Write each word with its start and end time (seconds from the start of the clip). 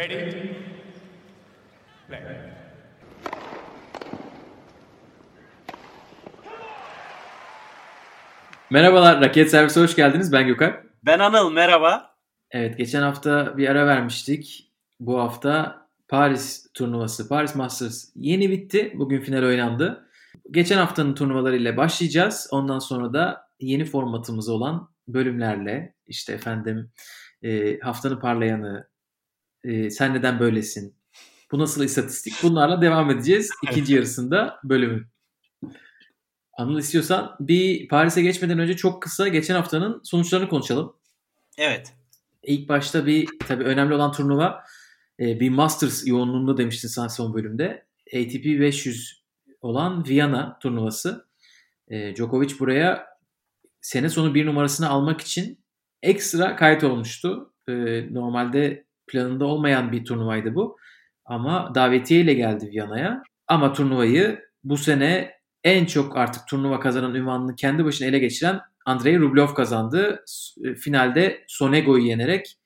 Ready? 0.00 0.32
Play. 2.08 2.20
Merhabalar, 8.70 9.20
Raket 9.20 9.50
Servise 9.50 9.80
hoş 9.80 9.96
geldiniz. 9.96 10.32
Ben 10.32 10.46
Gökhan. 10.46 10.76
Ben 11.02 11.18
Anıl, 11.18 11.52
merhaba. 11.52 12.16
Evet, 12.50 12.78
geçen 12.78 13.02
hafta 13.02 13.56
bir 13.56 13.68
ara 13.68 13.86
vermiştik. 13.86 14.72
Bu 15.00 15.20
hafta 15.20 15.86
Paris 16.08 16.72
turnuvası, 16.74 17.28
Paris 17.28 17.54
Masters 17.54 18.04
yeni 18.14 18.50
bitti. 18.50 18.92
Bugün 18.94 19.20
final 19.20 19.42
oynandı. 19.42 20.08
Geçen 20.50 20.78
haftanın 20.78 21.14
turnuvalarıyla 21.14 21.76
başlayacağız. 21.76 22.48
Ondan 22.50 22.78
sonra 22.78 23.12
da 23.12 23.48
yeni 23.58 23.84
formatımız 23.84 24.48
olan 24.48 24.90
bölümlerle 25.08 25.94
işte 26.06 26.32
efendim 26.32 26.90
e, 27.42 27.78
haftanın 27.78 28.20
parlayanı, 28.20 28.89
e, 29.64 29.90
sen 29.90 30.14
neden 30.14 30.40
böylesin, 30.40 30.94
bu 31.52 31.58
nasıl 31.58 31.84
istatistik 31.84 32.34
bunlarla 32.42 32.82
devam 32.82 33.10
edeceğiz 33.10 33.50
ikinci 33.62 33.94
yarısında 33.94 34.60
bölümün. 34.64 35.06
Anıl 36.52 36.78
istiyorsan 36.78 37.36
bir 37.40 37.88
Paris'e 37.88 38.22
geçmeden 38.22 38.58
önce 38.58 38.76
çok 38.76 39.02
kısa 39.02 39.28
geçen 39.28 39.54
haftanın 39.54 40.00
sonuçlarını 40.04 40.48
konuşalım. 40.48 40.96
Evet. 41.58 41.92
İlk 42.42 42.68
başta 42.68 43.06
bir 43.06 43.28
tabii 43.48 43.64
önemli 43.64 43.94
olan 43.94 44.12
turnuva 44.12 44.64
e, 45.20 45.40
bir 45.40 45.50
Masters 45.50 46.06
yoğunluğunda 46.06 46.56
demiştin 46.56 46.88
sen 46.88 47.06
son 47.06 47.34
bölümde. 47.34 47.86
ATP 48.06 48.44
500 48.44 49.22
olan 49.60 50.08
Viyana 50.08 50.58
turnuvası. 50.58 51.26
E, 51.88 52.16
Djokovic 52.16 52.58
buraya 52.58 53.06
sene 53.80 54.08
sonu 54.08 54.34
bir 54.34 54.46
numarasını 54.46 54.88
almak 54.88 55.20
için 55.20 55.64
ekstra 56.02 56.56
kayıt 56.56 56.84
olmuştu. 56.84 57.54
E, 57.68 57.72
normalde 58.14 58.84
planında 59.10 59.44
olmayan 59.44 59.92
bir 59.92 60.04
turnuvaydı 60.04 60.54
bu. 60.54 60.76
Ama 61.24 61.72
davetiye 61.74 62.20
ile 62.20 62.34
geldi 62.34 62.70
Viyana'ya. 62.72 63.22
Ama 63.48 63.72
turnuvayı 63.72 64.40
bu 64.64 64.76
sene 64.76 65.32
en 65.64 65.84
çok 65.84 66.16
artık 66.16 66.48
turnuva 66.48 66.80
kazanan 66.80 67.14
ünvanını 67.14 67.56
kendi 67.56 67.84
başına 67.84 68.08
ele 68.08 68.18
geçiren 68.18 68.60
Andrei 68.86 69.18
Rublev 69.18 69.46
kazandı. 69.46 70.22
S- 70.26 70.74
Finalde 70.74 71.44
Sonego'yu 71.48 72.04
yenerek 72.04 72.56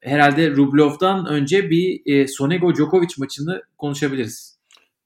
herhalde 0.00 0.50
Rublev'dan 0.50 1.26
önce 1.26 1.70
bir 1.70 2.00
e, 2.06 2.26
Sonego 2.28 2.74
Djokovic 2.74 3.08
maçını 3.18 3.62
konuşabiliriz. 3.78 4.58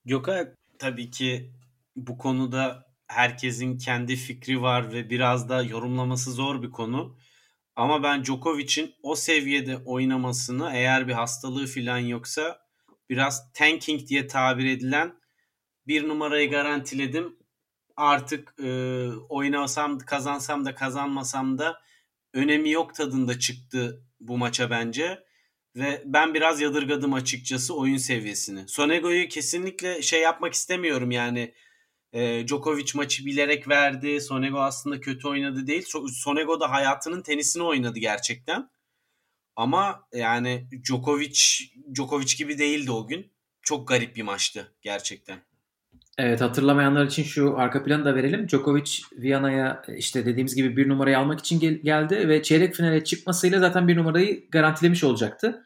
Gökhan 0.05 0.47
tabii 0.78 1.10
ki 1.10 1.50
bu 1.97 2.19
konuda 2.19 2.86
herkesin 3.06 3.78
kendi 3.78 4.16
fikri 4.16 4.62
var 4.62 4.92
ve 4.92 5.10
biraz 5.10 5.48
da 5.48 5.62
yorumlaması 5.62 6.33
zor 6.33 6.62
bir 6.62 6.70
konu. 6.70 7.16
Ama 7.77 8.03
ben 8.03 8.25
Djokovic'in 8.25 8.94
o 9.03 9.17
seviyede 9.17 9.77
oynamasını 9.77 10.70
eğer 10.75 11.08
bir 11.08 11.12
hastalığı 11.12 11.67
falan 11.67 11.98
yoksa 11.98 12.61
biraz 13.11 13.53
tanking 13.53 14.08
diye 14.08 14.27
tabir 14.27 14.66
edilen 14.66 15.14
bir 15.86 16.08
numarayı 16.08 16.50
garantiledim. 16.50 17.36
Artık 17.97 18.55
e, 18.62 18.69
oynasam 19.28 19.98
kazansam 19.98 20.64
da 20.64 20.75
kazanmasam 20.75 21.58
da 21.58 21.81
önemi 22.33 22.70
yok 22.70 22.94
tadında 22.94 23.39
çıktı 23.39 24.03
bu 24.20 24.38
maça 24.38 24.70
bence. 24.70 25.25
Ve 25.77 26.03
ben 26.05 26.34
biraz 26.34 26.61
yadırgadım 26.61 27.14
açıkçası 27.14 27.77
oyun 27.77 27.97
seviyesini. 27.97 28.69
Sonego'yu 28.69 29.28
kesinlikle 29.28 30.03
şey 30.03 30.20
yapmak 30.20 30.55
istemiyorum 30.55 31.11
yani. 31.11 31.55
E, 32.14 32.46
Djokovic 32.48 32.86
maçı 32.94 33.26
bilerek 33.26 33.68
verdi. 33.68 34.20
Sonego 34.20 34.58
aslında 34.58 35.00
kötü 35.00 35.28
oynadı 35.28 35.66
değil. 35.66 35.82
So- 35.82 36.12
Sonego 36.12 36.60
da 36.60 36.70
hayatının 36.70 37.22
tenisini 37.22 37.62
oynadı 37.62 37.98
gerçekten. 37.98 38.70
Ama 39.56 40.00
yani 40.12 40.66
Djokovic 40.84 41.40
Djokovic 41.94 42.36
gibi 42.38 42.58
değildi 42.58 42.90
o 42.90 43.06
gün. 43.06 43.30
Çok 43.62 43.88
garip 43.88 44.16
bir 44.16 44.22
maçtı 44.22 44.72
gerçekten. 44.82 45.38
Evet 46.18 46.40
hatırlamayanlar 46.40 47.06
için 47.06 47.22
şu 47.22 47.58
arka 47.58 47.84
planı 47.84 48.04
da 48.04 48.14
verelim. 48.14 48.48
Djokovic 48.48 48.90
Viyana'ya 49.12 49.82
işte 49.97 50.26
dediğimiz 50.26 50.54
gibi 50.54 50.76
bir 50.76 50.88
numarayı 50.88 51.19
almak 51.19 51.41
için 51.41 51.60
gel- 51.60 51.80
geldi 51.82 52.28
ve 52.28 52.42
çeyrek 52.42 52.74
finale 52.74 53.04
çıkmasıyla 53.04 53.60
zaten 53.60 53.88
bir 53.88 53.97
numarayı 53.97 54.50
garantilemiş 54.50 55.04
olacaktı. 55.04 55.64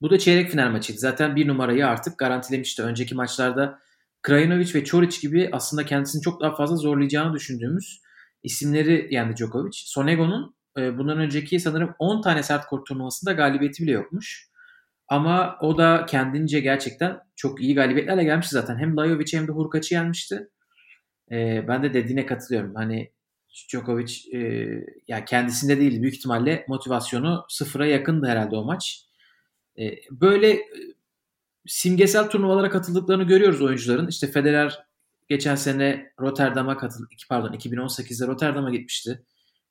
Bu 0.00 0.10
da 0.10 0.18
çeyrek 0.18 0.50
final 0.50 0.70
maçıydı. 0.70 0.98
Zaten 1.00 1.36
bir 1.36 1.48
numarayı 1.48 1.86
artık 1.86 2.18
garantilemişti. 2.18 2.82
Önceki 2.82 3.14
maçlarda 3.14 3.78
Krajinovic 4.22 4.74
ve 4.74 4.84
Çoric 4.84 5.20
gibi 5.20 5.48
aslında 5.52 5.84
kendisini 5.84 6.22
çok 6.22 6.40
daha 6.40 6.54
fazla 6.54 6.76
zorlayacağını 6.76 7.34
düşündüğümüz 7.34 8.00
isimleri 8.42 9.08
yendi 9.10 9.36
Djokovic. 9.36 9.72
Sonego'nun 9.72 10.54
e, 10.78 10.98
bundan 10.98 11.18
önceki 11.18 11.60
sanırım 11.60 11.94
10 11.98 12.22
tane 12.22 12.42
sert 12.42 12.66
kort 12.66 12.86
turnuvasında 12.86 13.32
galibiyeti 13.32 13.82
bile 13.82 13.92
yokmuş. 13.92 14.50
Ama 15.08 15.58
o 15.60 15.78
da 15.78 16.06
kendince 16.06 16.60
gerçekten 16.60 17.18
çok 17.36 17.62
iyi 17.62 17.74
galibiyetlerle 17.74 18.24
gelmişti 18.24 18.52
zaten. 18.54 18.78
Hem 18.78 18.96
Lajovic 18.96 19.32
hem 19.32 19.48
de 19.48 19.52
Hurkaç'ı 19.52 19.94
yenmişti. 19.94 20.48
Ee, 21.32 21.64
ben 21.68 21.82
de 21.82 21.94
dediğine 21.94 22.26
katılıyorum. 22.26 22.74
Hani 22.74 23.12
Djokovic 23.68 24.14
e, 24.32 24.38
ya 25.08 25.24
kendisinde 25.24 25.80
değil 25.80 26.02
büyük 26.02 26.14
ihtimalle 26.14 26.64
motivasyonu 26.68 27.44
sıfıra 27.48 27.86
yakındı 27.86 28.26
herhalde 28.26 28.56
o 28.56 28.64
maç. 28.64 29.04
E, 29.78 29.94
böyle 30.10 30.50
e, 30.50 30.60
simgesel 31.70 32.30
turnuvalara 32.30 32.70
katıldıklarını 32.70 33.24
görüyoruz 33.24 33.62
oyuncuların. 33.62 34.08
İşte 34.08 34.26
Federer 34.26 34.78
geçen 35.28 35.54
sene 35.54 36.12
Rotterdam'a 36.20 36.76
katıldı. 36.76 37.08
Pardon 37.28 37.52
2018'de 37.52 38.26
Rotterdam'a 38.26 38.70
gitmişti. 38.70 39.24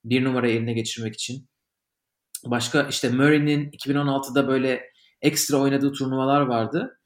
Bir 0.04 0.24
numarayı 0.24 0.56
eline 0.56 0.74
geçirmek 0.74 1.14
için. 1.14 1.48
Başka 2.46 2.84
işte 2.84 3.10
Murray'nin 3.10 3.72
2016'da 3.72 4.48
böyle 4.48 4.84
ekstra 5.22 5.58
oynadığı 5.58 5.92
turnuvalar 5.92 6.42
vardı. 6.42 7.00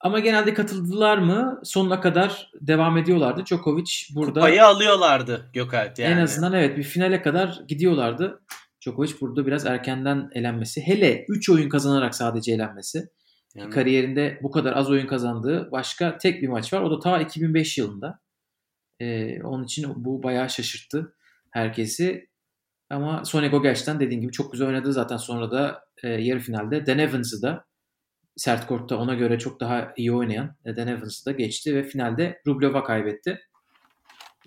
Ama 0.00 0.18
genelde 0.18 0.54
katıldılar 0.54 1.18
mı 1.18 1.60
sonuna 1.64 2.00
kadar 2.00 2.50
devam 2.60 2.98
ediyorlardı. 2.98 3.46
Djokovic 3.46 3.90
burada 4.14 4.40
Kupayı 4.40 4.64
alıyorlardı 4.64 5.50
Gökalp 5.52 5.98
yani. 5.98 6.14
en 6.14 6.18
azından 6.18 6.52
evet 6.52 6.78
bir 6.78 6.82
finale 6.82 7.22
kadar 7.22 7.60
gidiyorlardı. 7.68 8.42
Djokovic 8.80 9.12
burada 9.20 9.46
biraz 9.46 9.66
erkenden 9.66 10.30
elenmesi. 10.34 10.80
Hele 10.80 11.24
3 11.28 11.50
oyun 11.50 11.68
kazanarak 11.68 12.14
sadece 12.14 12.52
elenmesi. 12.52 13.10
Yani 13.54 13.70
Kariyerinde 13.70 14.38
bu 14.42 14.50
kadar 14.50 14.76
az 14.76 14.90
oyun 14.90 15.06
kazandığı 15.06 15.70
başka 15.72 16.18
tek 16.18 16.42
bir 16.42 16.48
maç 16.48 16.72
var. 16.72 16.82
O 16.82 16.90
da 16.90 17.00
ta 17.00 17.20
2005 17.20 17.78
yılında. 17.78 18.20
Ee, 19.00 19.42
onun 19.42 19.64
için 19.64 20.04
bu 20.04 20.22
bayağı 20.22 20.50
şaşırttı 20.50 21.14
herkesi. 21.50 22.28
Ama 22.90 23.24
Sonego 23.24 23.62
gerçekten 23.62 24.00
dediğin 24.00 24.20
gibi 24.20 24.32
çok 24.32 24.52
güzel 24.52 24.68
oynadı. 24.68 24.92
Zaten 24.92 25.16
sonra 25.16 25.50
da 25.50 25.84
e, 26.02 26.08
yarı 26.08 26.40
finalde 26.40 26.86
Dan 26.86 26.98
Evans'ı 26.98 27.42
da 27.42 27.64
sert 28.36 28.66
kortta 28.66 28.96
ona 28.96 29.14
göre 29.14 29.38
çok 29.38 29.60
daha 29.60 29.92
iyi 29.96 30.12
oynayan 30.12 30.56
e, 30.64 30.76
Dan 30.76 30.88
Evans'ı 30.88 31.26
da 31.26 31.32
geçti 31.32 31.74
ve 31.74 31.82
finalde 31.82 32.42
Rublev'a 32.46 32.84
kaybetti. 32.84 33.40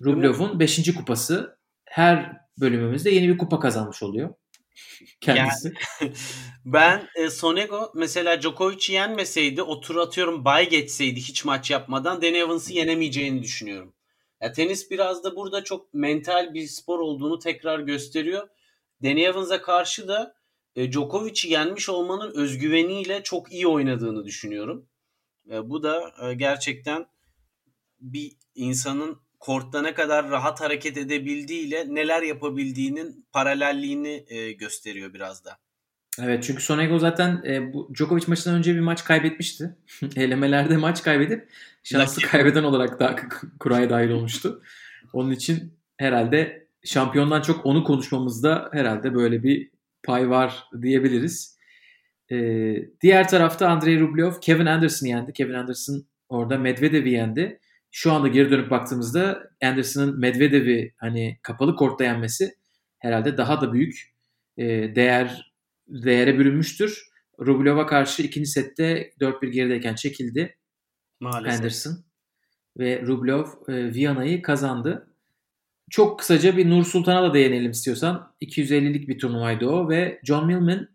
Rublev'un 0.04 0.60
5. 0.60 0.94
kupası 0.94 1.58
her 1.84 2.40
bölümümüzde 2.60 3.10
yeni 3.10 3.28
bir 3.28 3.38
kupa 3.38 3.60
kazanmış 3.60 4.02
oluyor. 4.02 4.34
Kendisi. 5.20 5.72
ben 6.64 7.08
e, 7.14 7.30
Sonego 7.30 7.92
mesela 7.94 8.42
Djokovic'i 8.42 8.92
yenmeseydi 8.92 9.62
o 9.62 9.80
tur 9.80 9.96
atıyorum 9.96 10.44
bay 10.44 10.68
geçseydi 10.68 11.20
hiç 11.20 11.44
maç 11.44 11.70
yapmadan 11.70 12.22
Dan 12.22 12.34
Evans'ı 12.34 12.72
yenemeyeceğini 12.72 13.42
düşünüyorum. 13.42 13.94
Ya, 14.40 14.52
tenis 14.52 14.90
biraz 14.90 15.24
da 15.24 15.36
burada 15.36 15.64
çok 15.64 15.94
mental 15.94 16.54
bir 16.54 16.66
spor 16.66 16.98
olduğunu 16.98 17.38
tekrar 17.38 17.78
gösteriyor. 17.78 18.48
Dan 19.02 19.16
Evans'a 19.16 19.62
karşı 19.62 20.08
da 20.08 20.34
e, 20.76 20.92
Djokovic'i 20.92 21.52
yenmiş 21.52 21.88
olmanın 21.88 22.32
özgüveniyle 22.34 23.22
çok 23.22 23.52
iyi 23.52 23.66
oynadığını 23.66 24.24
düşünüyorum. 24.24 24.86
E, 25.50 25.70
bu 25.70 25.82
da 25.82 26.12
e, 26.22 26.34
gerçekten 26.34 27.06
bir 28.00 28.32
insanın 28.54 29.23
kortta 29.44 29.82
ne 29.82 29.94
kadar 29.94 30.30
rahat 30.30 30.60
hareket 30.60 30.96
edebildiğiyle 30.96 31.86
neler 31.88 32.22
yapabildiğinin 32.22 33.26
paralelliğini 33.32 34.24
e, 34.28 34.52
gösteriyor 34.52 35.14
biraz 35.14 35.44
da. 35.44 35.58
Evet 36.22 36.44
çünkü 36.44 36.62
Sonego 36.62 36.98
zaten 36.98 37.42
e, 37.46 37.72
bu 37.72 37.90
Djokovic 37.94 38.24
maçından 38.26 38.58
önce 38.58 38.74
bir 38.74 38.80
maç 38.80 39.04
kaybetmişti. 39.04 39.76
Elemelerde 40.16 40.76
maç 40.76 41.02
kaybedip 41.02 41.48
şanslı 41.82 42.16
Lucky. 42.16 42.30
kaybeden 42.30 42.64
olarak 42.64 43.00
da 43.00 43.16
kuraya 43.60 43.90
dahil 43.90 44.10
olmuştu. 44.10 44.62
Onun 45.12 45.30
için 45.30 45.74
herhalde 45.96 46.68
şampiyondan 46.84 47.42
çok 47.42 47.66
onu 47.66 47.84
konuşmamızda 47.84 48.68
herhalde 48.72 49.14
böyle 49.14 49.42
bir 49.42 49.70
pay 50.02 50.30
var 50.30 50.64
diyebiliriz. 50.82 51.58
E, 52.30 52.36
diğer 53.00 53.28
tarafta 53.28 53.68
Andrei 53.68 54.00
Rublev 54.00 54.32
Kevin 54.40 54.66
Anderson'ı 54.66 55.08
yendi. 55.08 55.32
Kevin 55.32 55.54
Anderson 55.54 56.04
orada 56.28 56.58
Medvedev'i 56.58 57.10
yendi. 57.10 57.60
Şu 57.96 58.12
anda 58.12 58.28
geri 58.28 58.50
dönüp 58.50 58.70
baktığımızda 58.70 59.50
Anderson'ın 59.62 60.20
Medvedev'i 60.20 60.94
hani 60.96 61.38
kapalı 61.42 61.76
kortta 61.76 62.04
yenmesi 62.04 62.54
herhalde 62.98 63.36
daha 63.36 63.60
da 63.60 63.72
büyük 63.72 64.14
e, 64.56 64.64
değer 64.94 65.52
değere 65.88 66.38
bürünmüştür. 66.38 67.08
Rublev'a 67.40 67.86
karşı 67.86 68.22
ikinci 68.22 68.46
sette 68.46 69.10
4-1 69.20 69.46
gerideyken 69.46 69.94
çekildi 69.94 70.56
Maalesef. 71.20 71.58
Anderson. 71.58 72.04
Ve 72.78 73.02
Rublev 73.06 73.44
e, 73.68 73.94
Viyana'yı 73.94 74.42
kazandı. 74.42 75.08
Çok 75.90 76.18
kısaca 76.18 76.56
bir 76.56 76.70
Nur 76.70 76.84
Sultan'a 76.84 77.22
da 77.22 77.34
değinelim 77.34 77.70
istiyorsan. 77.70 78.34
250'lik 78.42 79.08
bir 79.08 79.18
turnuvaydı 79.18 79.66
o 79.66 79.88
ve 79.88 80.20
John 80.24 80.46
Millman 80.46 80.88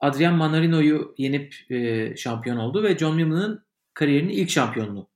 Adrian 0.00 0.34
Manarino'yu 0.34 1.14
yenip 1.18 1.54
e, 1.70 2.16
şampiyon 2.16 2.56
oldu 2.56 2.82
ve 2.82 2.98
John 2.98 3.16
Millman'ın 3.16 3.64
kariyerinin 3.94 4.32
ilk 4.32 4.50
şampiyonluğu. 4.50 5.07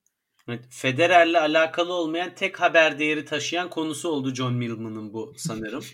Evet, 0.49 0.65
Federer'le 0.71 1.35
alakalı 1.35 1.93
olmayan 1.93 2.35
tek 2.35 2.61
haber 2.61 2.99
değeri 2.99 3.25
taşıyan 3.25 3.71
konusu 3.71 4.09
oldu 4.09 4.35
John 4.35 4.55
Millman'ın 4.55 5.13
bu 5.13 5.35
sanırım. 5.37 5.85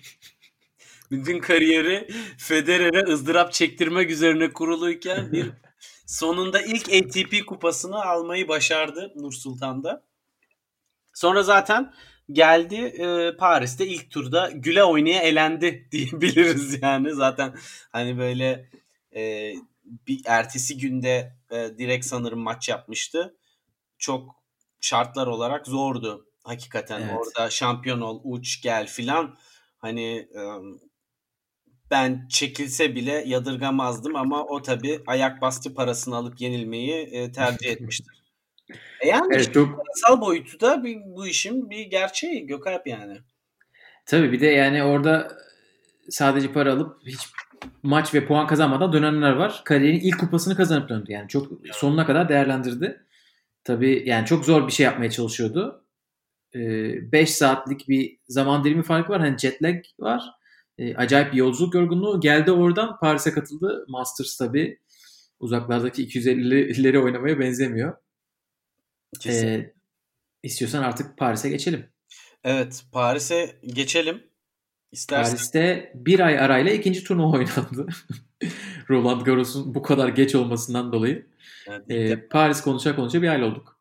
Bütün 1.10 1.38
kariyeri 1.38 2.08
Federer'e 2.38 3.12
ızdırap 3.12 3.52
çektirmek 3.52 4.10
üzerine 4.10 4.52
kuruluyken 4.52 5.32
bir 5.32 5.50
sonunda 6.06 6.62
ilk 6.62 6.88
ATP 6.88 7.46
kupasını 7.46 8.04
almayı 8.04 8.48
başardı 8.48 9.12
Nur 9.16 9.32
Sultan'da. 9.32 10.04
Sonra 11.14 11.42
zaten 11.42 11.94
geldi 12.32 12.74
e, 12.74 13.36
Paris'te 13.36 13.86
ilk 13.86 14.10
turda 14.10 14.50
güle 14.54 14.84
oynaya 14.84 15.22
elendi 15.22 15.88
diyebiliriz 15.92 16.82
yani. 16.82 17.14
Zaten 17.14 17.54
hani 17.92 18.18
böyle 18.18 18.70
e, 19.16 19.52
bir 20.08 20.20
ertesi 20.26 20.78
günde 20.78 21.36
e, 21.50 21.78
direkt 21.78 22.06
sanırım 22.06 22.40
maç 22.40 22.68
yapmıştı. 22.68 23.36
Çok 23.98 24.38
şartlar 24.80 25.26
olarak 25.26 25.66
zordu 25.66 26.26
hakikaten. 26.44 27.00
Evet. 27.00 27.12
Orada 27.16 27.50
şampiyon 27.50 28.00
ol, 28.00 28.20
uç, 28.25 28.62
gel 28.62 28.86
filan. 28.86 29.36
Hani 29.78 30.28
ben 31.90 32.28
çekilse 32.28 32.94
bile 32.94 33.25
yadırgamazdım 33.26 34.16
ama 34.16 34.44
o 34.44 34.62
tabi 34.62 35.00
ayak 35.06 35.42
bastı 35.42 35.75
parasını 35.75 36.16
alıp 36.16 36.40
yenilmeyi 36.40 37.32
tercih 37.32 37.70
etmiştir. 37.70 38.19
E 39.00 39.08
yani 39.08 39.34
evet, 39.34 39.54
çok... 39.54 39.76
parasal 39.76 40.20
boyutu 40.20 40.60
da 40.60 40.84
bir, 40.84 40.96
bu 41.04 41.26
işin 41.26 41.70
bir 41.70 41.86
gerçeği 41.86 42.46
Gökalp 42.46 42.86
yani. 42.86 43.19
Tabii 44.06 44.32
bir 44.32 44.40
de 44.40 44.46
yani 44.46 44.84
orada 44.84 45.38
sadece 46.10 46.52
para 46.52 46.72
alıp 46.72 47.06
hiç 47.06 47.28
maç 47.82 48.14
ve 48.14 48.26
puan 48.26 48.46
kazanmadan 48.46 48.92
dönenler 48.92 49.32
var. 49.32 49.62
Kariyerin 49.64 50.00
ilk 50.00 50.20
kupasını 50.20 50.56
kazanıp 50.56 50.88
döndü. 50.88 51.12
Yani 51.12 51.28
çok 51.28 51.46
sonuna 51.72 52.06
kadar 52.06 52.28
değerlendirdi. 52.28 53.06
Tabii 53.68 54.02
yani 54.06 54.26
çok 54.26 54.44
zor 54.44 54.66
bir 54.66 54.72
şey 54.72 54.84
yapmaya 54.84 55.10
çalışıyordu. 55.10 55.86
5 56.54 57.14
ee, 57.14 57.26
saatlik 57.26 57.88
bir 57.88 58.18
zaman 58.28 58.64
dilimi 58.64 58.82
farkı 58.82 59.12
var. 59.12 59.20
Hani 59.20 59.38
jet 59.38 59.62
lag 59.62 59.76
var. 59.98 60.22
Ee, 60.78 60.94
acayip 60.94 61.32
bir 61.32 61.38
yolculuk 61.38 61.74
yorgunluğu. 61.74 62.20
Geldi 62.20 62.52
oradan 62.52 62.98
Paris'e 62.98 63.32
katıldı. 63.32 63.84
Masters 63.88 64.36
tabii 64.36 64.78
uzaklardaki 65.40 66.08
250'leri 66.08 66.98
oynamaya 66.98 67.38
benzemiyor. 67.38 67.96
Ee, 69.26 69.72
istiyorsan 70.42 70.82
artık 70.82 71.18
Paris'e 71.18 71.48
geçelim. 71.48 71.86
Evet 72.44 72.84
Paris'e 72.92 73.58
geçelim. 73.62 74.22
İstersen. 74.92 75.30
Paris'te 75.30 75.92
bir 75.94 76.20
ay 76.20 76.38
arayla 76.38 76.72
ikinci 76.72 77.04
turnuva 77.04 77.32
oynandı. 77.36 77.86
Roland 78.90 79.20
Garros'un 79.20 79.74
bu 79.74 79.82
kadar 79.82 80.08
geç 80.08 80.34
olmasından 80.34 80.92
dolayı. 80.92 81.26
Evet, 81.68 81.90
ee, 81.90 82.28
Paris 82.28 82.60
konuşa 82.60 82.96
konuşa 82.96 83.22
bir 83.22 83.28
ay 83.28 83.42
olduk. 83.42 83.78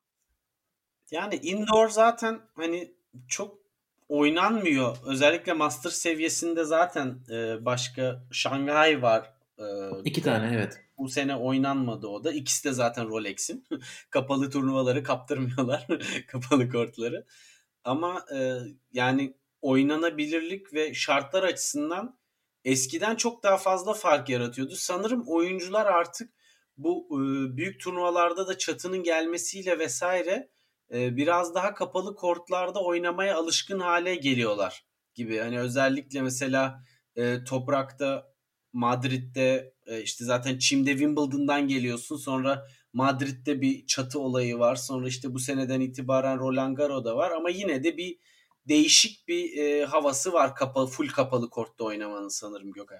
Yani 1.11 1.35
indoor 1.35 1.89
zaten 1.89 2.39
hani 2.55 2.93
çok 3.27 3.57
oynanmıyor. 4.09 4.97
Özellikle 5.05 5.53
master 5.53 5.89
seviyesinde 5.89 6.63
zaten 6.63 7.19
e, 7.31 7.65
başka 7.65 8.23
Şanghay 8.31 9.01
var. 9.01 9.33
E, 9.59 9.63
İki 10.03 10.21
tane 10.21 10.55
evet. 10.55 10.83
Bu 10.97 11.09
sene 11.09 11.35
oynanmadı 11.35 12.07
o 12.07 12.23
da. 12.23 12.31
İkisi 12.31 12.63
de 12.63 12.71
zaten 12.71 13.09
Rolex'in. 13.09 13.65
Kapalı 14.09 14.49
turnuvaları 14.49 15.03
kaptırmıyorlar. 15.03 15.87
Kapalı 16.27 16.69
kortları. 16.69 17.25
Ama 17.83 18.25
e, 18.35 18.57
yani 18.93 19.33
oynanabilirlik 19.61 20.73
ve 20.73 20.93
şartlar 20.93 21.43
açısından 21.43 22.17
eskiden 22.65 23.15
çok 23.15 23.43
daha 23.43 23.57
fazla 23.57 23.93
fark 23.93 24.29
yaratıyordu. 24.29 24.75
Sanırım 24.75 25.23
oyuncular 25.27 25.85
artık 25.85 26.36
bu 26.77 27.07
büyük 27.57 27.79
turnuvalarda 27.79 28.47
da 28.47 28.57
çatının 28.57 29.03
gelmesiyle 29.03 29.79
vesaire 29.79 30.49
biraz 30.91 31.55
daha 31.55 31.73
kapalı 31.73 32.15
kortlarda 32.15 32.83
oynamaya 32.83 33.37
alışkın 33.37 33.79
hale 33.79 34.15
geliyorlar 34.15 34.85
gibi. 35.15 35.37
Hani 35.37 35.59
özellikle 35.59 36.21
mesela 36.21 36.83
toprakta 37.47 38.33
Madrid'de 38.73 39.73
işte 40.03 40.25
zaten 40.25 40.57
Çim'de 40.57 40.91
Wimbledon'dan 40.91 41.67
geliyorsun. 41.67 42.17
Sonra 42.17 42.67
Madrid'de 42.93 43.61
bir 43.61 43.85
çatı 43.85 44.19
olayı 44.19 44.59
var. 44.59 44.75
Sonra 44.75 45.07
işte 45.07 45.33
bu 45.33 45.39
seneden 45.39 45.81
itibaren 45.81 46.39
Roland 46.39 46.77
Garros'da 46.77 47.15
var 47.15 47.31
ama 47.31 47.49
yine 47.49 47.83
de 47.83 47.97
bir 47.97 48.17
değişik 48.67 49.27
bir 49.27 49.83
havası 49.83 50.33
var 50.33 50.55
kapalı 50.55 50.87
full 50.87 51.07
kapalı 51.09 51.49
kortta 51.49 51.83
oynamanın 51.83 52.27
sanırım 52.27 52.71
Gökay. 52.71 52.99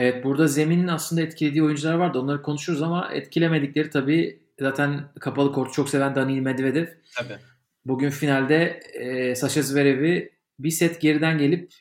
Evet 0.00 0.24
burada 0.24 0.46
zeminin 0.46 0.88
aslında 0.88 1.22
etkilediği 1.22 1.62
oyuncular 1.62 1.94
vardı. 1.94 2.18
Onları 2.18 2.42
konuşuruz 2.42 2.82
ama 2.82 3.10
etkilemedikleri 3.12 3.90
tabii 3.90 4.42
zaten 4.60 5.12
kapalı 5.20 5.52
kortu 5.52 5.72
çok 5.72 5.88
seven 5.88 6.14
Daniil 6.14 6.40
Medvedev. 6.40 6.86
Tabii. 7.16 7.38
Bugün 7.84 8.10
finalde 8.10 8.80
e, 8.94 9.34
Sasha 9.34 9.62
Zverev'i 9.62 10.32
bir 10.58 10.70
set 10.70 11.00
geriden 11.00 11.38
gelip 11.38 11.72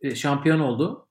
e, 0.00 0.14
şampiyon 0.14 0.60
oldu. 0.60 1.08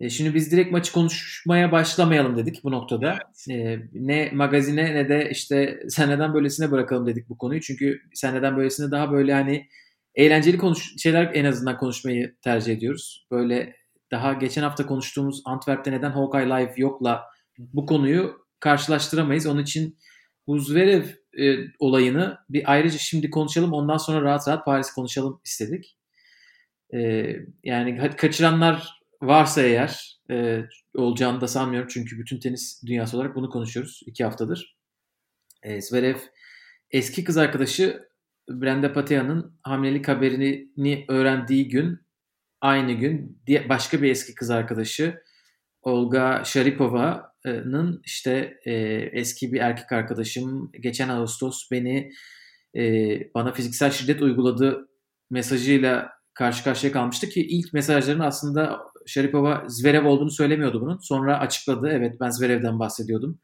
E, 0.00 0.10
şimdi 0.10 0.34
biz 0.34 0.52
direkt 0.52 0.72
maçı 0.72 0.92
konuşmaya 0.92 1.72
başlamayalım 1.72 2.36
dedik 2.36 2.64
bu 2.64 2.70
noktada. 2.70 3.18
Evet. 3.48 3.58
E, 3.58 3.88
ne 3.92 4.30
magazine 4.32 4.94
ne 4.94 5.08
de 5.08 5.28
işte 5.30 5.80
sen 5.88 6.10
neden 6.10 6.34
böylesine 6.34 6.70
bırakalım 6.70 7.06
dedik 7.06 7.28
bu 7.28 7.38
konuyu. 7.38 7.60
Çünkü 7.60 8.00
sen 8.14 8.34
neden 8.34 8.56
böylesine 8.56 8.90
daha 8.90 9.12
böyle 9.12 9.34
hani 9.34 9.68
eğlenceli 10.14 10.58
konuş 10.58 11.02
şeyler 11.02 11.30
en 11.34 11.44
azından 11.44 11.78
konuşmayı 11.78 12.36
tercih 12.44 12.72
ediyoruz. 12.72 13.26
Böyle 13.30 13.81
daha 14.12 14.32
geçen 14.32 14.62
hafta 14.62 14.86
konuştuğumuz 14.86 15.42
Antwerp'te 15.44 15.92
neden 15.92 16.10
Hawkeye 16.10 16.46
Live 16.46 16.72
yokla 16.76 17.24
bu 17.58 17.86
konuyu 17.86 18.46
karşılaştıramayız. 18.60 19.46
Onun 19.46 19.62
için 19.62 19.98
bu 20.46 20.58
e, 21.38 21.56
olayını 21.78 22.38
bir 22.48 22.72
ayrıca 22.72 22.98
şimdi 22.98 23.30
konuşalım. 23.30 23.72
Ondan 23.72 23.96
sonra 23.96 24.22
rahat 24.22 24.48
rahat 24.48 24.64
Paris 24.64 24.92
konuşalım 24.92 25.40
istedik. 25.44 25.98
E, 26.94 27.32
yani 27.64 28.16
kaçıranlar 28.16 29.02
varsa 29.22 29.62
eğer 29.62 30.20
e, 30.30 30.60
olacağını 30.94 31.40
da 31.40 31.48
sanmıyorum. 31.48 31.88
Çünkü 31.92 32.18
bütün 32.18 32.40
tenis 32.40 32.82
dünyası 32.86 33.16
olarak 33.16 33.36
bunu 33.36 33.50
konuşuyoruz 33.50 34.00
iki 34.06 34.24
haftadır. 34.24 34.76
E, 35.62 35.82
Zverev 35.82 36.16
eski 36.90 37.24
kız 37.24 37.36
arkadaşı 37.36 38.08
Brenda 38.50 38.92
Patea'nın 38.92 39.58
hamilelik 39.62 40.08
haberini 40.08 40.68
öğrendiği 41.08 41.68
gün 41.68 42.01
aynı 42.62 42.92
gün 42.92 43.42
başka 43.68 44.02
bir 44.02 44.10
eski 44.10 44.34
kız 44.34 44.50
arkadaşı 44.50 45.22
Olga 45.82 46.42
Sharipova'nın 46.44 48.02
işte 48.04 48.58
e, 48.64 48.72
eski 49.12 49.52
bir 49.52 49.60
erkek 49.60 49.92
arkadaşım 49.92 50.72
geçen 50.80 51.08
Ağustos 51.08 51.70
beni 51.70 52.10
e, 52.76 52.82
bana 53.34 53.52
fiziksel 53.52 53.90
şiddet 53.90 54.22
uyguladı 54.22 54.88
mesajıyla 55.30 56.10
karşı 56.34 56.64
karşıya 56.64 56.92
kalmıştı 56.92 57.28
ki 57.28 57.46
ilk 57.46 57.72
mesajların 57.72 58.20
aslında 58.20 58.80
Sharipova 59.06 59.64
Zverev 59.68 60.06
olduğunu 60.06 60.30
söylemiyordu 60.30 60.80
bunun. 60.80 60.98
Sonra 60.98 61.38
açıkladı. 61.38 61.88
Evet 61.92 62.16
ben 62.20 62.30
Zverev'den 62.30 62.78
bahsediyordum. 62.78 63.40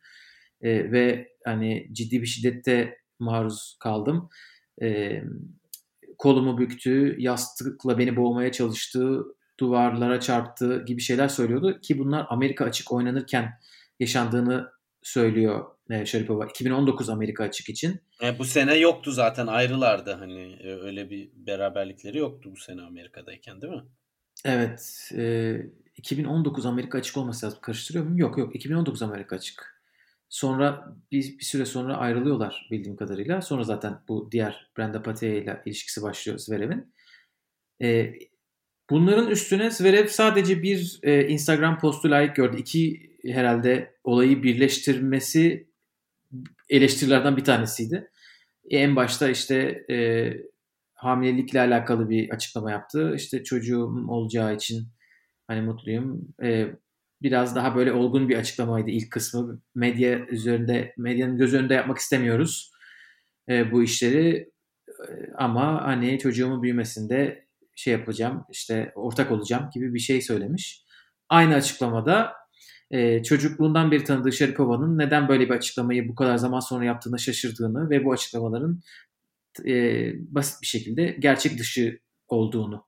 E, 0.61 0.93
ve 0.93 1.29
hani 1.45 1.89
ciddi 1.93 2.23
bir 2.23 2.27
şiddette 2.27 2.99
maruz 3.19 3.77
kaldım 3.81 4.29
e, 4.83 5.21
kolumu 6.19 6.59
büktü, 6.59 7.17
yastıkla 7.19 7.99
beni 7.99 8.17
boğmaya 8.17 8.53
çalıştı, 8.53 9.23
duvarlara 9.61 10.21
çarptı 10.21 10.85
gibi 10.87 11.01
şeyler 11.01 11.29
söylüyordu 11.29 11.81
ki 11.81 11.99
bunlar 11.99 12.27
Amerika 12.29 12.65
açık 12.65 12.93
oynanırken 12.93 13.61
yaşandığını 14.01 14.69
söylüyor 15.03 15.65
e, 15.91 16.07
Sharipova 16.07 16.47
2019 16.47 17.09
Amerika 17.09 17.45
açık 17.45 17.69
için. 17.69 18.01
E, 18.23 18.39
bu 18.39 18.45
sene 18.45 18.75
yoktu 18.75 19.13
zaten 19.13 19.47
ayrılardı 19.47 20.13
hani 20.13 20.53
e, 20.53 20.75
öyle 20.75 21.11
bir 21.11 21.31
beraberlikleri 21.35 22.19
yoktu 22.19 22.51
bu 22.53 22.57
sene 22.57 22.83
Amerika'dayken 22.83 23.63
değil 23.63 23.73
mi? 23.73 23.83
Evet. 24.45 25.11
E, 25.17 25.57
2019 25.97 26.67
Amerika 26.67 26.99
açık 26.99 27.17
olması 27.17 27.47
lazım. 27.47 27.59
Karıştırıyor 27.63 28.05
muyum? 28.05 28.19
Yok 28.19 28.39
yok. 28.39 28.57
2019 28.57 29.03
Amerika 29.03 29.37
açık. 29.37 29.78
Sonra 30.29 30.97
bir, 31.13 31.39
bir 31.39 31.45
süre 31.45 31.65
sonra 31.65 31.97
ayrılıyorlar 31.97 32.69
bildiğim 32.71 32.97
kadarıyla. 32.97 33.43
Sonra 33.43 33.63
zaten 33.63 34.01
bu 34.09 34.33
diğer 34.33 34.71
Brenda 34.79 35.03
Patea 35.03 35.29
ile 35.29 35.63
ilişkisi 35.67 36.03
başlıyor 36.03 36.39
Zverev'in. 36.39 36.95
E, 37.83 38.15
bunların 38.91 39.31
üstüne 39.31 39.71
Zverev 39.71 40.07
sadece 40.07 40.63
bir 40.63 41.01
e, 41.03 41.29
Instagram 41.29 41.79
postu 41.79 42.11
layık 42.11 42.37
gördü. 42.37 42.57
İki 42.57 43.17
herhalde 43.25 43.95
olayı 44.05 44.43
birleştirmesi 44.43 45.69
eleştirilerden 46.69 47.37
bir 47.37 47.45
tanesiydi. 47.45 48.11
E, 48.71 48.79
en 48.79 48.97
başta 48.97 49.29
işte 49.29 49.85
e, 49.91 49.97
hamilelikle 50.95 51.61
alakalı 51.61 52.11
bir 52.11 52.31
açıklama 52.31 52.71
yaptı. 52.71 53.13
İşte 53.17 53.45
çocuğum 53.45 54.07
olacağı 54.09 54.55
için 54.55 54.89
hani 55.47 55.61
mutluyum. 55.61 56.35
E, 56.43 56.67
biraz 57.23 57.57
daha 57.57 57.77
böyle 57.77 57.93
olgun 57.93 58.29
bir 58.29 58.37
açıklamaydı 58.37 58.91
ilk 58.91 59.11
kısmı. 59.13 59.63
Medya 59.75 60.27
üzerinde, 60.27 60.95
medyanın 60.97 61.37
göz 61.37 61.55
önünde 61.55 61.75
yapmak 61.75 61.99
istemiyoruz 61.99 62.73
e, 63.49 63.73
bu 63.73 63.83
işleri. 63.83 64.51
E, 64.89 65.05
ama 65.39 65.85
hani 65.85 66.19
çocuğumun 66.19 66.63
büyümesinde 66.63 67.47
şey 67.77 67.93
yapacağım, 67.93 68.45
işte 68.53 68.93
ortak 68.95 69.33
olacağım 69.33 69.71
gibi 69.75 69.95
bir 69.95 69.99
şey 69.99 70.23
söylemiş. 70.23 70.85
Aynı 71.29 71.55
açıklamada 71.55 72.33
e, 72.91 73.23
çocukluğundan 73.23 73.91
beri 73.91 74.05
tanıdığı 74.05 74.33
Sharipova'nın 74.33 74.99
neden 74.99 75.29
böyle 75.29 75.45
bir 75.45 75.55
açıklamayı 75.55 76.09
bu 76.09 76.15
kadar 76.15 76.37
zaman 76.37 76.61
sonra 76.61 76.85
yaptığına 76.85 77.19
şaşırdığını 77.19 77.91
ve 77.91 78.05
bu 78.05 78.13
açıklamaların 78.13 78.81
e, 79.67 79.73
basit 80.17 80.63
bir 80.63 80.67
şekilde 80.67 81.17
gerçek 81.19 81.59
dışı 81.59 82.01
olduğunu 82.29 82.88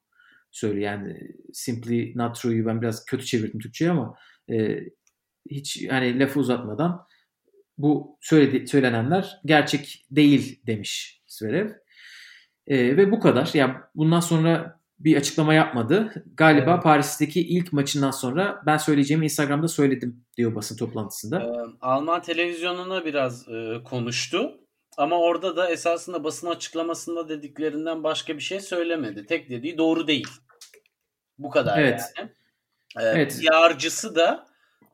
söylüyor. 0.51 0.93
Yani 0.93 1.31
simply 1.53 2.13
not 2.17 2.41
true'yu 2.41 2.67
ben 2.67 2.83
biraz 2.83 3.05
kötü 3.05 3.25
çevirdim 3.25 3.61
Türkçe'ye 3.61 3.91
ama 3.91 4.15
e, 4.51 4.81
hiç 5.51 5.89
hani 5.91 6.19
lafı 6.19 6.41
uzatmadan 6.41 7.07
bu 7.79 8.19
söyledi, 8.21 8.69
söylenenler 8.69 9.41
gerçek 9.45 10.07
değil 10.11 10.63
demiş 10.67 11.23
Zverev. 11.27 11.71
E, 12.67 12.97
ve 12.97 13.11
bu 13.11 13.21
kadar. 13.21 13.51
Yani 13.55 13.75
bundan 13.95 14.21
sonra 14.21 14.81
bir 15.01 15.17
açıklama 15.17 15.55
yapmadı. 15.55 16.25
Galiba 16.37 16.75
evet. 16.75 16.83
Paris'teki 16.83 17.41
ilk 17.41 17.73
maçından 17.73 18.11
sonra 18.11 18.63
ben 18.67 18.77
söyleyeceğimi 18.77 19.25
Instagram'da 19.25 19.69
söyledim 19.69 20.25
diyor 20.37 20.55
basın 20.55 20.77
toplantısında. 20.77 21.43
Ee, 21.43 21.77
Alman 21.81 22.23
televizyonuna 22.23 23.05
biraz 23.05 23.49
e, 23.49 23.83
konuştu. 23.85 24.60
Ama 25.01 25.21
orada 25.21 25.57
da 25.57 25.71
esasında 25.71 26.25
basın 26.25 26.47
açıklamasında 26.47 27.29
dediklerinden 27.29 28.05
başka 28.05 28.37
bir 28.37 28.43
şey 28.43 28.61
söylemedi. 28.61 29.27
Tek 29.27 29.51
dediği 29.51 29.79
doğru 29.79 30.07
değil. 30.07 30.29
Bu 31.39 31.51
kadar 31.51 31.79
evet. 31.79 32.01
yani. 32.19 32.31
Ee, 32.99 33.03
evet. 33.03 33.39
Yarcısı 33.43 34.15
da 34.15 34.47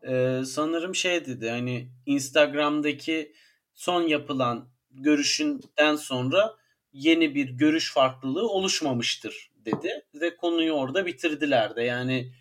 e, 0.09 0.43
sanırım 0.45 0.95
şey 0.95 1.27
dedi 1.27 1.51
hani 1.51 1.89
Instagram'daki 2.07 3.33
son 3.75 4.03
yapılan 4.03 4.69
görüşünden 4.91 5.97
sonra 5.97 6.55
yeni 6.93 7.35
bir 7.35 7.51
görüş 7.51 7.93
farklılığı 7.93 8.49
oluşmamıştır 8.49 9.51
dedi 9.65 10.05
ve 10.15 10.37
konuyu 10.37 10.73
orada 10.73 11.07
bitirdiler 11.07 11.77
de. 11.77 11.83
Yani 11.83 12.33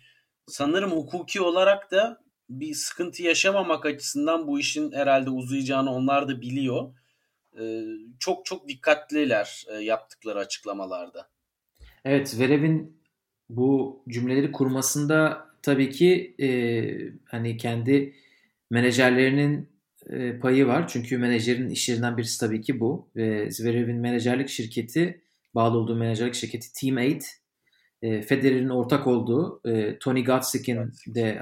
sanırım 0.46 0.90
hukuki 0.90 1.40
olarak 1.40 1.90
da 1.90 2.20
bir 2.50 2.74
sıkıntı 2.74 3.22
yaşamamak 3.22 3.86
açısından 3.86 4.46
bu 4.46 4.58
işin 4.58 4.92
herhalde 4.92 5.30
uzayacağını 5.30 5.92
onlar 5.94 6.28
da 6.28 6.40
biliyor. 6.40 6.94
Ee, 7.60 7.84
çok 8.18 8.46
çok 8.46 8.68
dikkatliler 8.68 9.64
e, 9.70 9.74
yaptıkları 9.74 10.38
açıklamalarda. 10.38 11.28
Evet, 12.04 12.28
Zverev'in 12.28 13.00
bu 13.48 14.02
cümleleri 14.08 14.52
kurmasında 14.52 15.46
tabii 15.62 15.90
ki 15.90 16.34
e, 16.40 16.48
hani 17.24 17.56
kendi 17.56 18.14
menajerlerinin 18.70 19.68
e, 20.10 20.38
payı 20.38 20.66
var. 20.66 20.88
Çünkü 20.88 21.18
menajerin 21.18 21.68
işlerinden 21.68 22.16
birisi 22.16 22.40
tabii 22.40 22.60
ki 22.60 22.80
bu. 22.80 23.08
Ve 23.16 23.50
Zverev'in 23.50 23.96
menajerlik 23.96 24.48
şirketi, 24.48 25.20
bağlı 25.54 25.78
olduğu 25.78 25.96
menajerlik 25.96 26.34
şirketi 26.34 26.72
Team 26.72 26.98
8, 26.98 27.40
e, 28.02 28.22
Federer'in 28.22 28.68
ortak 28.68 29.06
olduğu, 29.06 29.60
e, 29.64 29.98
Tony 29.98 30.24
Gottsik'in 30.24 30.92
de 31.06 31.40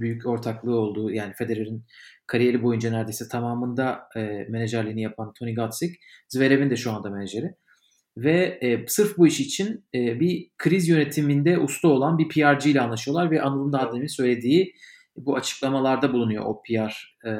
büyük 0.00 0.26
ortaklığı 0.26 0.78
olduğu 0.78 1.10
yani 1.10 1.32
Federer'in 1.32 1.84
kariyeri 2.30 2.62
boyunca 2.62 2.90
neredeyse 2.90 3.28
tamamında 3.28 4.08
e, 4.16 4.20
menajerliğini 4.48 5.02
yapan 5.02 5.32
Tony 5.38 5.54
Gottschalk, 5.54 5.92
Zverev'in 6.28 6.70
de 6.70 6.76
şu 6.76 6.92
anda 6.92 7.10
menajeri. 7.10 7.54
Ve 8.16 8.58
e, 8.62 8.86
sırf 8.86 9.18
bu 9.18 9.26
iş 9.26 9.40
için 9.40 9.84
e, 9.94 10.20
bir 10.20 10.50
kriz 10.58 10.88
yönetiminde 10.88 11.58
usta 11.58 11.88
olan 11.88 12.18
bir 12.18 12.28
PRC 12.28 12.70
ile 12.70 12.80
anlaşıyorlar 12.80 13.30
ve 13.30 13.42
Anıl'ın 13.42 13.72
daha 13.72 13.92
demin 13.92 14.06
söylediği 14.06 14.74
bu 15.16 15.36
açıklamalarda 15.36 16.12
bulunuyor 16.12 16.44
o 16.46 16.62
PR 16.62 17.16
e, 17.28 17.32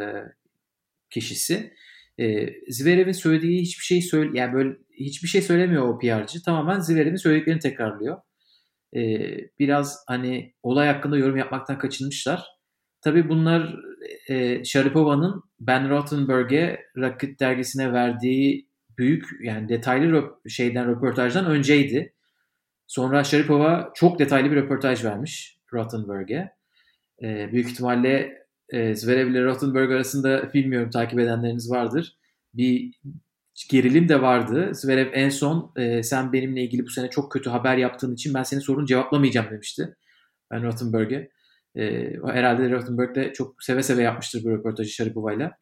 kişisi. 1.11 1.73
E, 2.19 2.47
Zverev'in 2.69 3.13
söylediği 3.13 3.63
hiçbir 3.63 3.85
şey 3.85 4.03
söyle 4.03 4.39
yani 4.39 4.53
böyle 4.53 4.77
hiçbir 4.99 5.29
şey 5.29 5.43
söylemiyor 5.43 5.89
o 5.89 5.99
PR'cı. 5.99 6.43
Tamamen 6.43 6.81
Zverev'in 6.81 7.17
söylediklerini 7.17 7.61
tekrarlıyor. 7.61 8.17
E, 8.97 9.01
biraz 9.59 10.05
hani 10.07 10.55
olay 10.63 10.87
hakkında 10.87 11.19
yorum 11.19 11.37
yapmaktan 11.37 11.79
kaçınmışlar. 11.79 12.60
Tabii 13.03 13.29
bunlar 13.29 13.77
e, 14.29 14.65
Sharapova'nın 14.65 15.43
Ben 15.61 15.91
Rothenberg'e 15.91 16.81
Rocket 16.97 17.41
dergisine 17.41 17.93
verdiği 17.93 18.69
büyük 18.99 19.25
yani 19.43 19.69
detaylı 19.69 20.07
röp- 20.07 20.51
şeyden 20.51 20.89
röportajdan 20.89 21.47
önceydi. 21.47 22.13
Sonra 22.87 23.25
Sharipova 23.25 23.93
çok 23.95 24.19
detaylı 24.19 24.51
bir 24.51 24.57
röportaj 24.57 25.05
vermiş 25.05 25.59
Rothenberg'e. 25.73 26.51
E, 27.23 27.53
büyük 27.53 27.71
ihtimalle 27.71 28.41
e, 28.69 28.95
Zverev 28.95 29.29
ile 29.29 29.45
Rothenberg 29.45 29.91
arasında 29.91 30.53
bilmiyorum 30.55 30.91
takip 30.91 31.19
edenleriniz 31.19 31.71
vardır. 31.71 32.17
Bir 32.55 33.01
gerilim 33.71 34.09
de 34.09 34.23
vardı. 34.23 34.71
Zverev 34.75 35.11
en 35.13 35.29
son 35.29 35.73
e, 35.77 36.03
sen 36.03 36.33
benimle 36.33 36.63
ilgili 36.63 36.85
bu 36.85 36.91
sene 36.91 37.11
çok 37.11 37.33
kötü 37.33 37.51
haber 37.51 37.77
yaptığın 37.77 38.15
için 38.15 38.35
ben 38.35 38.43
senin 38.43 38.61
sorunu 38.61 38.87
cevaplamayacağım 38.87 39.51
demişti. 39.51 39.97
Ben 40.51 40.63
Rothenberg'e. 40.63 41.31
E, 41.77 42.13
herhalde 42.27 42.71
Rothenberg 42.71 43.15
de 43.15 43.33
çok 43.33 43.63
seve 43.63 43.83
seve 43.83 44.03
yapmıştır 44.03 44.45
bu 44.45 44.51
röportajı 44.51 44.91
Sharapova'yla. 44.91 45.57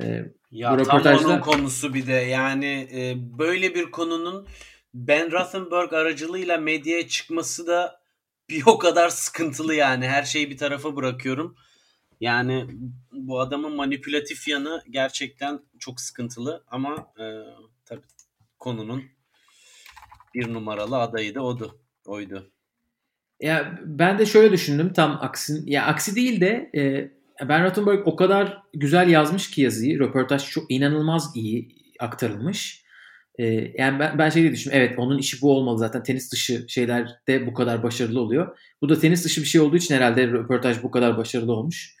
E, 0.00 0.24
ya 0.50 0.72
bu 0.72 0.78
röportajda... 0.78 1.22
tam 1.22 1.30
onun 1.30 1.40
konusu 1.40 1.94
bir 1.94 2.06
de 2.06 2.12
yani 2.12 2.88
e, 2.92 3.14
böyle 3.38 3.74
bir 3.74 3.90
konunun 3.90 4.46
Ben 4.94 5.32
Rothenberg 5.32 5.92
aracılığıyla 5.92 6.56
medyaya 6.56 7.08
çıkması 7.08 7.66
da 7.66 8.00
bir 8.48 8.62
o 8.66 8.78
kadar 8.78 9.08
sıkıntılı 9.08 9.74
yani. 9.74 10.08
Her 10.08 10.22
şeyi 10.22 10.50
bir 10.50 10.56
tarafa 10.56 10.96
bırakıyorum. 10.96 11.56
Yani 12.20 12.66
bu 13.12 13.40
adamın 13.40 13.76
manipülatif 13.76 14.48
yanı 14.48 14.82
gerçekten 14.90 15.60
çok 15.78 16.00
sıkıntılı 16.00 16.64
ama 16.68 17.12
e, 17.18 17.24
tabii 17.84 18.06
konunun 18.58 19.04
bir 20.34 20.52
numaralı 20.52 20.98
adayı 20.98 21.34
da 21.34 21.42
odu. 21.42 21.80
Oydu. 22.04 22.52
Ya 23.40 23.78
ben 23.84 24.18
de 24.18 24.26
şöyle 24.26 24.52
düşündüm 24.52 24.92
tam 24.92 25.18
aksin 25.20 25.66
ya 25.66 25.86
aksi 25.86 26.16
değil 26.16 26.40
de 26.40 26.70
e, 26.76 27.10
Ben 27.48 27.64
Rottenberg 27.64 28.06
o 28.06 28.16
kadar 28.16 28.62
güzel 28.74 29.08
yazmış 29.08 29.50
ki 29.50 29.62
yazıyı. 29.62 29.98
Röportaj 29.98 30.50
çok 30.50 30.64
inanılmaz 30.68 31.32
iyi 31.34 31.68
aktarılmış. 32.00 32.82
E, 33.38 33.44
yani 33.78 33.98
ben, 33.98 34.18
ben 34.18 34.30
şey 34.30 34.42
diye 34.42 34.52
düşündüm. 34.52 34.78
Evet 34.80 34.98
onun 34.98 35.18
işi 35.18 35.42
bu 35.42 35.52
olmalı 35.56 35.78
zaten. 35.78 36.02
Tenis 36.02 36.32
dışı 36.32 36.64
şeyler 36.68 37.08
de 37.28 37.46
bu 37.46 37.54
kadar 37.54 37.82
başarılı 37.82 38.20
oluyor. 38.20 38.58
Bu 38.82 38.88
da 38.88 38.98
tenis 38.98 39.24
dışı 39.24 39.40
bir 39.40 39.46
şey 39.46 39.60
olduğu 39.60 39.76
için 39.76 39.94
herhalde 39.94 40.26
röportaj 40.26 40.82
bu 40.82 40.90
kadar 40.90 41.18
başarılı 41.18 41.52
olmuş. 41.52 41.96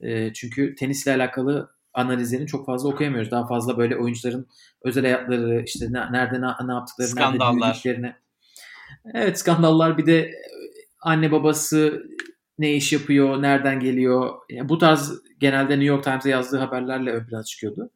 E, 0.00 0.32
çünkü 0.32 0.74
tenisle 0.74 1.14
alakalı 1.14 1.70
analizlerini 1.94 2.46
çok 2.46 2.66
fazla 2.66 2.88
okuyamıyoruz. 2.88 3.30
Daha 3.30 3.46
fazla 3.46 3.78
böyle 3.78 3.96
oyuncuların 3.96 4.46
özel 4.82 5.04
hayatları, 5.04 5.62
işte 5.66 5.86
ne, 5.90 6.12
nerede 6.12 6.40
ne, 6.40 6.66
ne 6.66 6.72
yaptıkları, 6.72 7.08
Skandallar. 7.08 7.82
nerede. 7.84 8.16
Evet 9.14 9.38
skandallar 9.38 9.98
bir 9.98 10.06
de 10.06 10.30
anne 11.02 11.32
babası 11.32 12.02
ne 12.58 12.74
iş 12.74 12.92
yapıyor, 12.92 13.42
nereden 13.42 13.80
geliyor. 13.80 14.30
Yani 14.50 14.68
bu 14.68 14.78
tarz 14.78 15.12
genelde 15.38 15.72
New 15.72 15.84
York 15.84 16.04
Times'e 16.04 16.30
yazdığı 16.30 16.58
haberlerle 16.58 17.12
ön 17.12 17.26
plana 17.26 17.44
çıkıyordu. 17.44 17.90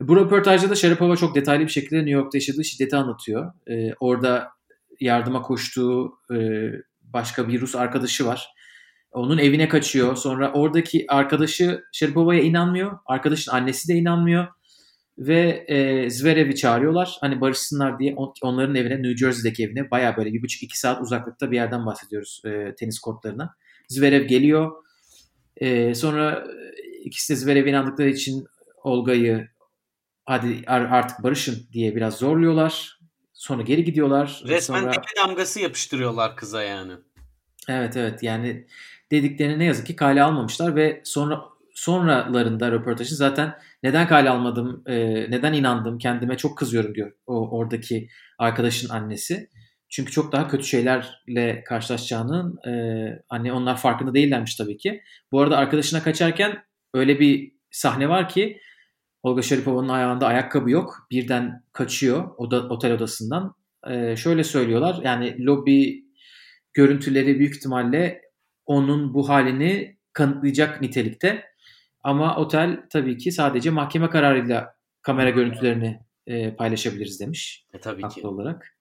Bu 0.00 0.16
röportajda 0.16 0.70
da 0.70 0.74
Sharapova 0.74 1.16
çok 1.16 1.34
detaylı 1.34 1.64
bir 1.64 1.68
şekilde 1.68 1.96
New 1.96 2.10
York'ta 2.10 2.38
yaşadığı 2.38 2.64
şiddeti 2.64 2.96
anlatıyor. 2.96 3.52
Ee, 3.70 3.94
orada 4.00 4.48
yardıma 5.00 5.42
koştuğu 5.42 6.18
e, 6.34 6.36
başka 7.00 7.48
bir 7.48 7.60
Rus 7.60 7.74
arkadaşı 7.74 8.26
var. 8.26 8.48
Onun 9.12 9.38
evine 9.38 9.68
kaçıyor. 9.68 10.16
Sonra 10.16 10.52
oradaki 10.52 11.04
arkadaşı 11.08 11.82
Sharapova'ya 11.92 12.40
inanmıyor. 12.40 12.98
Arkadaşın 13.06 13.52
annesi 13.52 13.88
de 13.88 13.94
inanmıyor. 13.94 14.46
Ve 15.18 15.64
e, 15.68 16.10
Zverev'i 16.10 16.54
çağırıyorlar. 16.54 17.16
Hani 17.20 17.40
barışsınlar 17.40 17.98
diye 17.98 18.14
onların 18.42 18.74
evine, 18.74 19.02
New 19.02 19.16
Jersey'deki 19.16 19.64
evine 19.64 19.90
baya 19.90 20.16
böyle 20.16 20.32
bir 20.32 20.42
buçuk 20.42 20.62
iki 20.62 20.78
saat 20.78 21.02
uzaklıkta 21.02 21.50
bir 21.50 21.56
yerden 21.56 21.86
bahsediyoruz 21.86 22.42
e, 22.44 22.74
tenis 22.74 22.98
kortlarına. 22.98 23.54
Zverev 23.88 24.24
geliyor. 24.24 24.72
E, 25.56 25.94
sonra 25.94 26.46
ikisi 27.04 27.32
de 27.32 27.36
Zverev'e 27.36 27.70
inandıkları 27.70 28.08
için 28.08 28.46
Olga'yı 28.82 29.48
hadi 30.24 30.62
artık 30.66 31.22
barışın 31.22 31.66
diye 31.72 31.96
biraz 31.96 32.16
zorluyorlar. 32.16 33.00
Sonra 33.32 33.62
geri 33.62 33.84
gidiyorlar. 33.84 34.42
Resmen 34.46 34.80
sonra... 34.80 34.90
tepe 34.90 35.06
damgası 35.18 35.60
yapıştırıyorlar 35.60 36.36
kıza 36.36 36.62
yani. 36.62 36.92
Evet 37.68 37.96
evet 37.96 38.22
yani 38.22 38.66
dediklerini 39.10 39.58
ne 39.58 39.64
yazık 39.64 39.86
ki 39.86 39.96
kale 39.96 40.22
almamışlar 40.22 40.76
ve 40.76 41.00
sonra 41.04 41.44
sonralarında 41.76 42.72
röportajı 42.72 43.16
zaten 43.16 43.54
neden 43.82 44.08
kale 44.08 44.30
almadım, 44.30 44.82
e, 44.86 44.96
neden 45.30 45.52
inandım, 45.52 45.98
kendime 45.98 46.36
çok 46.36 46.58
kızıyorum 46.58 46.94
diyor 46.94 47.12
o 47.26 47.50
oradaki 47.58 48.08
arkadaşın 48.38 48.88
annesi. 48.88 49.50
Çünkü 49.88 50.12
çok 50.12 50.32
daha 50.32 50.48
kötü 50.48 50.64
şeylerle 50.64 51.64
karşılaşacağının 51.64 52.68
e, 52.68 52.72
hani 53.28 53.52
onlar 53.52 53.76
farkında 53.76 54.14
değillermiş 54.14 54.56
tabii 54.56 54.76
ki. 54.76 55.02
Bu 55.32 55.40
arada 55.40 55.56
arkadaşına 55.56 56.02
kaçarken 56.02 56.64
öyle 56.94 57.20
bir 57.20 57.52
sahne 57.70 58.08
var 58.08 58.28
ki 58.28 58.60
Olga 59.22 59.42
Sharipova'nın 59.42 59.88
ayağında 59.88 60.26
ayakkabı 60.26 60.70
yok. 60.70 61.06
Birden 61.10 61.62
kaçıyor 61.72 62.30
oda, 62.36 62.68
otel 62.68 62.92
odasından. 62.92 63.54
E, 63.90 64.16
şöyle 64.16 64.44
söylüyorlar 64.44 65.00
yani 65.04 65.44
lobi 65.44 66.04
görüntüleri 66.74 67.38
büyük 67.38 67.56
ihtimalle 67.56 68.20
onun 68.66 69.14
bu 69.14 69.28
halini 69.28 69.98
kanıtlayacak 70.12 70.80
nitelikte. 70.82 71.44
Ama 72.06 72.36
otel 72.36 72.80
tabii 72.90 73.18
ki 73.18 73.32
sadece 73.32 73.70
mahkeme 73.70 74.10
kararıyla 74.10 74.74
kamera 75.02 75.30
görüntülerini 75.30 76.00
e, 76.26 76.56
paylaşabiliriz 76.56 77.20
demiş. 77.20 77.66
E, 77.74 77.80
tabii 77.80 78.02
haklı 78.02 78.20
ki. 78.20 78.26
olarak. 78.26 78.76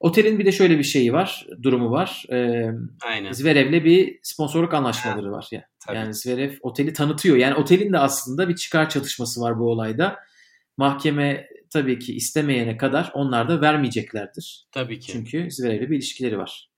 Otelin 0.00 0.38
bir 0.38 0.46
de 0.46 0.52
şöyle 0.52 0.78
bir 0.78 0.84
şeyi 0.84 1.12
var, 1.12 1.46
durumu 1.62 1.90
var. 1.90 2.24
Ee, 2.32 2.70
Aynen. 3.02 3.32
Zverev'le 3.32 3.84
bir 3.84 4.18
sponsorluk 4.22 4.74
anlaşmaları 4.74 5.32
var. 5.32 5.48
Yani, 5.52 5.64
Tabii. 5.86 5.96
yani 5.96 6.14
Zverev 6.14 6.52
oteli 6.62 6.92
tanıtıyor. 6.92 7.36
Yani 7.36 7.54
otelin 7.54 7.92
de 7.92 7.98
aslında 7.98 8.48
bir 8.48 8.56
çıkar 8.56 8.88
çatışması 8.88 9.40
var 9.40 9.58
bu 9.58 9.70
olayda. 9.70 10.16
Mahkeme 10.76 11.48
tabii 11.72 11.98
ki 11.98 12.14
istemeyene 12.14 12.76
kadar 12.76 13.10
onlar 13.14 13.48
da 13.48 13.60
vermeyeceklerdir. 13.60 14.66
Tabii 14.72 15.00
ki. 15.00 15.12
Çünkü 15.12 15.50
Zverev'le 15.50 15.90
bir 15.90 15.96
ilişkileri 15.96 16.38
var. 16.38 16.70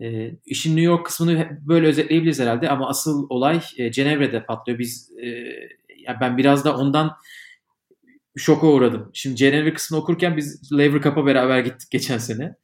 E, 0.00 0.30
işin 0.46 0.70
New 0.70 0.84
York 0.84 1.06
kısmını 1.06 1.58
böyle 1.60 1.86
özetleyebiliriz 1.86 2.40
herhalde 2.40 2.68
ama 2.68 2.88
asıl 2.88 3.26
olay 3.28 3.60
e, 3.76 3.92
Cenevre'de 3.92 4.44
patlıyor. 4.44 4.78
Biz 4.78 5.12
e, 5.22 5.26
ya 5.96 6.18
ben 6.20 6.36
biraz 6.36 6.64
da 6.64 6.76
ondan 6.76 7.16
şoka 8.36 8.66
uğradım. 8.66 9.10
Şimdi 9.12 9.36
Cenevre 9.36 9.74
kısmını 9.74 10.00
okurken 10.00 10.36
biz 10.36 10.72
Lever 10.72 11.02
Cup'a 11.02 11.26
beraber 11.26 11.60
gittik 11.60 11.90
geçen 11.90 12.18
sene 12.18 12.54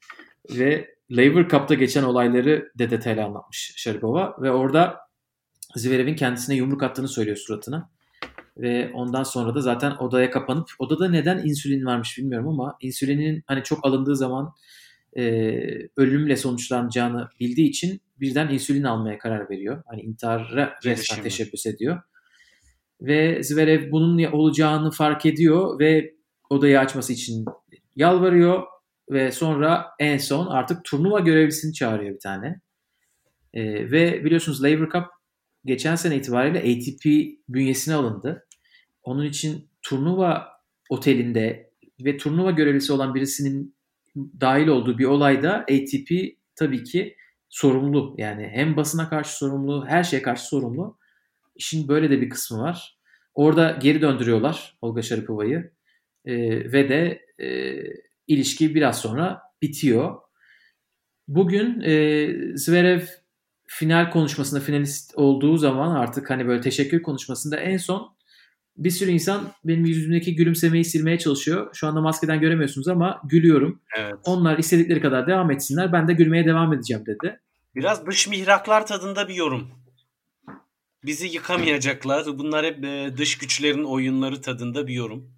ve 0.51 0.95
Lever 1.17 1.49
Cup'ta 1.49 1.75
geçen 1.75 2.03
olayları 2.03 2.73
de 2.79 2.91
detaylı 2.91 3.25
anlatmış 3.25 3.73
Sharipova 3.77 4.37
ve 4.43 4.51
orada 4.51 4.99
Zverev'in 5.77 6.17
kendisine 6.17 6.57
yumruk 6.57 6.83
attığını 6.83 7.09
söylüyor 7.09 7.37
suratına. 7.37 7.91
Ve 8.57 8.91
ondan 8.95 9.23
sonra 9.23 9.55
da 9.55 9.61
zaten 9.61 9.97
odaya 9.99 10.31
kapanıp 10.31 10.69
odada 10.79 11.09
neden 11.09 11.39
insülin 11.39 11.87
varmış 11.87 12.19
bilmiyorum 12.19 12.49
ama 12.49 12.77
insülinin 12.81 13.43
hani 13.47 13.63
çok 13.63 13.87
alındığı 13.87 14.17
zaman 14.17 14.55
e, 15.17 15.23
ölümle 15.97 16.37
sonuçlanacağını 16.37 17.29
bildiği 17.41 17.69
için 17.69 18.01
birden 18.21 18.49
insülin 18.49 18.83
almaya 18.83 19.19
karar 19.19 19.51
veriyor. 19.51 19.83
Hani 19.87 20.03
intihara 20.03 20.75
resmen 20.85 21.23
teşebbüs 21.23 21.67
ediyor. 21.67 22.03
Ve 23.01 23.43
Zverev 23.43 23.91
bunun 23.93 24.25
olacağını 24.25 24.91
fark 24.91 25.27
ediyor 25.27 25.79
ve 25.81 26.15
odayı 26.51 26.81
açması 26.81 27.13
için 27.13 27.45
yalvarıyor 27.97 28.63
ve 29.11 29.33
sonra 29.33 29.87
en 29.99 30.19
son 30.19 30.47
artık 30.47 30.85
turnuva 30.85 31.21
görevlisini 31.21 31.75
çağırıyor 31.75 32.15
bir 32.15 32.21
tane. 32.21 32.61
E, 33.55 33.91
ve 33.91 34.25
biliyorsunuz 34.25 34.63
Laver 34.63 34.89
Cup 34.89 35.05
geçen 35.65 35.97
sene 35.97 36.17
itibariyle 36.17 36.59
ATP 36.59 37.05
bünyesine 37.49 37.95
alındı. 37.95 38.47
Onun 39.03 39.25
için 39.25 39.69
turnuva 39.83 40.49
otelinde 40.91 41.71
ve 42.01 42.17
turnuva 42.17 42.51
görevlisi 42.51 42.93
olan 42.93 43.15
birisinin 43.15 43.75
dahil 44.17 44.67
olduğu 44.67 44.99
bir 44.99 45.05
olayda 45.05 45.55
ATP 45.57 46.11
tabii 46.57 46.85
ki 46.85 47.17
sorumlu. 47.49 48.15
Yani 48.19 48.49
hem 48.53 48.77
basına 48.77 49.09
karşı 49.09 49.37
sorumlu, 49.37 49.87
her 49.87 50.05
şeye 50.05 50.23
karşı 50.23 50.47
sorumlu. 50.47 50.99
İşin 51.57 51.89
böyle 51.89 52.11
de 52.11 52.21
bir 52.21 52.31
kısmı 52.31 52.59
var. 52.59 52.99
Orada 53.35 53.79
geri 53.81 54.03
döndürüyorlar 54.03 54.79
Olga 54.81 55.03
Sharipova'yı. 55.03 55.73
Ee, 56.25 56.73
ve 56.73 56.89
de 56.89 57.27
e, 57.45 57.79
ilişki 58.27 58.75
biraz 58.75 59.01
sonra 59.01 59.43
bitiyor. 59.63 60.17
Bugün 61.29 61.81
e, 61.81 62.29
Zverev 62.57 63.01
final 63.67 64.11
konuşmasında 64.11 64.61
finalist 64.61 65.13
olduğu 65.15 65.57
zaman 65.57 65.97
artık 65.97 66.31
hani 66.31 66.47
böyle 66.47 66.61
teşekkür 66.61 67.03
konuşmasında 67.03 67.57
en 67.57 67.77
son 67.77 68.17
bir 68.81 68.91
sürü 68.91 69.11
insan 69.11 69.53
benim 69.65 69.85
yüzümdeki 69.85 70.35
gülümsemeyi 70.35 70.85
silmeye 70.85 71.19
çalışıyor. 71.19 71.71
Şu 71.75 71.87
anda 71.87 72.01
maskeden 72.01 72.41
göremiyorsunuz 72.41 72.89
ama 72.89 73.21
gülüyorum. 73.25 73.83
Evet. 73.99 74.15
Onlar 74.25 74.59
istedikleri 74.59 75.01
kadar 75.01 75.27
devam 75.27 75.51
etsinler. 75.51 75.93
Ben 75.93 76.09
de 76.09 76.13
gülmeye 76.13 76.47
devam 76.47 76.73
edeceğim 76.73 77.05
dedi. 77.07 77.41
Biraz 77.75 78.07
dış 78.07 78.29
mihraklar 78.29 78.87
tadında 78.87 79.29
bir 79.29 79.35
yorum. 79.35 79.71
Bizi 81.05 81.27
yıkamayacaklar. 81.27 82.27
Bunlar 82.39 82.67
hep 82.67 82.85
e, 82.85 83.13
dış 83.17 83.39
güçlerin 83.39 83.85
oyunları 83.85 84.41
tadında 84.41 84.87
bir 84.87 84.95
yorum. 84.95 85.33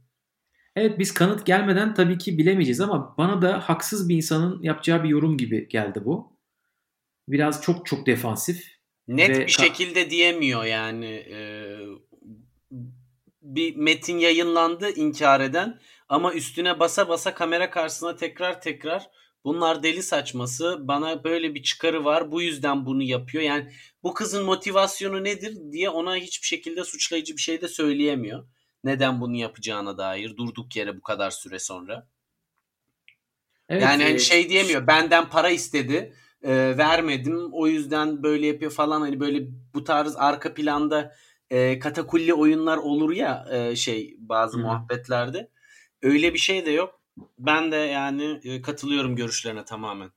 Evet 0.77 0.99
biz 0.99 1.15
kanıt 1.15 1.47
gelmeden 1.47 1.95
tabii 1.95 2.19
ki 2.19 2.39
bilemeyeceğiz 2.39 2.81
ama 2.81 3.15
bana 3.19 3.43
da 3.43 3.61
haksız 3.61 4.09
bir 4.09 4.17
insanın 4.17 4.63
yapacağı 4.63 5.05
bir 5.05 5.09
yorum 5.09 5.37
gibi 5.37 5.69
geldi 5.69 6.03
bu. 6.05 6.37
Biraz 7.29 7.63
çok 7.63 7.87
çok 7.87 8.07
defansif. 8.07 8.67
Net 9.09 9.31
Ve 9.31 9.47
bir 9.47 9.53
şekilde 9.53 10.11
diyemiyor 10.11 10.65
yani. 10.65 11.07
e, 11.07 11.77
bir 13.43 13.77
metin 13.77 14.19
yayınlandı 14.19 14.91
inkar 14.91 15.41
eden 15.41 15.81
ama 16.09 16.35
üstüne 16.35 16.81
basa 16.81 17.09
basa 17.09 17.35
kamera 17.35 17.71
karşısına 17.71 18.17
tekrar 18.17 18.61
tekrar 18.61 19.11
bunlar 19.45 19.83
deli 19.83 20.03
saçması 20.03 20.79
bana 20.81 21.25
böyle 21.25 21.55
bir 21.55 21.63
çıkarı 21.63 22.05
var 22.05 22.33
bu 22.33 22.43
yüzden 22.43 22.87
bunu 22.87 23.03
yapıyor. 23.03 23.45
Yani 23.45 23.73
bu 24.03 24.15
kızın 24.15 24.45
motivasyonu 24.45 25.25
nedir 25.25 25.59
diye 25.73 25.91
ona 25.91 26.17
hiçbir 26.17 26.47
şekilde 26.47 26.85
suçlayıcı 26.85 27.37
bir 27.37 27.41
şey 27.41 27.61
de 27.61 27.69
söyleyemiyor. 27.69 28.47
Neden 28.85 29.21
bunu 29.21 29.37
yapacağına 29.37 29.99
dair 29.99 30.37
durduk 30.37 30.77
yere 30.77 30.97
bu 30.97 31.03
kadar 31.03 31.31
süre 31.31 31.59
sonra. 31.59 32.09
Evet, 33.69 33.83
yani 33.83 34.03
hani 34.03 34.15
e, 34.15 34.19
şey 34.19 34.49
diyemiyor 34.49 34.87
benden 34.87 35.29
para 35.29 35.51
istedi 35.51 36.15
e, 36.43 36.79
vermedim 36.79 37.49
o 37.53 37.67
yüzden 37.67 38.23
böyle 38.23 38.47
yapıyor 38.47 38.71
falan 38.71 39.01
hani 39.01 39.21
böyle 39.21 39.47
bu 39.75 39.85
tarz 39.85 40.17
arka 40.17 40.55
planda 40.55 41.15
e, 41.53 41.79
katakulli 41.79 42.35
oyunlar 42.35 42.77
olur 42.77 43.13
ya 43.13 43.47
e, 43.51 43.77
şey 43.77 44.17
bazı 44.19 44.57
Hı 44.57 44.61
hı. 44.61 44.67
muhabbetlerde 44.67 45.49
öyle 46.03 46.35
bir 46.35 46.39
şey 46.39 46.67
de 46.67 46.71
yok. 46.71 47.01
Ben 47.39 47.73
de 47.73 47.77
yani 47.77 48.41
e, 48.45 48.63
katılıyorum 48.63 49.17
görüşlerine 49.17 49.65
tamamen. 49.65 50.11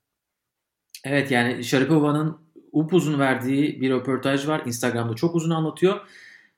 Evet 1.04 1.32
yani 1.32 1.64
Sharipova'nın 1.64 2.38
upuzun 2.72 3.20
verdiği 3.20 3.82
bir 3.82 3.90
röportaj 3.90 4.48
var. 4.48 4.62
Instagram'da 4.66 5.16
çok 5.16 5.36
uzun 5.36 5.50
anlatıyor. 5.50 6.00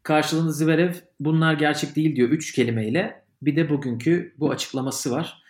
Karşılığında 0.03 0.51
Zverev 0.51 0.93
bunlar 1.19 1.53
gerçek 1.53 1.95
değil 1.95 2.15
diyor 2.15 2.29
üç 2.29 2.51
kelimeyle. 2.51 3.23
Bir 3.41 3.55
de 3.55 3.69
bugünkü 3.69 4.35
bu 4.37 4.51
açıklaması 4.51 5.11
var. 5.11 5.43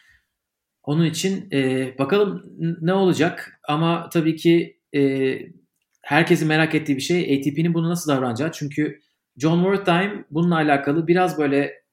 Onun 0.84 1.06
için 1.06 1.52
e, 1.52 1.94
bakalım 2.00 2.46
ne 2.82 2.94
olacak 2.94 3.60
ama 3.68 4.10
tabii 4.10 4.36
ki 4.36 4.80
e, 4.96 5.40
herkesin 6.02 6.48
merak 6.48 6.76
ettiği 6.76 6.96
bir 6.96 7.02
şey 7.02 7.38
ATP'nin 7.38 7.74
bunu 7.74 7.90
nasıl 7.90 8.12
davranacağı. 8.12 8.52
Çünkü 8.52 9.00
John 9.38 9.64
Wertheim 9.64 10.26
bununla 10.32 10.56
alakalı 10.56 11.08
biraz 11.08 11.38
böyle 11.38 11.84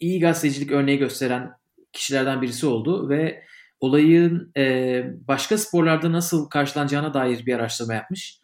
iyi 0.00 0.20
gazetecilik 0.20 0.70
örneği 0.70 0.98
gösteren 0.98 1.50
kişilerden 1.92 2.42
birisi 2.42 2.66
oldu 2.66 3.08
ve 3.08 3.42
olayın 3.80 4.52
e, 4.56 5.04
başka 5.28 5.58
sporlarda 5.58 6.12
nasıl 6.12 6.48
karşılanacağına 6.48 7.14
dair 7.14 7.46
bir 7.46 7.54
araştırma 7.54 7.94
yapmış. 7.94 8.40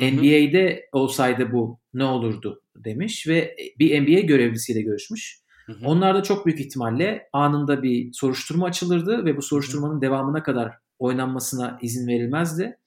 Hı 0.00 0.06
hı. 0.06 0.12
NBA'de 0.12 0.88
olsaydı 0.92 1.52
bu 1.52 1.80
ne 1.94 2.04
olurdu 2.04 2.62
demiş 2.76 3.28
ve 3.28 3.56
bir 3.78 4.02
NBA 4.02 4.20
görevlisiyle 4.20 4.82
görüşmüş. 4.82 5.40
Hı 5.66 5.72
hı. 5.72 5.86
Onlar 5.86 6.14
da 6.14 6.22
çok 6.22 6.46
büyük 6.46 6.60
ihtimalle 6.60 7.28
anında 7.32 7.82
bir 7.82 8.12
soruşturma 8.12 8.66
açılırdı 8.66 9.24
ve 9.24 9.36
bu 9.36 9.42
soruşturmanın 9.42 10.00
devamına 10.00 10.42
kadar 10.42 10.72
oynanmasına 10.98 11.78
izin 11.82 12.06
verilmezdi. 12.06 12.78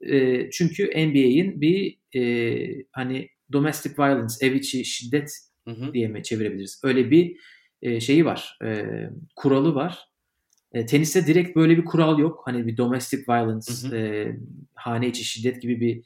E, 0.00 0.50
çünkü 0.50 0.84
NBA'in 0.84 1.60
bir 1.60 1.98
e, 2.14 2.84
hani 2.92 3.28
domestic 3.52 3.94
violence, 3.98 4.34
ev 4.40 4.54
içi 4.54 4.84
şiddet 4.84 5.32
Hı 5.68 5.70
hı. 5.70 5.94
diye 5.94 6.08
mi 6.08 6.22
çevirebiliriz? 6.22 6.80
Öyle 6.84 7.10
bir 7.10 7.36
e, 7.82 8.00
şeyi 8.00 8.24
var, 8.24 8.58
e, 8.64 8.86
kuralı 9.36 9.74
var. 9.74 10.08
E, 10.72 10.86
teniste 10.86 11.26
direkt 11.26 11.56
böyle 11.56 11.76
bir 11.76 11.84
kural 11.84 12.18
yok. 12.18 12.42
Hani 12.44 12.66
bir 12.66 12.76
domestic 12.76 13.22
violence, 13.28 13.72
Hı 13.72 13.88
hı. 13.88 13.96
e, 13.96 14.36
hane 14.74 15.08
içi 15.08 15.24
şiddet 15.24 15.62
gibi 15.62 15.80
bir 15.80 16.04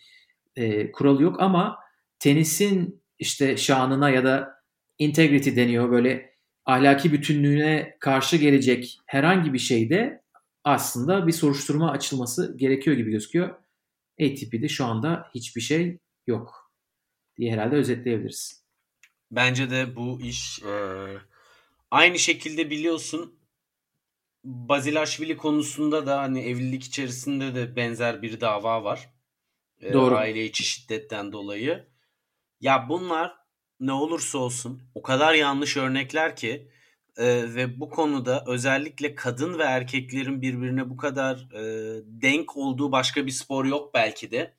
e, 0.57 0.93
kural 0.93 1.21
yok 1.21 1.41
ama 1.41 1.79
tenisin 2.19 3.03
işte 3.19 3.57
şanına 3.57 4.11
ya 4.11 4.25
da 4.25 4.55
integrity 4.99 5.57
deniyor 5.57 5.91
böyle 5.91 6.35
ahlaki 6.67 7.13
bütünlüğüne 7.13 7.97
karşı 8.01 8.37
gelecek 8.37 8.99
herhangi 9.07 9.53
bir 9.53 9.59
şeyde 9.59 10.23
aslında 10.65 11.27
bir 11.27 11.33
soruşturma 11.33 11.91
açılması 11.91 12.57
gerekiyor 12.57 12.97
gibi 12.97 13.11
gözüküyor. 13.11 13.49
ATP'de 14.21 14.69
şu 14.69 14.85
anda 14.85 15.27
hiçbir 15.35 15.61
şey 15.61 15.99
yok 16.27 16.66
diye 17.39 17.53
herhalde 17.53 17.77
özetleyebiliriz. 17.77 18.65
Bence 19.31 19.71
de 19.71 19.97
bu 19.97 20.21
iş 20.21 20.63
e, 20.63 20.73
aynı 21.91 22.19
şekilde 22.19 22.71
biliyorsun 22.71 23.37
Bazilashvili 24.45 25.37
konusunda 25.37 26.07
da 26.07 26.19
hani 26.21 26.41
evlilik 26.41 26.85
içerisinde 26.85 27.55
de 27.55 27.77
benzer 27.77 28.23
bir 28.23 28.41
dava 28.41 28.85
var. 28.85 29.11
E, 29.81 29.93
Doğru. 29.93 30.17
Aile 30.17 30.45
içi 30.45 30.65
şiddetten 30.65 31.33
dolayı. 31.33 31.87
Ya 32.61 32.87
bunlar 32.89 33.37
ne 33.81 33.93
olursa 33.93 34.39
olsun 34.39 34.83
o 34.95 35.03
kadar 35.03 35.35
yanlış 35.35 35.77
örnekler 35.77 36.37
ki 36.37 36.69
e, 37.17 37.55
ve 37.55 37.81
bu 37.81 37.91
konuda 37.91 38.45
özellikle 38.47 39.15
kadın 39.15 39.59
ve 39.59 39.63
erkeklerin 39.63 40.43
birbirine 40.43 40.91
bu 40.91 40.97
kadar 40.97 41.37
e, 41.37 41.63
denk 42.07 42.57
olduğu 42.57 42.93
başka 42.93 43.27
bir 43.27 43.31
spor 43.31 43.65
yok 43.65 43.95
belki 43.95 44.31
de. 44.31 44.55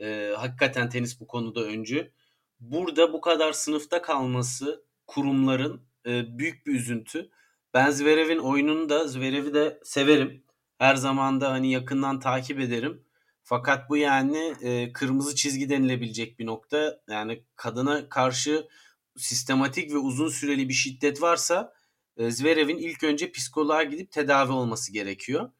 E, 0.00 0.32
hakikaten 0.36 0.88
tenis 0.88 1.20
bu 1.20 1.26
konuda 1.26 1.60
öncü. 1.60 2.12
Burada 2.60 3.12
bu 3.12 3.20
kadar 3.20 3.52
sınıfta 3.52 4.02
kalması 4.02 4.84
kurumların 5.06 5.82
e, 6.06 6.38
büyük 6.38 6.66
bir 6.66 6.74
üzüntü. 6.74 7.30
Ben 7.74 7.90
Zverev'in 7.90 8.38
oyununu 8.38 8.88
da 8.88 9.08
Zverev'i 9.08 9.54
de 9.54 9.80
severim. 9.84 10.44
Her 10.78 10.94
zaman 10.94 11.40
da 11.40 11.50
hani 11.50 11.72
yakından 11.72 12.20
takip 12.20 12.60
ederim. 12.60 13.04
Fakat 13.42 13.90
bu 13.90 13.96
yani 13.96 14.54
e, 14.62 14.92
kırmızı 14.92 15.34
çizgi 15.34 15.68
denilebilecek 15.68 16.38
bir 16.38 16.46
nokta. 16.46 17.00
Yani 17.10 17.44
kadına 17.56 18.08
karşı 18.08 18.68
sistematik 19.16 19.92
ve 19.92 19.98
uzun 19.98 20.28
süreli 20.28 20.68
bir 20.68 20.74
şiddet 20.74 21.22
varsa 21.22 21.74
e, 22.16 22.30
Zverev'in 22.30 22.78
ilk 22.78 23.04
önce 23.04 23.32
psikoloğa 23.32 23.82
gidip 23.82 24.12
tedavi 24.12 24.52
olması 24.52 24.92
gerekiyor. 24.92 25.50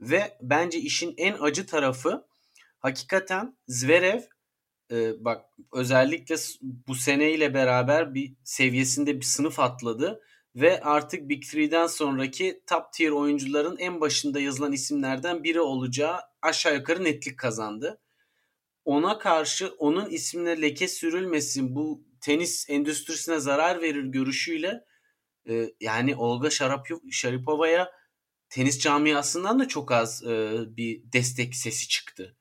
Ve 0.00 0.38
bence 0.42 0.78
işin 0.78 1.14
en 1.16 1.36
acı 1.40 1.66
tarafı 1.66 2.26
hakikaten 2.84 3.56
Zverev 3.68 4.20
e, 4.90 5.24
bak 5.24 5.44
özellikle 5.72 6.34
bu 6.62 6.94
seneyle 6.94 7.54
beraber 7.54 8.14
bir 8.14 8.34
seviyesinde 8.44 9.16
bir 9.16 9.24
sınıf 9.24 9.60
atladı 9.60 10.20
ve 10.56 10.80
artık 10.80 11.28
Big 11.28 11.42
Three'den 11.42 11.86
sonraki 11.86 12.62
top 12.66 12.92
tier 12.92 13.10
oyuncuların 13.10 13.76
en 13.76 14.00
başında 14.00 14.40
yazılan 14.40 14.72
isimlerden 14.72 15.44
biri 15.44 15.60
olacağı 15.60 16.20
aşağı 16.42 16.74
yukarı 16.74 17.04
netlik 17.04 17.38
kazandı. 17.38 18.00
Ona 18.84 19.18
karşı 19.18 19.68
onun 19.78 20.10
ismine 20.10 20.62
leke 20.62 20.88
sürülmesin 20.88 21.74
bu 21.74 22.04
tenis 22.20 22.70
endüstrisine 22.70 23.38
zarar 23.38 23.82
verir 23.82 24.04
görüşüyle 24.04 24.84
e, 25.48 25.70
yani 25.80 26.16
Olga 26.16 26.50
Sharapova'ya 27.10 27.92
tenis 28.48 28.78
camiasından 28.78 29.58
da 29.58 29.68
çok 29.68 29.92
az 29.92 30.24
e, 30.24 30.54
bir 30.76 31.12
destek 31.12 31.54
sesi 31.54 31.88
çıktı. 31.88 32.36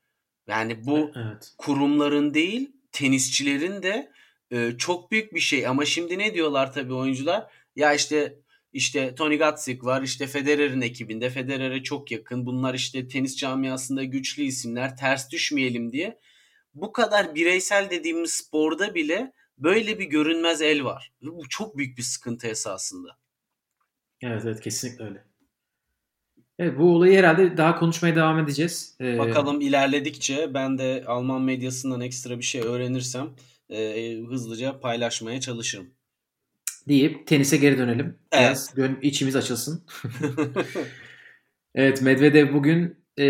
Yani 0.48 0.86
bu 0.86 1.12
evet. 1.16 1.54
kurumların 1.58 2.34
değil 2.34 2.72
tenisçilerin 2.92 3.84
de 3.84 4.12
e, 4.52 4.72
çok 4.78 5.12
büyük 5.12 5.34
bir 5.34 5.40
şey 5.40 5.68
ama 5.68 5.86
şimdi 5.86 6.18
ne 6.18 6.34
diyorlar 6.34 6.74
tabii 6.74 6.94
oyuncular? 6.94 7.52
Ya 7.76 7.94
işte 7.94 8.40
işte 8.74 9.16
Tony 9.16 9.38
Gatzik 9.38 9.86
var 9.86 10.02
işte 10.02 10.28
Federer'in 10.28 10.82
ekibinde 10.82 11.30
Federer'e 11.30 11.84
çok 11.84 12.12
yakın 12.12 12.46
bunlar 12.46 12.74
işte 12.74 13.08
tenis 13.08 13.38
camiasında 13.38 14.04
güçlü 14.04 14.44
isimler 14.44 14.98
ters 14.98 15.32
düşmeyelim 15.32 15.92
diye 15.92 16.20
bu 16.74 16.92
kadar 16.92 17.36
bireysel 17.36 17.90
dediğimiz 17.90 18.32
sporda 18.32 18.96
bile 18.96 19.34
böyle 19.58 20.00
bir 20.00 20.06
görünmez 20.06 20.62
el 20.62 20.84
var. 20.84 21.14
Bu 21.22 21.50
çok 21.50 21.78
büyük 21.78 21.98
bir 21.98 22.04
sıkıntı 22.04 22.48
esasında. 22.48 23.18
Evet 24.22 24.42
evet 24.46 24.62
kesinlikle 24.62 25.04
öyle. 25.04 25.24
Evet 26.60 26.80
bu 26.80 26.96
olayı 26.96 27.18
herhalde 27.18 27.58
daha 27.58 27.80
konuşmaya 27.80 28.16
devam 28.16 28.40
edeceğiz. 28.40 28.98
Ee... 29.02 29.18
Bakalım 29.18 29.62
ilerledikçe 29.62 30.54
ben 30.54 30.78
de 30.78 31.04
Alman 31.08 31.42
medyasından 31.42 32.02
ekstra 32.02 32.38
bir 32.38 32.44
şey 32.44 32.62
öğrenirsem 32.62 33.30
e, 33.70 34.16
hızlıca 34.30 34.80
paylaşmaya 34.80 35.42
çalışırım. 35.42 35.88
Deyip 36.88 37.28
tenise 37.28 37.58
geri 37.58 37.78
dönelim. 37.78 38.16
Evet. 38.32 38.74
Biraz 38.78 38.92
içimiz 39.02 39.36
açılsın. 39.36 39.84
evet 41.76 42.02
Medvedev 42.02 42.54
bugün 42.54 42.96
e, 43.20 43.26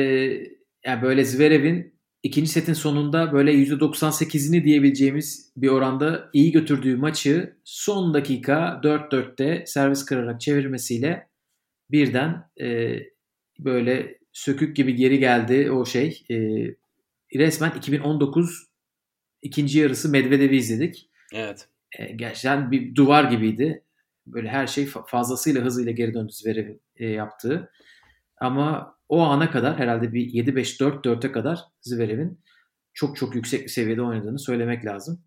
yani 0.85 1.01
böyle 1.01 1.25
Zverev'in 1.25 1.93
ikinci 2.23 2.51
setin 2.51 2.73
sonunda 2.73 3.33
böyle 3.33 3.53
%98'ini 3.53 4.63
diyebileceğimiz 4.63 5.51
bir 5.57 5.67
oranda 5.67 6.29
iyi 6.33 6.51
götürdüğü 6.51 6.97
maçı 6.97 7.57
son 7.63 8.13
dakika 8.13 8.81
4-4'te 8.83 9.63
servis 9.67 10.05
kırarak 10.05 10.41
çevirmesiyle 10.41 11.27
birden 11.91 12.49
e, 12.61 12.97
böyle 13.59 14.17
sökük 14.31 14.75
gibi 14.75 14.95
geri 14.95 15.19
geldi 15.19 15.71
o 15.71 15.85
şey. 15.85 16.23
E, 16.31 16.35
resmen 17.39 17.71
2019 17.77 18.67
ikinci 19.41 19.79
yarısı 19.79 20.09
Medvedev'i 20.09 20.57
izledik. 20.57 21.09
Evet. 21.33 21.67
E, 21.99 22.11
gerçekten 22.11 22.71
bir 22.71 22.95
duvar 22.95 23.23
gibiydi. 23.23 23.83
Böyle 24.27 24.49
her 24.49 24.67
şey 24.67 24.85
fazlasıyla 25.07 25.61
hızıyla 25.65 25.91
geri 25.91 26.13
döndü 26.13 26.31
Zverev'in 26.31 26.81
e, 26.95 27.07
yaptığı. 27.07 27.71
Ama 28.37 28.97
o 29.09 29.21
ana 29.21 29.51
kadar 29.51 29.79
herhalde 29.79 30.13
bir 30.13 30.45
7-5-4-4'e 30.45 31.31
kadar 31.31 31.59
Zverev'in 31.81 32.39
çok 32.93 33.17
çok 33.17 33.35
yüksek 33.35 33.63
bir 33.63 33.67
seviyede 33.67 34.01
oynadığını 34.01 34.39
söylemek 34.39 34.85
lazım. 34.85 35.23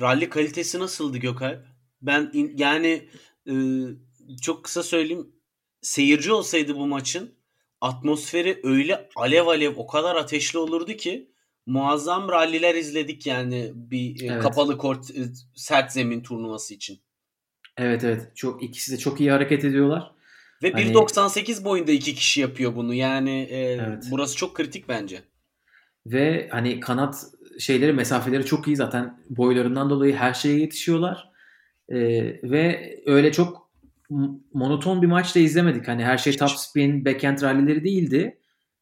Rally 0.00 0.28
kalitesi 0.28 0.78
nasıldı 0.78 1.18
Gökalp? 1.18 1.66
Ben 2.02 2.30
in, 2.32 2.56
yani 2.56 3.08
e, 3.46 3.54
çok 4.42 4.64
kısa 4.64 4.82
söyleyeyim 4.82 5.32
seyirci 5.80 6.32
olsaydı 6.32 6.76
bu 6.76 6.86
maçın 6.86 7.34
atmosferi 7.80 8.60
öyle 8.62 9.08
alev 9.16 9.46
alev 9.46 9.76
o 9.76 9.86
kadar 9.86 10.16
ateşli 10.16 10.58
olurdu 10.58 10.92
ki 10.92 11.30
muazzam 11.66 12.28
ralliler 12.28 12.74
izledik 12.74 13.26
yani 13.26 13.72
bir 13.74 14.22
e, 14.22 14.26
evet. 14.26 14.42
kapalı 14.42 14.78
kort 14.78 15.10
e, 15.10 15.22
sert 15.54 15.92
zemin 15.92 16.22
turnuvası 16.22 16.74
için. 16.74 16.98
Evet 17.76 18.04
evet 18.04 18.36
çok 18.36 18.62
ikisi 18.62 18.92
de 18.92 18.98
çok 18.98 19.20
iyi 19.20 19.30
hareket 19.30 19.64
ediyorlar. 19.64 20.12
Ve 20.62 20.72
hani... 20.72 20.84
1.98 20.84 21.64
boyunda 21.64 21.92
iki 21.92 22.14
kişi 22.14 22.40
yapıyor 22.40 22.76
bunu. 22.76 22.94
Yani 22.94 23.40
e, 23.50 23.58
evet. 23.58 24.04
burası 24.10 24.36
çok 24.36 24.56
kritik 24.56 24.88
bence. 24.88 25.22
Ve 26.06 26.48
hani 26.50 26.80
kanat 26.80 27.24
şeyleri 27.58 27.92
mesafeleri 27.92 28.44
çok 28.44 28.66
iyi 28.66 28.76
zaten 28.76 29.24
boylarından 29.30 29.90
dolayı 29.90 30.14
her 30.14 30.34
şeye 30.34 30.58
yetişiyorlar. 30.58 31.28
E, 31.88 31.98
ve 32.50 32.94
öyle 33.06 33.32
çok 33.32 33.67
monoton 34.54 35.02
bir 35.02 35.06
maç 35.06 35.34
da 35.34 35.40
izlemedik. 35.40 35.88
Hani 35.88 36.04
her 36.04 36.18
şey 36.18 36.36
top 36.36 36.50
spin, 36.50 37.04
backhand 37.04 37.42
rallileri 37.42 37.84
değildi. 37.84 38.38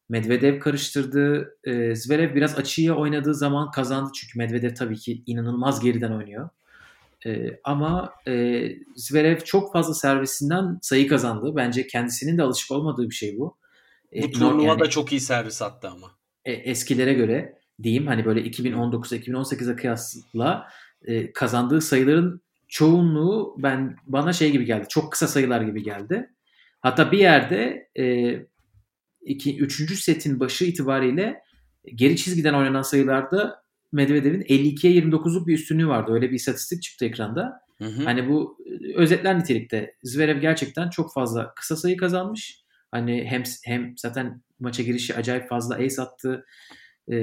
Medvedev 0.09 0.59
karıştırdı. 0.59 1.55
E, 1.63 1.95
Zverev 1.95 2.35
biraz 2.35 2.57
açıya 2.57 2.95
oynadığı 2.95 3.35
zaman 3.35 3.71
kazandı. 3.71 4.11
Çünkü 4.15 4.37
Medvedev 4.37 4.75
tabii 4.75 4.97
ki 4.97 5.23
inanılmaz 5.25 5.79
geriden 5.79 6.11
oynuyor. 6.11 6.49
E, 7.25 7.59
ama 7.63 8.13
e, 8.27 8.63
Zverev 8.95 9.39
çok 9.39 9.73
fazla 9.73 9.93
servisinden 9.93 10.79
sayı 10.81 11.07
kazandı. 11.07 11.55
Bence 11.55 11.87
kendisinin 11.87 12.37
de 12.37 12.43
alışık 12.43 12.71
olmadığı 12.71 13.09
bir 13.09 13.15
şey 13.15 13.37
bu. 13.37 13.57
E, 14.15 14.23
bu 14.23 14.31
turnuvada 14.31 14.83
yani, 14.83 14.89
çok 14.89 15.11
iyi 15.11 15.21
servis 15.21 15.61
attı 15.61 15.89
ama. 15.89 16.11
E, 16.45 16.51
eskilere 16.51 17.13
göre 17.13 17.57
diyeyim 17.83 18.07
hani 18.07 18.25
böyle 18.25 18.41
2019-2018'e 18.41 19.75
kıyasla 19.75 20.67
e, 21.05 21.33
kazandığı 21.33 21.81
sayıların 21.81 22.41
çoğunluğu 22.67 23.55
ben 23.57 23.95
bana 24.05 24.33
şey 24.33 24.51
gibi 24.51 24.65
geldi. 24.65 24.85
Çok 24.89 25.11
kısa 25.11 25.27
sayılar 25.27 25.61
gibi 25.61 25.83
geldi. 25.83 26.29
Hatta 26.81 27.11
bir 27.11 27.19
yerde 27.19 27.89
e, 27.99 28.35
iki, 29.21 29.57
üçüncü 29.57 29.95
setin 29.95 30.39
başı 30.39 30.65
itibariyle 30.65 31.41
geri 31.95 32.15
çizgiden 32.15 32.53
oynanan 32.53 32.81
sayılarda 32.81 33.61
Medvedev'in 33.91 34.41
52'ye 34.41 35.01
29'luk 35.01 35.47
bir 35.47 35.53
üstünlüğü 35.53 35.87
vardı. 35.87 36.11
Öyle 36.13 36.29
bir 36.29 36.35
istatistik 36.35 36.83
çıktı 36.83 37.05
ekranda. 37.05 37.61
Hı 37.77 37.85
hı. 37.85 38.03
Hani 38.03 38.29
bu 38.29 38.57
e, 38.65 38.95
özetler 38.95 39.39
nitelikte. 39.39 39.95
Zverev 40.03 40.41
gerçekten 40.41 40.89
çok 40.89 41.13
fazla 41.13 41.53
kısa 41.53 41.75
sayı 41.75 41.97
kazanmış. 41.97 42.63
Hani 42.91 43.25
hem 43.25 43.43
hem 43.63 43.93
zaten 43.97 44.41
maça 44.59 44.83
girişi 44.83 45.15
acayip 45.15 45.49
fazla 45.49 45.75
ace 45.75 46.01
attı 46.01 46.45
e, 47.07 47.17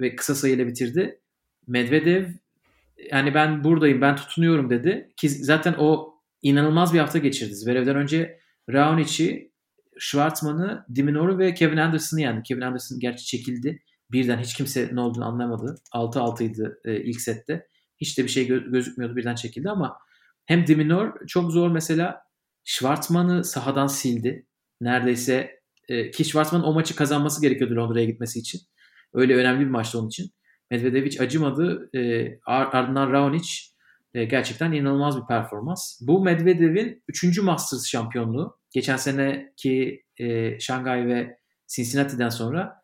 ve 0.00 0.16
kısa 0.16 0.34
sayıyla 0.34 0.66
bitirdi. 0.66 1.20
Medvedev 1.66 2.26
yani 3.12 3.34
ben 3.34 3.64
buradayım, 3.64 4.00
ben 4.00 4.16
tutunuyorum 4.16 4.70
dedi. 4.70 5.12
Ki 5.16 5.28
zaten 5.28 5.74
o 5.78 6.14
inanılmaz 6.42 6.94
bir 6.94 6.98
hafta 6.98 7.18
geçirdi. 7.18 7.54
Zverev'den 7.54 7.96
önce 7.96 8.40
Raonic'i, 8.72 9.52
Schwartzman'ı, 9.98 10.86
Diminor'u 10.94 11.38
ve 11.38 11.54
Kevin 11.54 11.76
Anderson'ı 11.76 12.20
yendi. 12.20 12.42
Kevin 12.42 12.60
Anderson 12.60 13.00
gerçi 13.00 13.24
çekildi. 13.24 13.82
Birden 14.12 14.38
hiç 14.38 14.54
kimse 14.54 14.90
ne 14.92 15.00
olduğunu 15.00 15.24
anlamadı. 15.24 15.74
6-6'ydı 15.94 16.80
e, 16.84 17.02
ilk 17.02 17.20
sette. 17.20 17.66
Hiç 18.00 18.18
de 18.18 18.24
bir 18.24 18.28
şey 18.28 18.48
gö- 18.48 18.72
gözükmüyordu 18.72 19.16
birden 19.16 19.34
çekildi 19.34 19.70
ama 19.70 19.96
hem 20.46 20.66
Diminor 20.66 21.26
çok 21.26 21.52
zor 21.52 21.70
mesela 21.70 22.20
Schwartzman'ı 22.64 23.44
sahadan 23.44 23.86
sildi. 23.86 24.46
Neredeyse 24.80 25.60
e, 25.88 26.10
ki 26.10 26.24
Schwartzman'ın 26.24 26.64
o 26.64 26.74
maçı 26.74 26.96
kazanması 26.96 27.42
gerekiyordu 27.42 27.76
Londra'ya 27.76 28.06
gitmesi 28.06 28.38
için. 28.38 28.60
Öyle 29.14 29.36
önemli 29.36 29.60
bir 29.60 29.70
maçtı 29.70 29.98
onun 29.98 30.08
için. 30.08 30.30
Medvedev 30.70 31.06
hiç 31.06 31.20
acımadı. 31.20 31.90
E, 31.96 32.30
ardından 32.46 33.12
Raonic 33.12 33.48
e, 34.14 34.24
gerçekten 34.24 34.72
inanılmaz 34.72 35.22
bir 35.22 35.26
performans. 35.26 36.00
Bu 36.00 36.24
Medvedev'in 36.24 37.02
3. 37.08 37.38
Masters 37.38 37.86
şampiyonluğu. 37.86 38.58
Geçen 38.70 38.96
seneki 38.96 40.04
e, 40.16 40.60
Şangay 40.60 41.06
ve 41.06 41.38
Cincinnati'den 41.68 42.28
sonra 42.28 42.82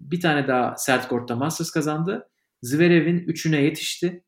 bir 0.00 0.20
tane 0.20 0.48
daha 0.48 0.76
sert 0.76 1.08
kortta 1.08 1.36
Masters 1.36 1.70
kazandı. 1.70 2.28
Zverev'in 2.62 3.18
3'üne 3.18 3.62
yetişti. 3.62 4.24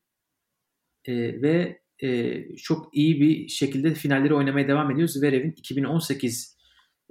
E, 1.04 1.42
ve 1.42 1.82
e, 2.02 2.42
çok 2.56 2.96
iyi 2.96 3.20
bir 3.20 3.48
şekilde 3.48 3.94
finalleri 3.94 4.34
oynamaya 4.34 4.68
devam 4.68 4.90
ediyor. 4.90 5.08
Zverev'in 5.08 5.52
2018 5.52 6.56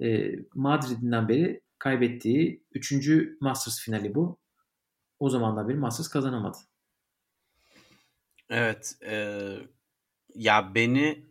e, 0.02 0.32
Madrid'inden 0.54 1.28
beri 1.28 1.60
kaybettiği 1.78 2.64
3. 2.74 3.08
Masters 3.40 3.84
finali 3.84 4.14
bu. 4.14 4.41
O 5.22 5.30
zamandan 5.30 5.68
beri 5.68 5.76
Masters 5.76 6.08
kazanamadı. 6.08 6.58
Evet. 8.50 8.96
E, 9.06 9.38
ya 10.34 10.74
beni 10.74 11.26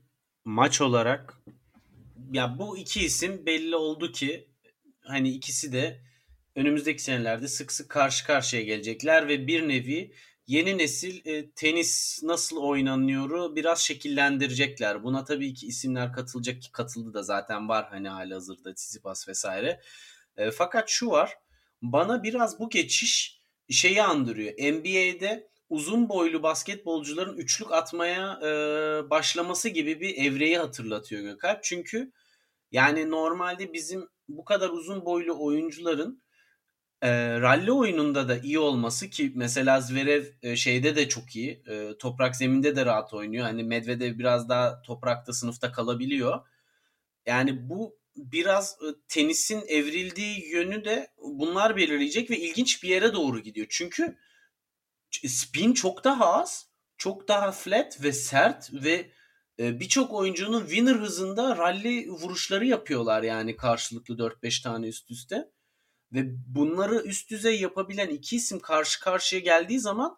maç 0.46 0.82
olarak 0.82 1.38
ya 2.32 2.60
bu 2.60 2.78
iki 2.78 3.06
isim 3.06 3.46
belli 3.46 3.76
oldu 3.76 4.12
ki 4.12 4.50
hani 5.02 5.30
ikisi 5.30 5.74
de 5.74 6.02
önümüzdeki 6.56 7.04
senelerde 7.04 7.48
sık 7.48 7.72
sık 7.72 7.90
karşı 7.90 8.26
karşıya 8.26 8.64
gelecekler 8.64 9.28
ve 9.28 9.48
bir 9.48 9.68
nevi 9.68 10.16
yeni 10.48 10.78
nesil 10.78 11.26
e, 11.26 11.52
tenis 11.52 12.24
nasıl 12.24 12.58
oynanıyoru 12.58 13.56
biraz 13.56 13.80
şekillendirecekler. 13.80 15.04
Buna 15.04 15.24
tabii 15.24 15.54
ki 15.54 15.68
isimler 15.68 16.14
katılacak 16.14 16.62
ki 16.62 16.72
katıldı 16.72 17.14
da 17.14 17.24
zaten 17.24 17.70
var 17.70 17.88
hani 17.90 18.10
hali 18.10 18.34
hazırda 18.34 18.74
Tsitsipas 18.74 19.28
vesaire. 19.28 19.82
E, 20.38 20.52
fakat 20.52 20.90
şu 20.90 21.10
var 21.10 21.38
bana 21.82 22.24
biraz 22.24 22.60
bu 22.60 22.70
geçiş 22.70 23.41
şeyi 23.72 24.04
andırıyor. 24.04 24.54
NBA'de 24.54 25.48
uzun 25.70 26.10
boylu 26.10 26.44
basketbolcuların 26.44 27.38
üçlük 27.38 27.72
atmaya 27.72 28.40
e, 28.44 28.50
başlaması 29.10 29.70
gibi 29.70 30.02
bir 30.02 30.16
evreyi 30.18 30.58
hatırlatıyor 30.58 31.22
Gökalp. 31.22 31.64
Çünkü 31.64 32.12
yani 32.72 33.10
normalde 33.12 33.74
bizim 33.74 34.10
bu 34.30 34.46
kadar 34.46 34.70
uzun 34.70 35.06
boylu 35.06 35.46
oyuncuların 35.46 36.24
e, 37.02 37.42
rally 37.42 37.72
oyununda 37.72 38.30
da 38.30 38.38
iyi 38.38 38.60
olması 38.60 39.10
ki 39.10 39.32
mesela 39.36 39.82
Zverev 39.82 40.26
e, 40.42 40.56
şeyde 40.56 40.96
de 40.96 41.10
çok 41.10 41.36
iyi. 41.36 41.64
E, 41.68 41.98
toprak 42.00 42.36
zeminde 42.36 42.76
de 42.76 42.86
rahat 42.86 43.14
oynuyor. 43.14 43.46
Hani 43.46 43.64
Medvedev 43.64 44.20
biraz 44.20 44.50
daha 44.50 44.82
toprakta 44.82 45.34
sınıfta 45.34 45.72
kalabiliyor. 45.72 46.40
Yani 47.26 47.70
bu 47.70 48.01
biraz 48.32 48.78
e, 48.82 48.88
tenisin 49.08 49.64
evrildiği 49.68 50.50
yönü 50.50 50.86
de 50.86 51.08
bunlar 51.18 51.76
belirleyecek 51.76 52.32
ve 52.32 52.40
ilginç 52.40 52.84
bir 52.84 52.90
yere 52.90 53.14
doğru 53.14 53.40
gidiyor. 53.40 53.68
Çünkü 53.70 54.18
spin 55.28 55.74
çok 55.74 56.04
daha 56.04 56.34
az, 56.34 56.70
çok 56.98 57.28
daha 57.28 57.52
flat 57.52 58.04
ve 58.04 58.12
sert 58.12 58.70
ve 58.74 59.12
e, 59.60 59.80
birçok 59.80 60.14
oyuncunun 60.14 60.62
winner 60.62 60.96
hızında 60.96 61.58
rally 61.58 62.10
vuruşları 62.10 62.66
yapıyorlar 62.66 63.24
yani 63.24 63.56
karşılıklı 63.56 64.16
4-5 64.16 64.64
tane 64.64 64.88
üst 64.88 65.12
üste. 65.12 65.52
Ve 66.14 66.24
bunları 66.48 66.96
üst 66.96 67.30
düzey 67.30 67.62
yapabilen 67.62 68.10
iki 68.10 68.36
isim 68.36 68.60
karşı 68.60 69.00
karşıya 69.00 69.42
geldiği 69.42 69.80
zaman 69.80 70.18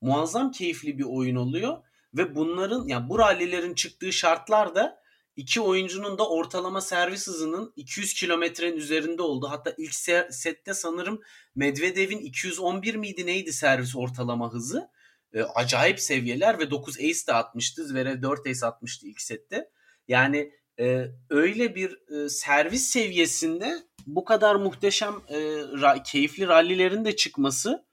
muazzam 0.00 0.50
keyifli 0.50 0.98
bir 0.98 1.04
oyun 1.04 1.36
oluyor. 1.36 1.78
Ve 2.14 2.34
bunların 2.34 2.88
yani 2.88 3.08
bu 3.08 3.18
rallilerin 3.18 3.74
çıktığı 3.74 4.12
şartlarda 4.12 5.02
iki 5.38 5.60
oyuncunun 5.60 6.18
da 6.18 6.28
ortalama 6.28 6.80
servis 6.80 7.26
hızının 7.26 7.72
200 7.76 8.14
kilometrenin 8.14 8.76
üzerinde 8.76 9.22
oldu. 9.22 9.50
Hatta 9.50 9.74
ilk 9.78 9.94
sette 10.30 10.74
sanırım 10.74 11.20
Medvedev'in 11.54 12.18
211 12.18 12.94
miydi 12.94 13.26
neydi 13.26 13.52
servis 13.52 13.96
ortalama 13.96 14.52
hızı. 14.52 14.90
E, 15.32 15.42
acayip 15.42 16.00
seviyeler 16.00 16.58
ve 16.58 16.70
9 16.70 16.98
ace 16.98 17.26
de 17.26 17.32
atmıştı. 17.32 17.88
Zverev 17.88 18.22
4 18.22 18.46
ace 18.46 18.66
atmıştı 18.66 19.06
ilk 19.06 19.20
sette. 19.20 19.70
Yani 20.08 20.52
e, 20.80 21.06
öyle 21.30 21.74
bir 21.74 22.12
e, 22.12 22.28
servis 22.28 22.84
seviyesinde 22.84 23.82
bu 24.06 24.24
kadar 24.24 24.54
muhteşem 24.54 25.14
e, 25.28 25.38
ra, 25.80 26.02
keyifli 26.02 26.46
rallilerin 26.46 27.04
de 27.04 27.16
çıkması 27.16 27.86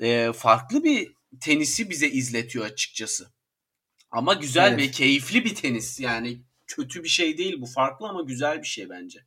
e, 0.00 0.32
farklı 0.32 0.84
bir 0.84 1.12
tenisi 1.40 1.90
bize 1.90 2.08
izletiyor 2.08 2.64
açıkçası. 2.64 3.34
Ama 4.10 4.34
güzel 4.34 4.72
evet. 4.72 4.80
ve 4.80 4.90
keyifli 4.90 5.44
bir 5.44 5.54
tenis. 5.54 6.00
Yani 6.00 6.42
kötü 6.66 7.04
bir 7.04 7.08
şey 7.08 7.38
değil 7.38 7.60
bu. 7.60 7.66
Farklı 7.66 8.08
ama 8.08 8.22
güzel 8.22 8.58
bir 8.58 8.66
şey 8.66 8.90
bence. 8.90 9.20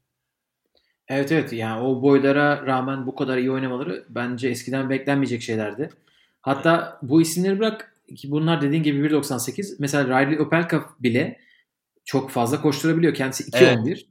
Evet 1.07 1.31
evet 1.31 1.53
yani 1.53 1.81
o 1.81 2.01
boylara 2.01 2.65
rağmen 2.65 3.07
bu 3.07 3.15
kadar 3.15 3.37
iyi 3.37 3.51
oynamaları 3.51 4.05
bence 4.09 4.49
eskiden 4.49 4.89
beklenmeyecek 4.89 5.41
şeylerdi. 5.41 5.89
Hatta 6.41 6.89
evet. 6.91 7.09
bu 7.11 7.21
isimleri 7.21 7.59
bırak 7.59 7.95
ki 8.15 8.31
bunlar 8.31 8.61
dediğin 8.61 8.83
gibi 8.83 9.07
1.98 9.07 9.75
mesela 9.79 10.21
Riley 10.21 10.39
Opelka 10.39 10.89
bile 10.99 11.39
çok 12.05 12.31
fazla 12.31 12.61
koşturabiliyor. 12.61 13.13
Kendisi 13.13 13.43
2.11. 13.43 13.89
Evet. 13.89 14.05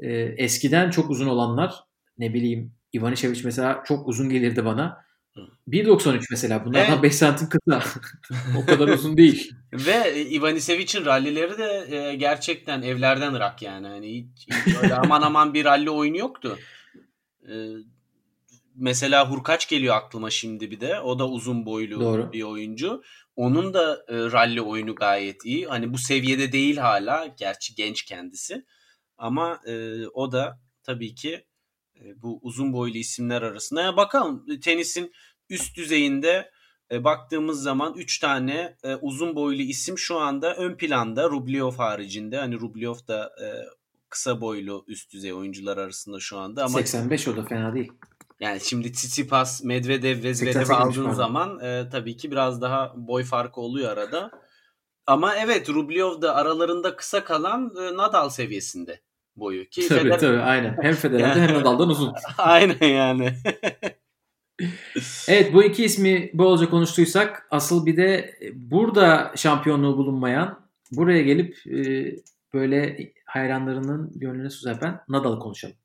Ee, 0.00 0.44
eskiden 0.44 0.90
çok 0.90 1.10
uzun 1.10 1.26
olanlar 1.26 1.74
ne 2.18 2.34
bileyim 2.34 2.72
Ivanisevic 2.94 3.40
mesela 3.44 3.82
çok 3.86 4.08
uzun 4.08 4.28
gelirdi 4.28 4.64
bana. 4.64 5.04
1.93 5.68 6.24
mesela. 6.30 6.64
Bunlardan 6.64 6.92
evet. 6.92 7.02
5 7.02 7.14
santim 7.14 7.48
kısa. 7.48 7.82
o 8.58 8.66
kadar 8.66 8.88
uzun 8.88 9.16
değil. 9.16 9.54
Ve 9.72 10.24
Ivanisevic'in 10.24 11.04
rallileri 11.04 11.58
de 11.58 11.96
e, 11.96 12.14
gerçekten 12.14 12.82
evlerden 12.82 13.34
ırak 13.34 13.62
yani. 13.62 13.86
Hani 13.86 14.14
hiç, 14.14 14.46
hiç 14.66 14.76
öyle 14.82 14.94
aman 14.94 15.22
aman 15.22 15.54
bir 15.54 15.64
ralli 15.64 15.90
oyunu 15.90 16.16
yoktu. 16.16 16.58
E, 17.48 17.54
mesela 18.74 19.30
Hurkaç 19.30 19.68
geliyor 19.68 19.96
aklıma 19.96 20.30
şimdi 20.30 20.70
bir 20.70 20.80
de. 20.80 21.00
O 21.00 21.18
da 21.18 21.28
uzun 21.28 21.66
boylu 21.66 22.00
Doğru. 22.00 22.32
bir 22.32 22.42
oyuncu. 22.42 23.02
Onun 23.36 23.74
da 23.74 24.04
e, 24.08 24.16
rally 24.16 24.60
oyunu 24.60 24.94
gayet 24.94 25.44
iyi. 25.44 25.66
Hani 25.66 25.92
bu 25.92 25.98
seviyede 25.98 26.52
değil 26.52 26.76
hala. 26.76 27.26
Gerçi 27.38 27.74
genç 27.74 28.02
kendisi. 28.02 28.64
Ama 29.18 29.60
e, 29.66 30.06
o 30.06 30.32
da 30.32 30.60
tabii 30.82 31.14
ki 31.14 31.32
e, 31.34 31.49
bu 32.16 32.38
uzun 32.42 32.72
boylu 32.72 32.98
isimler 32.98 33.42
arasında. 33.42 33.82
Ya 33.82 33.96
bakalım 33.96 34.46
tenisin 34.62 35.12
üst 35.48 35.76
düzeyinde 35.76 36.50
e, 36.92 37.04
baktığımız 37.04 37.62
zaman 37.62 37.94
3 37.94 38.18
tane 38.18 38.76
e, 38.84 38.94
uzun 38.94 39.34
boylu 39.34 39.62
isim 39.62 39.98
şu 39.98 40.18
anda 40.18 40.56
ön 40.56 40.76
planda 40.76 41.30
Rublev 41.30 41.70
haricinde. 41.70 42.38
Hani 42.38 42.60
Rublev 42.60 42.94
da 43.08 43.32
e, 43.44 43.46
kısa 44.08 44.40
boylu 44.40 44.84
üst 44.86 45.12
düzey 45.12 45.32
oyuncular 45.32 45.76
arasında 45.76 46.20
şu 46.20 46.38
anda 46.38 46.64
ama 46.64 46.78
85 46.78 47.28
o 47.28 47.36
da 47.36 47.44
fena 47.44 47.74
değil. 47.74 47.92
Yani 48.40 48.60
şimdi 48.60 48.92
Tsitsipas, 48.92 49.64
Medvedev 49.64 50.22
ve 50.22 50.34
Zverev 50.34 50.70
aldığın 50.70 51.10
zaman 51.10 51.60
e, 51.60 51.88
tabii 51.92 52.16
ki 52.16 52.30
biraz 52.30 52.62
daha 52.62 52.92
boy 52.96 53.24
farkı 53.24 53.60
oluyor 53.60 53.90
arada. 53.90 54.30
Ama 55.06 55.36
evet 55.36 55.68
Rublev 55.68 56.22
de 56.22 56.30
aralarında 56.30 56.96
kısa 56.96 57.24
kalan 57.24 57.72
e, 57.80 57.96
Nadal 57.96 58.28
seviyesinde 58.28 59.00
boyu. 59.40 59.68
Ki 59.70 59.88
tabii 59.88 59.98
Federer... 59.98 60.18
tabii 60.18 60.38
aynen. 60.38 60.76
Hem 60.82 60.94
Federer'de 60.94 61.40
hem 61.40 61.54
Nadal'dan 61.54 61.88
uzun. 61.88 62.14
aynen 62.38 62.86
yani. 62.86 63.32
evet 65.28 65.54
bu 65.54 65.64
iki 65.64 65.84
ismi 65.84 66.30
bolca 66.34 66.70
konuştuysak 66.70 67.46
asıl 67.50 67.86
bir 67.86 67.96
de 67.96 68.38
burada 68.54 69.32
şampiyonluğu 69.36 69.96
bulunmayan 69.96 70.60
buraya 70.92 71.22
gelip 71.22 71.66
e, 71.66 72.12
böyle 72.54 73.12
hayranlarının 73.24 74.12
gönlüne 74.14 74.50
su 74.50 74.60
serpen 74.60 75.00
Nadal'ı 75.08 75.38
konuşalım. 75.38 75.76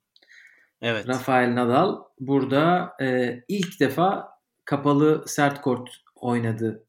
Evet. 0.82 1.08
Rafael 1.08 1.54
Nadal 1.54 2.02
burada 2.20 2.92
e, 3.00 3.40
ilk 3.48 3.80
defa 3.80 4.28
kapalı 4.64 5.24
sert 5.26 5.60
kort 5.60 5.90
oynadı 6.14 6.84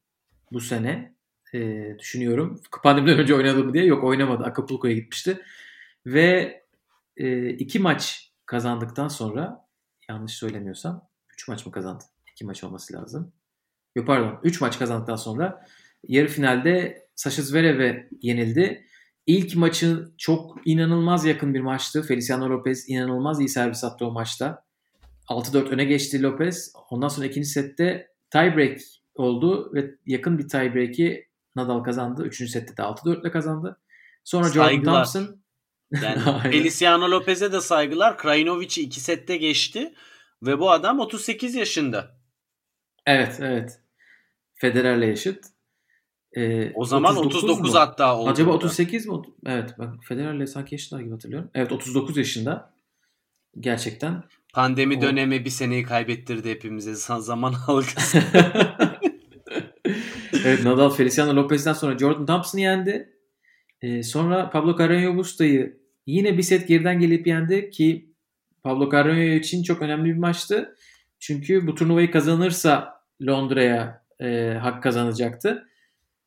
bu 0.52 0.60
sene. 0.60 1.14
E, 1.54 1.86
düşünüyorum. 1.98 2.60
Pandemiden 2.82 3.18
önce 3.18 3.34
oynadı 3.34 3.64
mı 3.64 3.74
diye. 3.74 3.84
Yok 3.84 4.04
oynamadı. 4.04 4.44
Acapulco'ya 4.44 4.94
gitmişti. 4.94 5.40
Ve 6.06 6.57
e, 7.18 7.48
iki 7.48 7.78
maç 7.78 8.32
kazandıktan 8.46 9.08
sonra 9.08 9.66
yanlış 10.08 10.32
söylemiyorsam 10.32 11.08
3 11.32 11.48
maç 11.48 11.66
mı 11.66 11.72
kazandı? 11.72 12.04
2 12.32 12.44
maç 12.44 12.64
olması 12.64 12.94
lazım. 12.94 13.32
Yok 13.94 14.06
pardon 14.06 14.40
3 14.42 14.60
maç 14.60 14.78
kazandıktan 14.78 15.16
sonra 15.16 15.66
yarı 16.08 16.28
finalde 16.28 17.06
Sasha 17.14 17.42
Zverev'e 17.42 18.08
yenildi. 18.22 18.84
İlk 19.26 19.56
maçı 19.56 20.12
çok 20.18 20.56
inanılmaz 20.64 21.24
yakın 21.24 21.54
bir 21.54 21.60
maçtı. 21.60 22.02
Feliciano 22.02 22.50
Lopez 22.50 22.88
inanılmaz 22.88 23.40
iyi 23.40 23.48
servis 23.48 23.84
attı 23.84 24.06
o 24.06 24.12
maçta. 24.12 24.64
6-4 25.28 25.68
öne 25.68 25.84
geçti 25.84 26.22
Lopez. 26.22 26.72
Ondan 26.90 27.08
sonra 27.08 27.26
ikinci 27.26 27.48
sette 27.48 28.08
tiebreak 28.30 28.78
oldu 29.14 29.74
ve 29.74 29.94
yakın 30.06 30.38
bir 30.38 30.48
tiebreak'i 30.48 31.28
Nadal 31.56 31.82
kazandı. 31.82 32.24
Üçüncü 32.24 32.52
sette 32.52 32.76
de 32.76 32.82
6-4 32.82 33.20
ile 33.20 33.30
kazandı. 33.30 33.80
Sonra 34.24 34.48
Jordan 34.48 34.82
Thompson 34.82 35.42
yani 35.92 36.42
Feliciano 36.42 37.10
Lopez'e 37.10 37.52
de 37.52 37.60
saygılar. 37.60 38.18
Krajinovic'i 38.18 38.82
iki 38.82 39.00
sette 39.00 39.36
geçti. 39.36 39.94
Ve 40.42 40.58
bu 40.58 40.70
adam 40.70 41.00
38 41.00 41.54
yaşında. 41.54 42.18
Evet 43.06 43.38
evet. 43.40 43.80
Federer'le 44.54 45.02
yaşıt. 45.02 45.44
Ee, 46.32 46.72
o 46.74 46.84
zaman 46.84 47.16
39 47.16 47.72
mu? 47.72 47.78
hatta 47.80 48.16
oldu. 48.16 48.30
Acaba 48.30 48.50
38 48.50 49.06
mi? 49.06 49.14
Evet 49.46 49.74
bak 49.78 49.94
Federer'le 50.04 50.46
sanki 50.46 50.74
yaşlılar 50.74 51.00
gibi 51.00 51.12
hatırlıyorum. 51.12 51.50
Evet 51.54 51.72
39 51.72 52.16
yaşında. 52.16 52.74
Gerçekten. 53.60 54.24
Pandemi 54.54 54.98
o... 54.98 55.00
dönemi 55.00 55.44
bir 55.44 55.50
seneyi 55.50 55.82
kaybettirdi 55.82 56.50
hepimize. 56.50 56.94
Zaman 57.18 57.52
halkası. 57.52 58.18
evet 60.44 60.64
Nadal 60.64 60.90
Feliciano 60.90 61.36
Lopez'den 61.36 61.72
sonra 61.72 61.98
Jordan 61.98 62.26
Thompson'ı 62.26 62.60
yendi. 62.60 63.18
Ee, 63.82 64.02
sonra 64.02 64.50
Pablo 64.50 64.70
Carreño 64.70 65.16
Busta'yı 65.16 65.77
yine 66.08 66.38
bir 66.38 66.42
set 66.42 66.68
geriden 66.68 67.00
gelip 67.00 67.26
yendi 67.26 67.70
ki 67.70 68.14
Pablo 68.62 68.90
Carreño 68.90 69.38
için 69.38 69.62
çok 69.62 69.82
önemli 69.82 70.04
bir 70.04 70.18
maçtı. 70.18 70.74
Çünkü 71.18 71.66
bu 71.66 71.74
turnuvayı 71.74 72.10
kazanırsa 72.10 73.02
Londra'ya 73.26 74.04
e, 74.20 74.58
hak 74.60 74.82
kazanacaktı. 74.82 75.68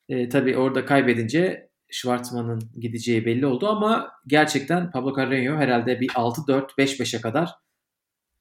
E, 0.10 0.30
tabii 0.30 0.58
orada 0.58 0.86
kaybedince 0.86 1.70
Schwartzman'ın 1.92 2.62
gideceği 2.80 3.26
belli 3.26 3.46
oldu 3.46 3.68
ama 3.68 4.12
gerçekten 4.28 4.92
Pablo 4.92 5.10
Carreño 5.10 5.58
herhalde 5.58 6.00
bir 6.00 6.08
6-4 6.08 6.72
5-5'e 6.78 7.22
kadar 7.22 7.50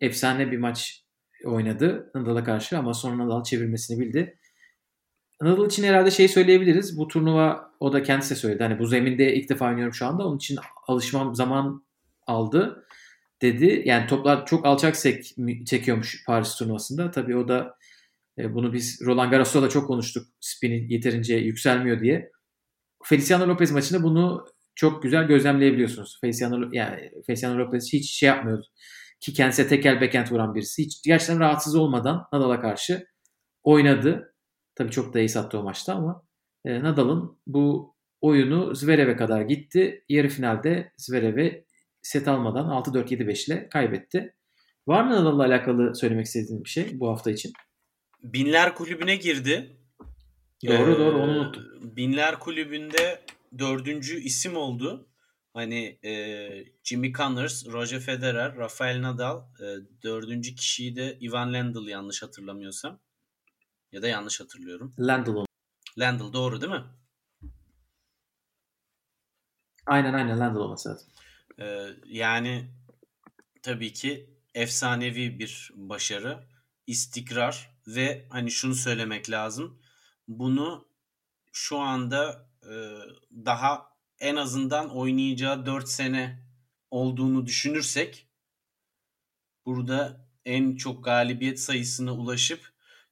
efsane 0.01 0.51
bir 0.51 0.59
maç 0.59 1.05
oynadı 1.45 2.11
Nadal'a 2.15 2.45
karşı 2.45 2.79
ama 2.79 2.95
sonra 2.95 3.19
Nadal 3.19 3.45
çevirmesini 3.45 4.01
bildi. 4.01 4.39
Nadal 5.41 5.67
için 5.67 5.85
herhalde 5.85 6.11
şey 6.11 6.29
söyleyebiliriz. 6.29 6.99
Bu 6.99 7.09
turnuva 7.09 7.71
o 7.81 7.93
da 7.93 8.03
kendisi 8.03 8.37
söyledi. 8.37 8.63
Hani 8.63 8.79
bu 8.79 8.87
zeminde 8.87 9.35
ilk 9.35 9.49
defa 9.49 9.69
oynuyorum 9.69 9.95
şu 9.95 10.07
anda. 10.07 10.27
Onun 10.27 10.37
için 10.37 10.59
alışmam 10.87 11.35
zaman 11.35 11.85
aldı 12.27 12.87
dedi. 13.43 13.83
Yani 13.85 14.07
toplar 14.07 14.47
çok 14.47 14.67
alçak 14.67 14.97
sek 14.97 15.35
çekiyormuş 15.67 16.25
Paris 16.27 16.55
turnuvasında. 16.55 17.11
Tabii 17.11 17.37
o 17.37 17.49
da 17.49 17.75
e, 18.39 18.55
bunu 18.55 18.73
biz 18.73 19.01
Roland 19.07 19.31
Garros'ta 19.31 19.63
da 19.63 19.69
çok 19.69 19.87
konuştuk. 19.87 20.27
Spin'in 20.41 20.89
yeterince 20.89 21.37
yükselmiyor 21.37 22.01
diye. 22.01 22.31
Feliciano 23.05 23.49
Lopez 23.49 23.73
maçında 23.73 24.03
bunu 24.03 24.45
çok 24.75 25.03
güzel 25.03 25.25
gözlemleyebiliyorsunuz. 25.25 26.19
Feliciano, 26.21 26.69
yani 26.73 27.11
Feliciano 27.27 27.59
Lopez 27.59 27.93
hiç 27.93 28.11
şey 28.19 28.27
yapmıyordu. 28.27 28.67
Ki 29.21 29.33
kendisine 29.33 29.69
tekel 29.69 30.01
backhand 30.01 30.31
vuran 30.31 30.55
birisi. 30.55 30.83
Hiç 30.83 31.03
gerçekten 31.05 31.41
rahatsız 31.41 31.75
olmadan 31.75 32.25
Nadal'a 32.33 32.61
karşı 32.61 33.07
oynadı. 33.63 34.30
Tabii 34.75 34.91
çok 34.91 35.15
da 35.15 35.19
iyi 35.19 35.29
sattı 35.29 35.59
o 35.59 35.63
maçta 35.63 35.95
ama 35.95 36.27
e, 36.65 36.83
Nadal'ın 36.83 37.39
bu 37.47 37.95
oyunu 38.21 38.75
Zverev'e 38.75 39.17
kadar 39.17 39.41
gitti. 39.41 40.05
Yarı 40.09 40.29
finalde 40.29 40.93
Zverev'e 40.97 41.65
set 42.03 42.29
almadan 42.29 42.67
6-4-7-5 42.67 43.47
ile 43.47 43.69
kaybetti. 43.69 44.35
Var 44.87 45.05
mı 45.05 45.11
Nadal'la 45.11 45.45
alakalı 45.45 45.95
söylemek 45.95 46.27
istediğin 46.27 46.65
bir 46.65 46.69
şey 46.69 47.01
bu 47.01 47.09
hafta 47.09 47.31
için? 47.31 47.53
Binler 48.23 48.75
kulübüne 48.75 49.17
girdi. 49.17 49.77
Doğru 50.67 50.95
ee, 50.95 50.99
doğru 50.99 51.23
onu 51.23 51.41
unuttum. 51.41 51.65
Binler 51.97 52.39
kulübünde 52.39 53.21
dördüncü 53.59 54.21
isim 54.21 54.57
oldu. 54.57 55.09
Hani 55.55 55.99
e, 56.05 56.49
Jimmy 56.85 57.13
Connors, 57.13 57.67
Roger 57.67 58.01
Federer, 58.01 58.57
Rafael 58.57 59.03
Nadal, 59.03 59.43
e, 59.61 59.67
dördüncü 60.03 60.55
kişiyi 60.55 60.97
de 60.97 61.19
Ivan 61.21 61.53
Lendl 61.53 61.89
yanlış 61.89 62.23
hatırlamıyorsam. 62.23 63.01
Ya 63.93 64.03
da 64.03 64.09
yanlış 64.09 64.41
hatırlıyorum. 64.41 64.95
Lendl. 65.01 65.45
Lendl 65.99 66.33
doğru 66.33 66.61
değil 66.61 66.73
mi? 66.73 66.85
Aynen 69.87 70.15
aynen 70.15 70.41
Lendl 70.41 70.57
olması 70.57 70.89
lazım. 70.89 71.09
E, 71.59 71.87
yani 72.07 72.71
tabii 73.63 73.93
ki 73.93 74.31
efsanevi 74.55 75.39
bir 75.39 75.71
başarı, 75.75 76.45
istikrar 76.87 77.71
ve 77.87 78.27
hani 78.31 78.51
şunu 78.51 78.75
söylemek 78.75 79.31
lazım. 79.31 79.83
Bunu 80.29 80.89
şu 81.53 81.79
anda 81.79 82.49
e, 82.63 82.73
daha 83.33 83.91
en 84.19 84.37
azından 84.37 84.97
oynayacağı 84.97 85.67
4 85.67 85.89
sene 85.89 86.47
olduğunu 86.91 87.47
düşünürsek 87.47 88.29
burada 89.67 90.29
en 90.45 90.77
çok 90.77 91.05
galibiyet 91.05 91.61
sayısına 91.61 92.13
ulaşıp 92.15 92.70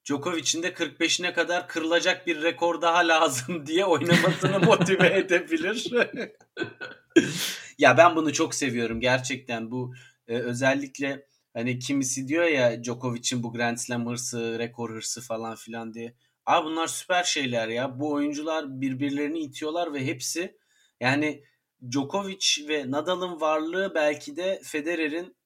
Djokovic'in 0.08 0.62
de 0.62 0.68
45'ine 0.68 1.32
kadar 1.32 1.68
kırılacak 1.68 2.26
bir 2.26 2.42
rekor 2.42 2.82
daha 2.82 2.98
lazım 2.98 3.66
diye 3.66 3.84
oynamasını 3.84 4.60
motive 4.60 5.18
edebilir. 5.18 5.92
ya 7.78 7.96
ben 7.96 8.16
bunu 8.16 8.32
çok 8.32 8.54
seviyorum 8.54 9.00
gerçekten 9.00 9.70
bu 9.70 9.94
e, 10.28 10.34
özellikle 10.38 11.26
hani 11.54 11.78
kimisi 11.78 12.28
diyor 12.28 12.44
ya 12.44 12.84
Djokovic'in 12.84 13.42
bu 13.42 13.52
Grand 13.52 13.76
Slam 13.76 14.06
hırsı, 14.06 14.58
rekor 14.58 14.90
hırsı 14.90 15.20
falan 15.20 15.54
filan 15.54 15.94
diye. 15.94 16.14
Abi 16.46 16.66
bunlar 16.66 16.86
süper 16.86 17.24
şeyler 17.24 17.68
ya. 17.68 18.00
Bu 18.00 18.12
oyuncular 18.12 18.80
birbirlerini 18.80 19.38
itiyorlar 19.38 19.94
ve 19.94 20.06
hepsi 20.06 20.58
yani 21.00 21.44
Djokovic 21.90 22.68
ve 22.68 22.90
Nadal'ın 22.90 23.40
varlığı 23.40 23.92
belki 23.94 24.36
de 24.36 24.60
Federer'in 24.64 25.36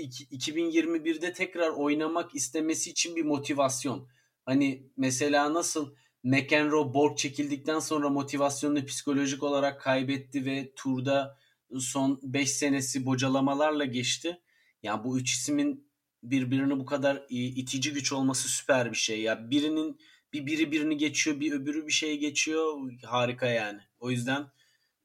2021'de 0.00 1.32
tekrar 1.32 1.68
oynamak 1.68 2.34
istemesi 2.34 2.90
için 2.90 3.16
bir 3.16 3.24
motivasyon. 3.24 4.08
Hani 4.44 4.86
mesela 4.96 5.54
nasıl 5.54 5.94
McEnroe 6.22 6.94
Borg 6.94 7.16
çekildikten 7.16 7.78
sonra 7.78 8.08
motivasyonunu 8.08 8.84
psikolojik 8.84 9.42
olarak 9.42 9.80
kaybetti 9.80 10.44
ve 10.46 10.72
turda 10.76 11.38
son 11.78 12.20
5 12.22 12.50
senesi 12.50 13.06
bocalamalarla 13.06 13.84
geçti. 13.84 14.40
Yani 14.82 15.04
bu 15.04 15.18
üç 15.18 15.32
ismin 15.32 15.88
birbirini 16.22 16.78
bu 16.78 16.84
kadar 16.84 17.22
itici 17.28 17.92
güç 17.92 18.12
olması 18.12 18.48
süper 18.48 18.90
bir 18.90 18.96
şey. 18.96 19.20
Ya 19.20 19.50
birinin 19.50 20.00
bir 20.32 20.46
biri 20.46 20.72
birini 20.72 20.96
geçiyor, 20.96 21.40
bir 21.40 21.52
öbürü 21.52 21.86
bir 21.86 21.92
şey 21.92 22.18
geçiyor. 22.18 22.92
Harika 23.04 23.46
yani. 23.46 23.80
O 24.00 24.10
yüzden 24.10 24.46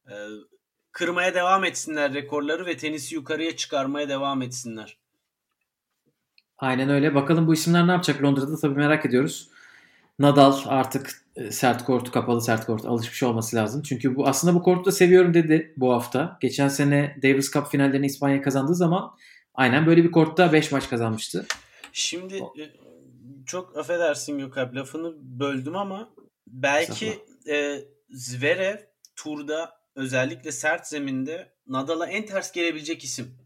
e, 0.07 0.13
kırmaya 0.93 1.33
devam 1.33 1.65
etsinler 1.65 2.13
rekorları 2.13 2.65
ve 2.65 2.77
tenisi 2.77 3.15
yukarıya 3.15 3.55
çıkarmaya 3.55 4.09
devam 4.09 4.41
etsinler. 4.41 4.97
Aynen 6.57 6.89
öyle. 6.89 7.15
Bakalım 7.15 7.47
bu 7.47 7.53
isimler 7.53 7.87
ne 7.87 7.91
yapacak 7.91 8.23
Londra'da 8.23 8.57
tabii 8.57 8.75
merak 8.75 9.05
ediyoruz. 9.05 9.49
Nadal 10.19 10.57
artık 10.65 11.25
e, 11.35 11.51
sert 11.51 11.85
kortu, 11.85 12.11
kapalı 12.11 12.41
sert 12.41 12.65
kort 12.65 12.85
alışmış 12.85 13.23
olması 13.23 13.55
lazım. 13.55 13.81
Çünkü 13.81 14.15
bu 14.15 14.27
aslında 14.27 14.55
bu 14.55 14.63
kortu 14.63 14.85
da 14.85 14.91
seviyorum 14.91 15.33
dedi 15.33 15.73
bu 15.77 15.93
hafta. 15.93 16.37
Geçen 16.41 16.67
sene 16.67 17.17
Davis 17.23 17.51
Cup 17.51 17.67
finallerini 17.67 18.05
İspanya 18.05 18.41
kazandığı 18.41 18.75
zaman 18.75 19.11
aynen 19.53 19.85
böyle 19.85 20.03
bir 20.03 20.11
kortta 20.11 20.53
5 20.53 20.71
maç 20.71 20.89
kazanmıştı. 20.89 21.45
Şimdi 21.93 22.35
e, 22.37 22.63
çok 23.45 23.77
affedersin 23.77 24.39
Gökalp 24.39 24.75
lafını 24.75 25.13
böldüm 25.39 25.75
ama 25.75 26.09
belki 26.47 27.19
e, 27.49 27.79
Zverev 28.09 28.77
turda 29.15 29.82
özellikle 29.95 30.51
sert 30.51 30.87
zeminde 30.87 31.53
Nadal'a 31.67 32.07
en 32.07 32.25
ters 32.25 32.51
gelebilecek 32.51 33.03
isim. 33.03 33.37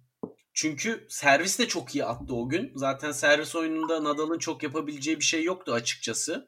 Çünkü 0.54 1.08
servis 1.10 1.60
de 1.60 1.68
çok 1.68 1.96
iyi 1.96 2.06
attı 2.06 2.36
o 2.36 2.50
gün. 2.50 2.72
Zaten 2.76 3.12
servis 3.12 3.56
oyununda 3.56 4.04
Nadal'ın 4.04 4.40
çok 4.40 4.64
yapabileceği 4.64 5.20
bir 5.20 5.26
şey 5.26 5.44
yoktu 5.44 5.74
açıkçası. 5.74 6.48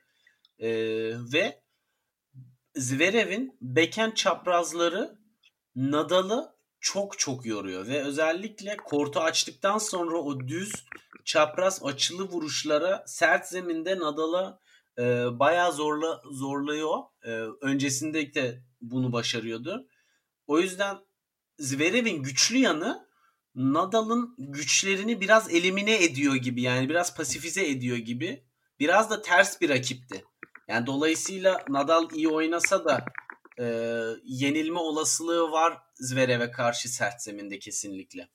Ee, 0.59 0.69
ve 1.33 1.61
Zverev'in 2.75 3.57
backhand 3.61 4.13
çaprazları 4.13 5.19
Nadal'ı 5.75 6.55
çok 6.79 7.19
çok 7.19 7.45
yoruyor 7.45 7.87
ve 7.87 8.03
özellikle 8.03 8.77
kortu 8.77 9.19
açtıktan 9.19 9.77
sonra 9.77 10.17
o 10.17 10.39
düz 10.39 10.71
çapraz 11.25 11.83
açılı 11.83 12.23
vuruşlara 12.23 13.03
sert 13.07 13.47
zeminde 13.47 13.99
Nadal'a 13.99 14.59
e, 14.97 15.03
bayağı 15.39 15.73
zorla 15.73 16.21
zorluyor. 16.31 16.97
E, 17.23 17.29
öncesinde 17.61 18.33
de 18.33 18.63
bunu 18.81 19.13
başarıyordu. 19.13 19.87
O 20.47 20.59
yüzden 20.59 20.97
Zverev'in 21.59 22.23
güçlü 22.23 22.57
yanı 22.57 23.09
Nadal'ın 23.55 24.35
güçlerini 24.37 25.21
biraz 25.21 25.53
elimine 25.53 26.03
ediyor 26.03 26.35
gibi 26.35 26.61
yani 26.61 26.89
biraz 26.89 27.15
pasifize 27.15 27.69
ediyor 27.69 27.97
gibi. 27.97 28.43
Biraz 28.79 29.09
da 29.09 29.21
ters 29.21 29.61
bir 29.61 29.69
rakipti. 29.69 30.23
Yani 30.67 30.85
dolayısıyla 30.85 31.65
Nadal 31.69 32.07
iyi 32.13 32.27
oynasa 32.27 32.85
da 32.85 33.05
e, 33.59 33.65
yenilme 34.23 34.79
olasılığı 34.79 35.51
var 35.51 35.77
Zverev'e 35.95 36.51
karşı 36.51 36.89
sert 36.89 37.21
zeminde 37.21 37.59
kesinlikle. 37.59 38.29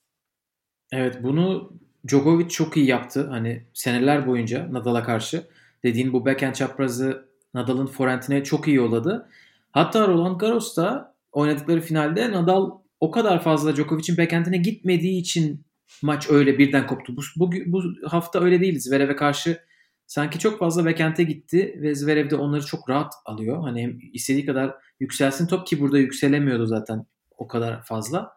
Evet 0.91 1.23
bunu 1.23 1.73
Djokovic 2.07 2.49
çok 2.49 2.77
iyi 2.77 2.85
yaptı. 2.85 3.27
Hani 3.29 3.65
seneler 3.73 4.27
boyunca 4.27 4.73
Nadal'a 4.73 5.03
karşı. 5.03 5.47
Dediğin 5.83 6.13
bu 6.13 6.25
backhand 6.25 6.53
çaprazı 6.53 7.29
Nadal'ın 7.53 7.87
forentine 7.87 8.43
çok 8.43 8.67
iyi 8.67 8.75
yolladı. 8.75 9.29
Hatta 9.75 10.07
Roland 10.07 10.39
Garros'ta 10.39 11.15
oynadıkları 11.31 11.81
finalde 11.81 12.31
Nadal 12.31 12.71
o 12.99 13.11
kadar 13.11 13.43
fazla 13.43 13.75
Djokovic'in 13.75 14.17
backhand'ine 14.17 14.57
gitmediği 14.57 15.21
için 15.21 15.65
maç 16.01 16.29
öyle 16.29 16.57
birden 16.57 16.87
koptu. 16.87 17.17
Bu, 17.17 17.21
bu, 17.35 17.51
bu 17.65 17.83
hafta 18.05 18.43
öyle 18.43 18.61
değil. 18.61 18.79
Zverev'e 18.79 19.15
karşı 19.15 19.59
sanki 20.07 20.39
çok 20.39 20.59
fazla 20.59 20.85
backhand'e 20.85 21.23
gitti 21.23 21.79
ve 21.81 21.95
Zverev 21.95 22.29
de 22.29 22.35
onları 22.35 22.65
çok 22.65 22.89
rahat 22.89 23.13
alıyor. 23.25 23.61
Hani 23.61 23.81
hem 23.81 23.99
istediği 24.13 24.45
kadar 24.45 24.75
yükselsin 24.99 25.47
top 25.47 25.67
ki 25.67 25.79
burada 25.79 25.97
yükselemiyordu 25.97 26.65
zaten 26.65 27.05
o 27.37 27.47
kadar 27.47 27.83
fazla. 27.83 28.31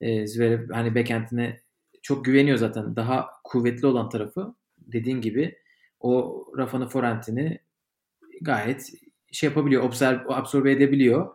Ee, 0.00 0.26
Zverev 0.26 0.70
hani 0.72 0.94
backhand'ine 0.94 1.60
çok 2.02 2.24
güveniyor 2.24 2.58
zaten. 2.58 2.96
Daha 2.96 3.26
kuvvetli 3.44 3.86
olan 3.86 4.08
tarafı 4.08 4.54
dediğin 4.78 5.20
gibi 5.20 5.58
o 6.00 6.44
Rafa'nın 6.58 6.88
forentini 6.88 7.60
gayet 8.42 8.92
şey 9.32 9.48
yapabiliyor, 9.48 9.82
observe, 9.82 10.22
absorbe 10.28 10.72
edebiliyor. 10.72 11.34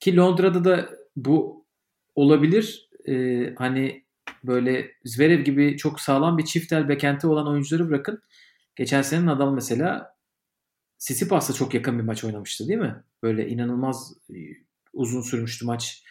Ki 0.00 0.16
Londra'da 0.16 0.64
da 0.64 0.90
bu 1.16 1.66
olabilir. 2.14 2.88
Ee, 3.08 3.54
hani 3.58 4.04
böyle 4.44 4.92
Zverev 5.04 5.40
gibi 5.40 5.76
çok 5.76 6.00
sağlam 6.00 6.38
bir 6.38 6.44
çift 6.44 6.72
el 6.72 6.88
bekenti 6.88 7.26
olan 7.26 7.48
oyuncuları 7.48 7.88
bırakın. 7.88 8.22
Geçen 8.76 9.02
sene 9.02 9.26
Nadal 9.26 9.54
mesela 9.54 10.16
Tsitsipas'la 10.98 11.54
çok 11.54 11.74
yakın 11.74 11.98
bir 11.98 12.04
maç 12.04 12.24
oynamıştı 12.24 12.68
değil 12.68 12.78
mi? 12.78 13.02
Böyle 13.22 13.48
inanılmaz 13.48 14.14
e, 14.30 14.36
uzun 14.92 15.22
sürmüştü 15.22 15.66
maç. 15.66 16.04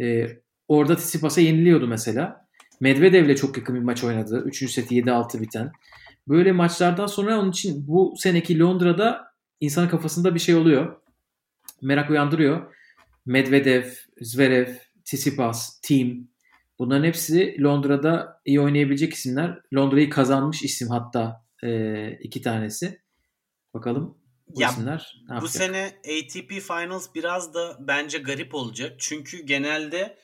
Ee, 0.00 0.26
orada 0.68 0.96
Tsitsipas'a 0.96 1.40
yeniliyordu 1.40 1.86
mesela. 1.86 2.48
Medvedev'le 2.80 3.36
çok 3.36 3.56
yakın 3.56 3.74
bir 3.74 3.80
maç 3.80 4.04
oynadı. 4.04 4.42
Üçüncü 4.46 4.72
seti 4.72 4.94
7-6 4.94 5.40
biten. 5.40 5.72
Böyle 6.28 6.52
maçlardan 6.52 7.06
sonra 7.06 7.40
onun 7.40 7.50
için 7.50 7.88
bu 7.88 8.14
seneki 8.18 8.58
Londra'da 8.58 9.27
insanın 9.60 9.88
kafasında 9.88 10.34
bir 10.34 10.40
şey 10.40 10.54
oluyor. 10.54 10.96
Merak 11.82 12.10
uyandırıyor. 12.10 12.74
Medvedev, 13.26 13.84
Zverev, 14.20 14.74
Tsitsipas, 15.04 15.80
Team 15.80 16.28
bunların 16.78 17.04
hepsi 17.04 17.56
Londra'da 17.62 18.40
iyi 18.44 18.60
oynayabilecek 18.60 19.14
isimler. 19.14 19.60
Londra'yı 19.74 20.10
kazanmış 20.10 20.62
isim 20.62 20.88
hatta 20.88 21.44
e, 21.62 22.10
iki 22.12 22.42
tanesi. 22.42 23.02
Bakalım 23.74 24.18
bu 24.48 24.60
ya, 24.60 24.68
isimler 24.68 25.22
ne 25.30 25.40
Bu 25.40 25.48
sene 25.48 25.86
ATP 25.98 26.50
Finals 26.50 27.14
biraz 27.14 27.54
da 27.54 27.76
bence 27.80 28.18
garip 28.18 28.54
olacak. 28.54 28.94
Çünkü 28.98 29.46
genelde 29.46 30.18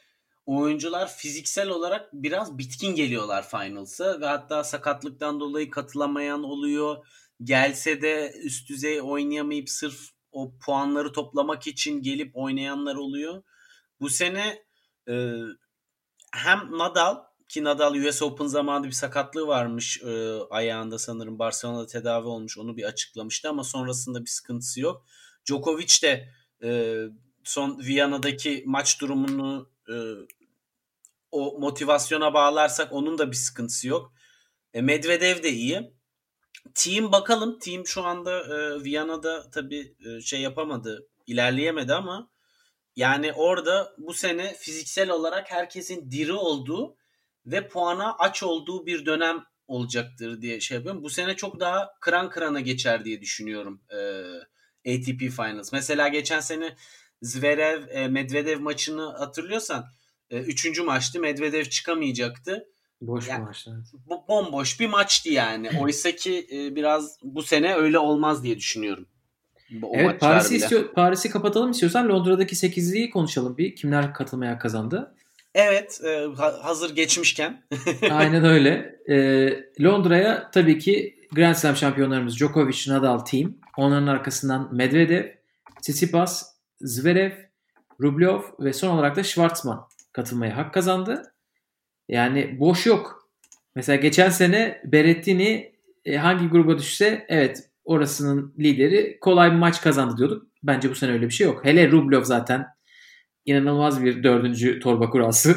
oyuncular 0.47 1.17
fiziksel 1.17 1.69
olarak 1.69 2.13
biraz 2.13 2.59
bitkin 2.59 2.95
geliyorlar 2.95 3.49
Finals'a 3.49 4.21
ve 4.21 4.27
hatta 4.27 4.65
sakatlıktan 4.65 5.41
dolayı 5.41 5.71
katılamayan 5.71 6.43
oluyor. 6.43 7.07
Gelse 7.43 8.03
de 8.03 8.33
üst 8.43 8.69
düzey 8.69 9.01
oynayamayıp 9.03 9.71
sırf 9.71 10.11
o 10.33 10.59
puanları 10.59 11.13
toplamak 11.13 11.67
için 11.67 12.03
gelip 12.03 12.37
oynayanlar 12.37 12.97
oluyor. 12.97 13.43
Bu 14.01 14.11
sene 14.11 14.65
e, 15.09 15.35
hem 16.33 16.79
Nadal 16.79 17.17
ki 17.49 17.65
Nadal 17.65 17.95
US 17.95 18.23
Open 18.23 18.47
zamanında 18.47 18.87
bir 18.87 18.93
sakatlığı 18.93 19.47
varmış 19.47 20.03
e, 20.03 20.39
ayağında 20.51 20.99
sanırım 20.99 21.39
Barcelona'da 21.39 21.87
tedavi 21.87 22.27
olmuş 22.27 22.59
onu 22.59 22.77
bir 22.77 22.85
açıklamıştı 22.85 23.49
ama 23.49 23.65
sonrasında 23.65 24.21
bir 24.21 24.31
sıkıntısı 24.31 24.81
yok. 24.81 25.07
Djokovic 25.47 26.03
de 26.03 26.29
e, 26.63 27.01
son 27.45 27.79
Viyana'daki 27.79 28.63
maç 28.67 29.01
durumunu 29.01 29.71
e, 29.89 29.95
o 31.31 31.59
motivasyona 31.61 32.35
bağlarsak 32.35 32.93
onun 32.93 33.19
da 33.19 33.31
bir 33.31 33.37
sıkıntısı 33.37 33.89
yok. 33.89 34.13
E, 34.75 34.81
Medvedev 34.83 35.43
de 35.43 35.53
iyi. 35.53 35.95
Team 36.75 37.13
bakalım. 37.13 37.59
Team 37.59 37.87
şu 37.87 38.05
anda 38.05 38.41
e, 38.41 38.85
Viyana'da 38.85 39.51
tabii 39.51 39.95
e, 40.07 40.21
şey 40.21 40.41
yapamadı, 40.41 41.09
ilerleyemedi 41.27 41.95
ama 41.95 42.31
yani 42.97 43.33
orada 43.33 43.95
bu 43.99 44.15
sene 44.15 44.55
fiziksel 44.55 45.11
olarak 45.11 45.51
herkesin 45.51 46.11
diri 46.11 46.33
olduğu 46.33 46.97
ve 47.47 47.69
puana 47.69 48.17
aç 48.19 48.43
olduğu 48.43 48.87
bir 48.87 49.07
dönem 49.07 49.45
olacaktır 49.69 50.43
diye 50.43 50.61
şey 50.61 50.75
yapıyorum. 50.75 51.03
Bu 51.03 51.11
sene 51.11 51.37
çok 51.37 51.61
daha 51.61 51.95
kıran 52.01 52.31
kırana 52.31 52.61
geçer 52.61 53.05
diye 53.05 53.21
düşünüyorum 53.21 53.81
e, 53.91 53.99
ATP 54.95 55.21
Finals. 55.21 55.73
Mesela 55.73 56.09
geçen 56.09 56.41
sene 56.41 56.77
Zverev 57.23 57.89
e, 57.89 58.09
Medvedev 58.09 58.61
maçını 58.61 59.17
hatırlıyorsan 59.17 59.87
e, 60.31 60.39
üçüncü 60.39 60.83
maçtı. 60.83 61.21
Medvedev 61.21 61.65
çıkamayacaktı. 61.65 62.69
Boş 63.07 63.29
yani, 63.29 63.45
maçtı. 63.45 63.83
Bu 64.09 64.25
bomboş 64.29 64.81
bir 64.81 64.89
maçtı 64.89 65.31
yani. 65.31 65.71
Oysa 65.81 66.13
ki 66.13 66.47
e, 66.53 66.77
biraz 66.77 67.19
bu 67.23 67.43
sene 67.43 67.75
öyle 67.75 67.99
olmaz 67.99 68.45
diye 68.45 68.57
düşünüyorum. 68.57 69.07
O 69.83 69.93
evet 69.95 70.21
Paris'i 70.21 70.57
istiyor 70.57 70.93
Paris'i 70.93 71.31
kapatalım 71.31 71.71
istiyorsan 71.71 72.09
Londra'daki 72.09 72.57
8'liği 72.57 73.11
konuşalım 73.11 73.59
bir. 73.59 73.77
Kimler 73.77 74.15
katılmaya 74.15 74.59
kazandı? 74.59 75.15
Evet, 75.55 76.01
e, 76.05 76.27
hazır 76.63 76.95
geçmişken. 76.95 77.63
Aynen 78.11 78.45
öyle. 78.45 78.99
E, 79.09 79.17
Londra'ya 79.81 80.51
tabii 80.51 80.79
ki 80.79 81.19
Grand 81.33 81.55
Slam 81.55 81.77
şampiyonlarımız 81.77 82.37
Djokovic, 82.37 82.79
Nadal, 82.89 83.19
Team. 83.19 83.55
Onların 83.77 84.07
arkasından 84.07 84.75
Medvedev, 84.75 85.25
Tsitsipas, 85.83 86.55
Zverev, 86.81 87.33
Rublev 88.01 88.41
ve 88.61 88.73
son 88.73 88.89
olarak 88.89 89.17
da 89.17 89.23
Schwartzman 89.23 89.89
katılmaya 90.13 90.57
hak 90.57 90.75
kazandı. 90.75 91.34
Yani 92.09 92.57
boş 92.61 92.87
yok. 92.87 93.29
Mesela 93.75 93.97
geçen 93.97 94.31
sene 94.31 94.81
Berrettini 94.85 95.73
e, 96.05 96.17
hangi 96.17 96.49
gruba 96.49 96.79
düşse 96.79 97.27
evet 97.29 97.71
orasının 97.85 98.55
lideri 98.59 99.19
kolay 99.21 99.51
bir 99.51 99.57
maç 99.57 99.81
kazandı 99.81 100.17
diyorduk. 100.17 100.47
Bence 100.63 100.91
bu 100.91 100.95
sene 100.95 101.13
öyle 101.13 101.27
bir 101.27 101.33
şey 101.33 101.47
yok. 101.47 101.65
Hele 101.65 101.91
Rublev 101.91 102.23
zaten 102.23 102.67
inanılmaz 103.47 104.05
bir 104.05 104.23
dördüncü 104.23 104.81
torba 104.81 105.11
kurası. 105.11 105.57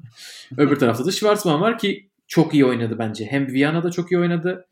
Öbür 0.56 0.76
tarafta 0.76 1.06
da 1.06 1.10
Schwarzman 1.10 1.60
var 1.60 1.78
ki 1.78 2.08
çok 2.26 2.54
iyi 2.54 2.64
oynadı 2.64 2.98
bence. 2.98 3.26
Hem 3.26 3.46
Viyana'da 3.46 3.90
çok 3.90 4.12
iyi 4.12 4.18
oynadı 4.18 4.66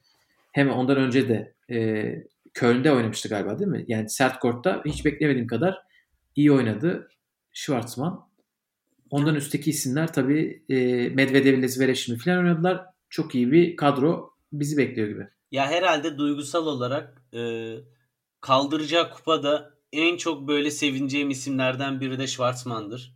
hem 0.52 0.70
ondan 0.70 0.96
önce 0.96 1.28
de 1.28 1.54
e, 1.70 2.14
Köln'de 2.54 2.92
oynamıştı 2.92 3.28
galiba 3.28 3.58
değil 3.58 3.70
mi? 3.70 3.84
Yani 3.88 4.10
sert 4.10 4.38
kortta 4.38 4.82
hiç 4.86 5.04
beklemediğim 5.04 5.46
kadar 5.46 5.78
iyi 6.36 6.52
oynadı 6.52 7.08
Schwarzman. 7.52 8.29
Ondan 9.10 9.34
üstteki 9.34 9.70
isimler 9.70 10.12
tabii 10.12 10.64
e, 10.68 10.74
Medvedev 11.08 11.58
ile 11.58 11.68
Zverev 11.68 12.18
falan 12.18 12.38
oynadılar. 12.38 12.86
Çok 13.10 13.34
iyi 13.34 13.52
bir 13.52 13.76
kadro 13.76 14.30
bizi 14.52 14.76
bekliyor 14.76 15.08
gibi. 15.08 15.28
Ya 15.50 15.66
herhalde 15.66 16.18
duygusal 16.18 16.66
olarak 16.66 17.22
e, 17.34 17.74
kaldıracağı 18.40 19.10
kupada 19.10 19.74
en 19.92 20.16
çok 20.16 20.48
böyle 20.48 20.70
sevineceğim 20.70 21.30
isimlerden 21.30 22.00
biri 22.00 22.18
de 22.18 22.26
Schwarzman'dır. 22.26 23.14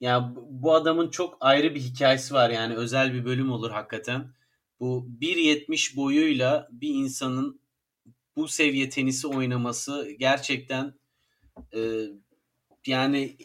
Ya 0.00 0.34
bu 0.50 0.74
adamın 0.74 1.10
çok 1.10 1.36
ayrı 1.40 1.74
bir 1.74 1.80
hikayesi 1.80 2.34
var 2.34 2.50
yani 2.50 2.74
özel 2.74 3.14
bir 3.14 3.24
bölüm 3.24 3.52
olur 3.52 3.70
hakikaten. 3.70 4.34
Bu 4.80 5.08
1.70 5.20 5.96
boyuyla 5.96 6.68
bir 6.70 6.88
insanın 6.88 7.60
bu 8.36 8.48
seviye 8.48 8.88
tenisi 8.88 9.26
oynaması 9.26 10.10
gerçekten 10.18 10.94
e, 11.74 12.02
yani 12.86 13.36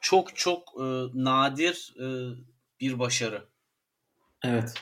çok 0.00 0.36
çok 0.36 0.62
e, 0.76 0.84
nadir 1.14 1.94
e, 2.00 2.06
bir 2.80 2.98
başarı. 2.98 3.44
Evet. 4.44 4.74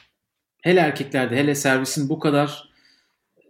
Hele 0.62 0.80
erkeklerde 0.80 1.36
hele 1.36 1.54
servisin 1.54 2.08
bu 2.08 2.18
kadar 2.18 2.68
e, 3.38 3.42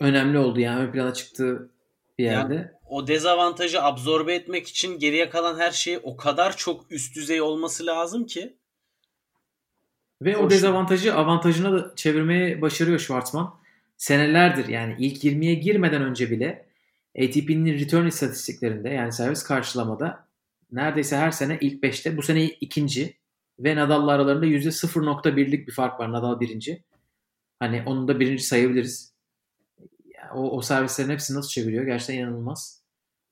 önemli 0.00 0.38
olduğu 0.38 0.60
yani 0.60 0.80
ön 0.80 0.92
plana 0.92 1.14
çıktığı 1.14 1.70
bir 2.18 2.24
yerde. 2.24 2.54
Yani 2.54 2.68
o 2.86 3.06
dezavantajı 3.06 3.82
absorbe 3.82 4.34
etmek 4.34 4.68
için 4.68 4.98
geriye 4.98 5.30
kalan 5.30 5.58
her 5.58 5.70
şey 5.70 6.00
o 6.02 6.16
kadar 6.16 6.56
çok 6.56 6.92
üst 6.92 7.16
düzey 7.16 7.40
olması 7.40 7.86
lazım 7.86 8.26
ki. 8.26 8.56
Ve 10.22 10.34
Hoş. 10.34 10.44
o 10.44 10.50
dezavantajı 10.50 11.14
avantajına 11.14 11.72
da 11.72 11.92
çevirmeye 11.96 12.62
başarıyor 12.62 12.98
Schwartzman. 12.98 13.54
Senelerdir 13.96 14.68
yani 14.68 14.96
ilk 14.98 15.24
20'ye 15.24 15.54
girmeden 15.54 16.02
önce 16.02 16.30
bile 16.30 16.66
ATP'nin 17.18 17.78
return 17.78 18.06
istatistiklerinde 18.06 18.88
yani 18.88 19.12
servis 19.12 19.42
karşılamada 19.42 20.27
neredeyse 20.72 21.16
her 21.16 21.30
sene 21.30 21.58
ilk 21.60 21.82
5'te. 21.82 22.16
Bu 22.16 22.22
sene 22.22 22.44
ikinci 22.44 23.18
ve 23.58 23.76
Nadal'la 23.76 24.12
aralarında 24.12 24.46
%0.1'lik 24.46 25.68
bir 25.68 25.72
fark 25.72 26.00
var. 26.00 26.12
Nadal 26.12 26.40
birinci. 26.40 26.84
Hani 27.58 27.82
onu 27.86 28.08
da 28.08 28.20
birinci 28.20 28.42
sayabiliriz. 28.42 29.14
O, 30.34 30.56
o 30.56 30.62
servislerin 30.62 31.10
hepsini 31.10 31.36
nasıl 31.36 31.50
çeviriyor? 31.50 31.84
Gerçekten 31.84 32.14
inanılmaz. 32.14 32.82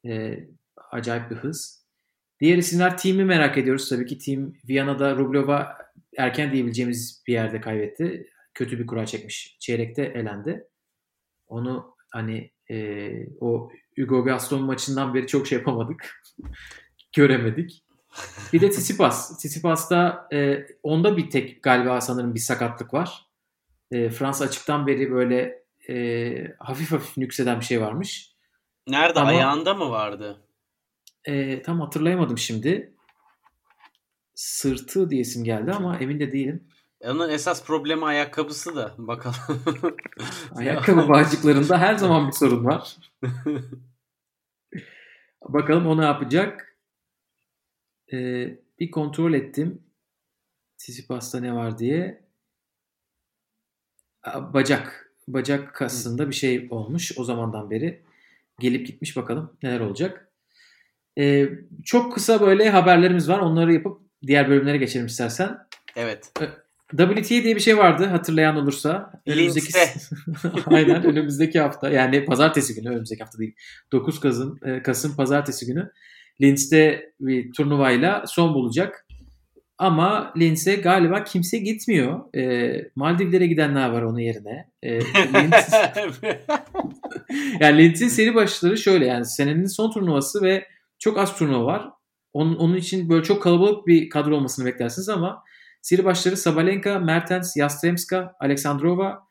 Ee, 0.07 0.49
acayip 0.91 1.31
bir 1.31 1.37
hız. 1.37 1.87
Diğer 2.41 2.59
isimler 2.59 2.99
Team'i 2.99 3.25
merak 3.25 3.59
ediyoruz. 3.59 3.89
Tabii 3.89 4.07
ki 4.07 4.19
Team 4.19 4.53
Viyana'da 4.69 5.17
Rublev'a 5.17 5.79
erken 6.17 6.53
diyebileceğimiz 6.53 7.23
bir 7.27 7.33
yerde 7.33 7.61
kaybetti. 7.61 8.31
Kötü 8.55 8.79
bir 8.79 8.87
kura 8.87 9.07
çekmiş. 9.07 9.57
Çeyrekte 9.61 10.03
elendi. 10.03 10.69
Onu 11.47 11.97
hani 12.13 12.51
e, 12.71 13.11
o 13.41 13.71
Hugo 13.99 14.25
Gaston 14.25 14.63
maçından 14.63 15.15
beri 15.15 15.27
çok 15.27 15.47
şey 15.47 15.59
yapamadık 15.59 16.23
göremedik. 17.17 17.83
Bir 18.53 18.61
de 18.61 18.71
Tsitsipas. 18.71 19.39
Tsitsipas'ta 19.39 20.29
e, 20.33 20.67
onda 20.83 21.17
bir 21.17 21.31
tek 21.31 21.63
galiba 21.63 22.01
sanırım 22.01 22.35
bir 22.35 22.41
sakatlık 22.41 22.95
var. 22.95 23.27
E, 23.91 24.11
Fransa 24.11 24.45
açıktan 24.45 24.87
beri 24.87 25.11
böyle 25.11 25.63
e, 25.89 26.55
hafif 26.59 26.93
hafif 26.93 27.17
nükseden 27.17 27.61
bir 27.61 27.65
şey 27.65 27.81
varmış. 27.81 28.33
Nerede? 28.89 29.21
Ama, 29.21 29.29
Ayağında 29.29 29.75
mı 29.75 29.91
vardı? 29.91 30.43
E, 31.25 31.63
tam 31.63 31.81
hatırlayamadım 31.81 32.39
şimdi. 32.39 32.93
Sırtı 34.35 35.11
diyesim 35.11 35.45
geldi 35.45 35.73
ama 35.73 35.99
emin 35.99 36.21
de 36.21 36.33
değilim. 36.33 36.65
Onun 37.01 37.29
esas 37.29 37.65
problemi 37.65 38.05
ayakkabısı 38.05 38.77
da. 38.77 38.95
Bakalım. 38.99 39.37
Ayakkabı 40.55 41.09
bağcıklarında 41.09 41.79
her 41.79 41.95
zaman 41.95 42.27
bir 42.27 42.33
sorun 42.33 42.65
var. 42.65 42.97
Bakalım 45.49 45.87
o 45.87 45.99
ne 45.99 46.05
yapacak 46.05 46.66
e, 48.13 48.49
bir 48.81 48.91
kontrol 48.91 49.35
ettim. 49.35 49.83
Sisipas'ta 50.77 51.41
ne 51.41 51.55
var 51.55 51.79
diye. 51.79 52.23
Bacak. 54.27 55.13
Bacak 55.29 55.75
kasında 55.75 56.29
bir 56.29 56.35
şey 56.35 56.67
olmuş 56.71 57.13
o 57.19 57.25
zamandan 57.25 57.71
beri. 57.71 58.03
Gelip 58.59 58.87
gitmiş 58.87 59.17
bakalım 59.17 59.57
neler 59.63 59.81
olacak. 59.81 60.29
E, 61.19 61.49
çok 61.85 62.15
kısa 62.15 62.41
böyle 62.41 62.71
haberlerimiz 62.71 63.29
var. 63.29 63.39
Onları 63.39 63.73
yapıp 63.73 64.01
diğer 64.27 64.49
bölümlere 64.49 64.77
geçelim 64.77 65.07
istersen. 65.07 65.59
Evet. 65.97 66.33
WTA 66.91 67.29
diye 67.29 67.57
bir 67.57 67.61
şey 67.61 67.79
vardı 67.79 68.05
hatırlayan 68.05 68.57
olursa. 68.57 69.21
Önümüzdeki 69.27 69.73
Aynen 70.67 71.05
önümüzdeki 71.05 71.61
hafta 71.61 71.91
yani 71.91 72.25
pazartesi 72.25 72.75
günü 72.75 72.91
önümüzdeki 72.91 73.23
hafta 73.23 73.39
değil. 73.39 73.55
9 73.93 74.21
Kasım, 74.21 74.59
Kasım 74.85 75.17
pazartesi 75.17 75.67
günü 75.67 75.91
Linz'de 76.41 77.13
bir 77.21 77.53
turnuvayla 77.53 78.25
son 78.27 78.55
bulacak. 78.55 79.07
Ama 79.79 80.33
Linz'e 80.37 80.75
galiba 80.75 81.25
kimse 81.25 81.59
gitmiyor. 81.59 82.35
E, 82.37 82.91
Maldivlere 82.97 83.47
gidenler 83.47 83.91
var 83.91 84.03
onun 84.03 84.19
yerine. 84.19 84.71
E, 84.83 85.01
Linz... 85.01 85.75
yani 87.61 87.79
Linz'in 87.79 88.09
seri 88.09 88.35
başları 88.35 88.79
şöyle 88.79 89.07
yani 89.07 89.25
senenin 89.25 89.67
son 89.67 89.91
turnuvası 89.91 90.43
ve 90.43 90.67
çok 90.99 91.19
az 91.19 91.39
turnuva 91.39 91.65
var. 91.65 91.91
Onun, 92.33 92.57
onun 92.57 92.77
için 92.77 93.09
böyle 93.09 93.25
çok 93.25 93.43
kalabalık 93.43 93.87
bir 93.87 94.11
kadro 94.11 94.37
olmasını 94.37 94.67
beklersiniz 94.67 95.09
ama 95.09 95.43
seri 95.83 96.05
başları 96.05 96.37
Sabalenka, 96.37 96.99
Mertens, 96.99 97.57
Yastremska, 97.57 98.37
Aleksandrova, 98.41 99.27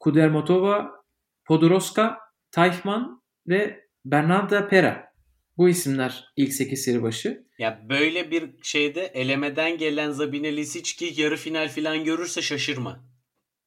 Kudermotova, 0.00 0.90
Podoroska, 1.44 2.18
Teichmann 2.52 3.22
ve 3.48 3.80
Bernarda 4.04 4.68
Pera. 4.68 5.09
Bu 5.60 5.68
isimler 5.68 6.32
ilk 6.36 6.52
8 6.52 6.84
seri 6.84 7.02
başı. 7.02 7.46
Ya 7.58 7.80
böyle 7.88 8.30
bir 8.30 8.50
şeyde 8.62 9.00
elemeden 9.04 9.78
gelen 9.78 10.10
Zabine 10.10 10.56
Lisicki 10.56 11.22
yarı 11.22 11.36
final 11.36 11.68
falan 11.68 12.04
görürse 12.04 12.42
şaşırma. 12.42 13.04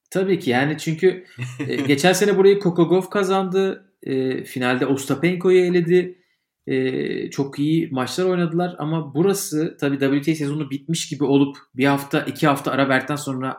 Tabii 0.09 0.39
ki 0.39 0.49
yani 0.49 0.77
çünkü 0.77 1.25
e, 1.67 1.75
geçen 1.87 2.13
sene 2.13 2.37
burayı 2.37 2.59
Kokogov 2.59 3.01
kazandı. 3.01 3.93
E, 4.03 4.43
finalde 4.43 4.85
Ostapenko'yu 4.85 5.65
eledi. 5.65 6.23
e, 6.67 7.29
çok 7.29 7.59
iyi 7.59 7.89
maçlar 7.91 8.25
oynadılar 8.25 8.75
ama 8.79 9.15
burası 9.15 9.77
tabii 9.79 9.99
WTA 9.99 10.35
sezonu 10.35 10.69
bitmiş 10.69 11.09
gibi 11.09 11.23
olup 11.23 11.57
bir 11.75 11.85
hafta 11.85 12.21
iki 12.21 12.47
hafta 12.47 12.71
ara 12.71 12.89
verdikten 12.89 13.15
sonra 13.15 13.57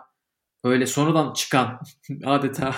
öyle 0.65 0.87
sonradan 0.87 1.33
çıkan 1.33 1.81
adeta 2.25 2.75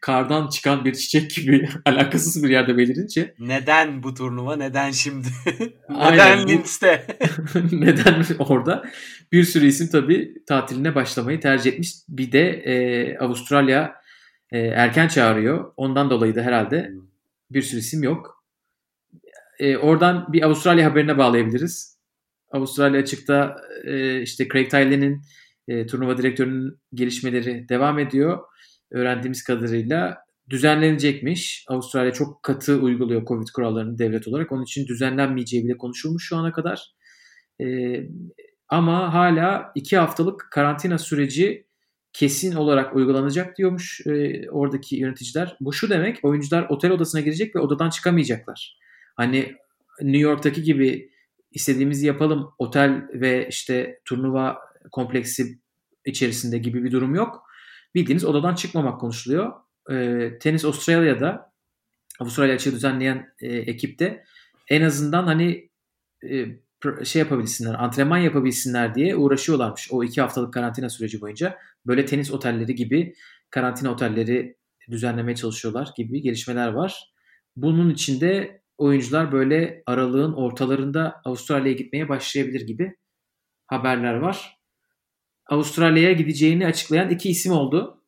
kardan 0.00 0.48
çıkan 0.48 0.84
bir 0.84 0.94
çiçek 0.94 1.30
gibi 1.30 1.68
alakasız 1.84 2.44
bir 2.44 2.48
yerde 2.48 2.76
belirince. 2.76 3.34
Neden 3.38 4.02
bu 4.02 4.14
turnuva? 4.14 4.56
Neden 4.56 4.90
şimdi? 4.90 5.28
neden 5.88 6.48
Linz'te? 6.48 7.06
neden 7.72 8.24
orada? 8.38 8.84
Bir 9.32 9.44
sürü 9.44 9.66
isim 9.66 9.88
tabii 9.92 10.34
tatiline 10.46 10.94
başlamayı 10.94 11.40
tercih 11.40 11.72
etmiş. 11.72 11.94
Bir 12.08 12.32
de 12.32 12.50
e, 12.50 13.18
Avustralya 13.18 13.94
e, 14.52 14.58
erken 14.58 15.08
çağırıyor. 15.08 15.72
Ondan 15.76 16.10
dolayı 16.10 16.34
da 16.34 16.42
herhalde 16.42 16.92
bir 17.50 17.62
sürü 17.62 17.80
isim 17.80 18.02
yok. 18.02 18.44
E, 19.58 19.76
oradan 19.76 20.32
bir 20.32 20.42
Avustralya 20.42 20.90
haberine 20.90 21.18
bağlayabiliriz. 21.18 21.96
Avustralya 22.50 23.00
açıkta 23.00 23.56
e, 23.84 24.22
işte 24.22 24.48
Craig 24.48 24.70
Tiley'nin 24.70 25.22
e, 25.68 25.86
turnuva 25.86 26.18
direktörünün 26.18 26.78
gelişmeleri 26.94 27.68
devam 27.68 27.98
ediyor. 27.98 28.38
Öğrendiğimiz 28.90 29.44
kadarıyla 29.44 30.18
düzenlenecekmiş. 30.50 31.64
Avustralya 31.68 32.12
çok 32.12 32.42
katı 32.42 32.80
uyguluyor 32.80 33.26
Covid 33.26 33.48
kurallarını 33.54 33.98
devlet 33.98 34.28
olarak. 34.28 34.52
Onun 34.52 34.62
için 34.62 34.86
düzenlenmeyeceği 34.86 35.64
bile 35.64 35.76
konuşulmuş 35.76 36.28
şu 36.28 36.36
ana 36.36 36.52
kadar. 36.52 36.92
E, 37.60 37.66
ama 38.68 39.14
hala 39.14 39.72
iki 39.74 39.96
haftalık 39.96 40.48
karantina 40.50 40.98
süreci 40.98 41.66
kesin 42.12 42.54
olarak 42.54 42.96
uygulanacak 42.96 43.58
diyormuş 43.58 44.00
e, 44.06 44.44
oradaki 44.50 44.96
yöneticiler. 44.96 45.56
Bu 45.60 45.72
şu 45.72 45.90
demek 45.90 46.18
oyuncular 46.22 46.66
otel 46.68 46.90
odasına 46.90 47.20
girecek 47.20 47.56
ve 47.56 47.60
odadan 47.60 47.90
çıkamayacaklar. 47.90 48.78
Hani 49.16 49.54
New 50.00 50.18
York'taki 50.18 50.62
gibi 50.62 51.10
istediğimizi 51.52 52.06
yapalım 52.06 52.50
otel 52.58 53.02
ve 53.12 53.48
işte 53.48 54.00
turnuva 54.04 54.58
kompleksi 54.92 55.58
içerisinde 56.04 56.58
gibi 56.58 56.84
bir 56.84 56.92
durum 56.92 57.14
yok. 57.14 57.45
Bildiğiniz 57.96 58.24
odadan 58.24 58.54
çıkmamak 58.54 59.00
konuşuluyor. 59.00 59.52
E, 59.90 60.30
Tenis 60.38 60.64
Avustralya'da 60.64 61.52
Avustralya 62.20 62.54
açığı 62.54 62.72
düzenleyen 62.72 63.28
e, 63.40 63.56
ekipte 63.56 64.24
en 64.68 64.82
azından 64.82 65.24
hani 65.24 65.70
e, 66.30 66.46
şey 67.04 67.20
yapabilsinler, 67.20 67.74
antrenman 67.74 68.18
yapabilsinler 68.18 68.94
diye 68.94 69.16
uğraşıyorlarmış 69.16 69.88
o 69.92 70.04
iki 70.04 70.20
haftalık 70.20 70.54
karantina 70.54 70.88
süreci 70.88 71.20
boyunca. 71.20 71.58
Böyle 71.86 72.06
tenis 72.06 72.32
otelleri 72.32 72.74
gibi 72.74 73.14
karantina 73.50 73.90
otelleri 73.90 74.56
düzenlemeye 74.90 75.36
çalışıyorlar 75.36 75.88
gibi 75.96 76.22
gelişmeler 76.22 76.68
var. 76.68 77.12
Bunun 77.56 77.90
içinde 77.90 78.62
oyuncular 78.78 79.32
böyle 79.32 79.82
aralığın 79.86 80.32
ortalarında 80.32 81.20
Avustralya'ya 81.24 81.76
gitmeye 81.76 82.08
başlayabilir 82.08 82.66
gibi 82.66 82.96
haberler 83.66 84.14
var. 84.14 84.55
Avustralya'ya 85.46 86.12
gideceğini 86.12 86.66
açıklayan 86.66 87.10
iki 87.10 87.30
isim 87.30 87.52
oldu. 87.52 88.02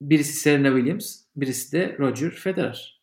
Birisi 0.00 0.32
Serena 0.32 0.76
Williams, 0.76 1.20
birisi 1.36 1.72
de 1.72 1.96
Roger 1.98 2.30
Federer. 2.30 3.02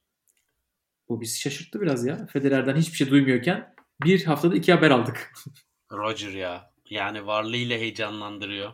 Bu 1.09 1.21
bizi 1.21 1.39
şaşırttı 1.39 1.81
biraz 1.81 2.05
ya. 2.05 2.27
Federer'den 2.33 2.75
hiçbir 2.75 2.97
şey 2.97 3.09
duymuyorken 3.09 3.75
bir 4.03 4.25
haftada 4.25 4.55
iki 4.55 4.73
haber 4.73 4.91
aldık. 4.91 5.33
Roger 5.91 6.31
ya. 6.31 6.71
Yani 6.89 7.25
varlığıyla 7.25 7.77
heyecanlandırıyor. 7.77 8.73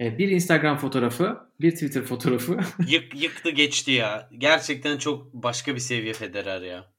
E, 0.00 0.18
bir 0.18 0.28
Instagram 0.28 0.76
fotoğrafı, 0.76 1.38
bir 1.60 1.70
Twitter 1.70 2.02
fotoğrafı. 2.02 2.58
Yık, 2.88 3.22
yıktı 3.22 3.50
geçti 3.50 3.90
ya. 3.90 4.28
Gerçekten 4.38 4.98
çok 4.98 5.34
başka 5.34 5.74
bir 5.74 5.80
seviye 5.80 6.12
Federer 6.12 6.62
ya. 6.62 6.92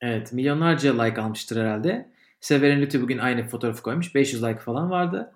Evet 0.00 0.32
milyonlarca 0.32 1.02
like 1.02 1.20
almıştır 1.20 1.60
herhalde. 1.60 2.12
Severin 2.40 2.80
Lütfi 2.80 3.02
bugün 3.02 3.18
aynı 3.18 3.48
fotoğrafı 3.48 3.82
koymuş. 3.82 4.14
500 4.14 4.42
like 4.42 4.60
falan 4.60 4.90
vardı. 4.90 5.32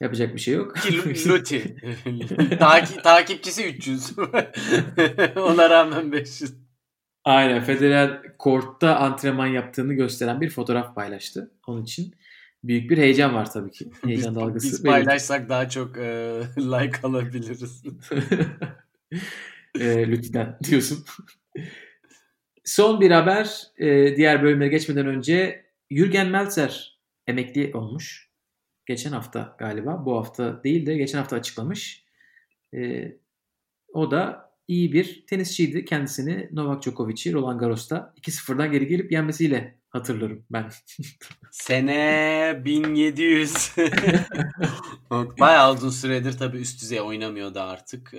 Yapacak 0.00 0.34
bir 0.34 0.40
şey 0.40 0.54
yok. 0.54 0.74
Luti. 1.26 1.76
Taki, 2.58 3.02
takipçisi 3.02 3.66
300. 3.66 4.12
Ona 5.36 5.70
rağmen 5.70 6.12
500. 6.12 6.54
Aynen. 7.24 7.64
Federer 7.64 8.36
kortta 8.38 8.96
antrenman 8.96 9.46
yaptığını 9.46 9.94
gösteren 9.94 10.40
bir 10.40 10.50
fotoğraf 10.50 10.94
paylaştı. 10.94 11.50
Onun 11.66 11.82
için 11.82 12.14
büyük 12.64 12.90
bir 12.90 12.98
heyecan 12.98 13.34
var 13.34 13.52
tabii 13.52 13.70
ki. 13.70 13.90
Heyecan 14.04 14.34
biz, 14.34 14.40
dalgası. 14.40 14.66
Biz 14.66 14.82
paylaşsak 14.82 15.48
daha 15.48 15.68
çok 15.68 15.98
e, 15.98 16.40
like 16.56 16.98
alabiliriz. 17.02 17.82
e, 19.80 20.10
lütfen 20.10 20.58
diyorsun. 20.64 21.04
Son 22.64 23.00
bir 23.00 23.10
haber. 23.10 23.62
E, 23.78 24.16
diğer 24.16 24.42
bölüme 24.42 24.68
geçmeden 24.68 25.06
önce 25.06 25.66
Jürgen 25.90 26.28
Meltzer 26.28 27.00
emekli 27.26 27.70
olmuş. 27.74 28.29
Geçen 28.90 29.12
hafta 29.12 29.56
galiba. 29.58 30.04
Bu 30.06 30.16
hafta 30.16 30.64
değil 30.64 30.86
de 30.86 30.96
geçen 30.96 31.18
hafta 31.18 31.36
açıklamış. 31.36 32.04
E, 32.74 32.78
o 33.92 34.10
da 34.10 34.52
iyi 34.68 34.92
bir 34.92 35.26
tenisçiydi. 35.26 35.84
Kendisini 35.84 36.48
Novak 36.52 36.82
Djokovic'i 36.82 37.32
Roland 37.32 37.60
Garros'ta 37.60 38.14
2-0'dan 38.16 38.72
geri 38.72 38.86
gelip 38.86 39.12
yenmesiyle 39.12 39.78
hatırlarım 39.88 40.46
ben. 40.50 40.70
Sene 41.50 42.62
1700. 42.64 43.72
Bayağı 45.40 45.74
uzun 45.74 45.90
süredir 45.90 46.38
tabii 46.38 46.58
üst 46.58 46.82
düzey 46.82 47.00
oynamıyordu 47.00 47.60
artık. 47.60 48.14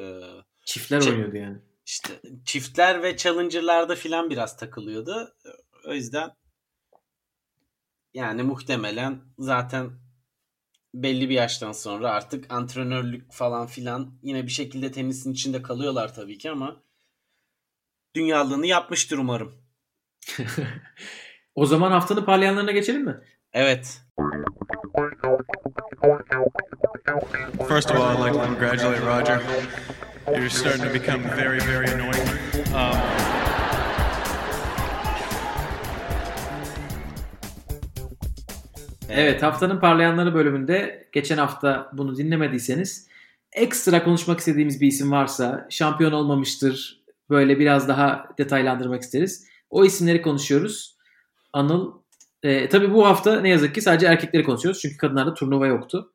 Çiftler 0.65 1.01
Ç- 1.01 1.09
oynuyordu 1.09 1.37
yani. 1.37 1.57
İşte 1.85 2.13
çiftler 2.45 3.03
ve 3.03 3.17
challenger'larda 3.17 3.95
filan 3.95 4.29
biraz 4.29 4.57
takılıyordu. 4.57 5.33
O 5.87 5.93
yüzden 5.93 6.29
yani 8.13 8.43
muhtemelen 8.43 9.21
zaten 9.37 9.91
belli 10.93 11.29
bir 11.29 11.35
yaştan 11.35 11.71
sonra 11.71 12.09
artık 12.09 12.53
antrenörlük 12.53 13.31
falan 13.31 13.67
filan 13.67 14.13
yine 14.21 14.43
bir 14.43 14.51
şekilde 14.51 14.91
tenisin 14.91 15.33
içinde 15.33 15.61
kalıyorlar 15.61 16.13
tabii 16.13 16.37
ki 16.37 16.51
ama 16.51 16.83
dünyalığını 18.15 18.67
yapmıştır 18.67 19.17
umarım. 19.17 19.53
o 21.55 21.65
zaman 21.65 21.91
haftanın 21.91 22.25
parlayanlarına 22.25 22.71
geçelim 22.71 23.03
mi? 23.03 23.21
Evet. 23.53 24.01
First 27.67 27.91
of 27.91 27.97
all, 27.97 28.15
I'd 28.15 28.19
like 28.19 28.33
to 28.33 28.45
congratulate 28.45 29.01
Roger. 29.01 29.41
You're 30.27 30.49
starting 30.49 30.83
to 30.83 30.93
become 30.93 31.23
very, 31.23 31.59
very 31.59 31.89
annoying. 31.89 32.29
Um, 32.73 33.30
Evet 39.13 39.43
haftanın 39.43 39.79
parlayanları 39.79 40.33
bölümünde 40.33 41.07
geçen 41.11 41.37
hafta 41.37 41.89
bunu 41.93 42.17
dinlemediyseniz 42.17 43.07
ekstra 43.53 44.03
konuşmak 44.03 44.39
istediğimiz 44.39 44.81
bir 44.81 44.87
isim 44.87 45.11
varsa 45.11 45.67
şampiyon 45.69 46.11
olmamıştır 46.11 47.01
böyle 47.29 47.59
biraz 47.59 47.87
daha 47.87 48.25
detaylandırmak 48.37 49.01
isteriz. 49.01 49.47
O 49.69 49.85
isimleri 49.85 50.21
konuşuyoruz. 50.21 50.97
Anıl 51.53 51.93
e, 52.43 52.69
tabii 52.69 52.93
bu 52.93 53.05
hafta 53.05 53.41
ne 53.41 53.49
yazık 53.49 53.75
ki 53.75 53.81
sadece 53.81 54.07
erkekleri 54.07 54.43
konuşuyoruz 54.43 54.81
çünkü 54.81 54.97
kadınlarda 54.97 55.33
turnuva 55.33 55.67
yoktu. 55.67 56.13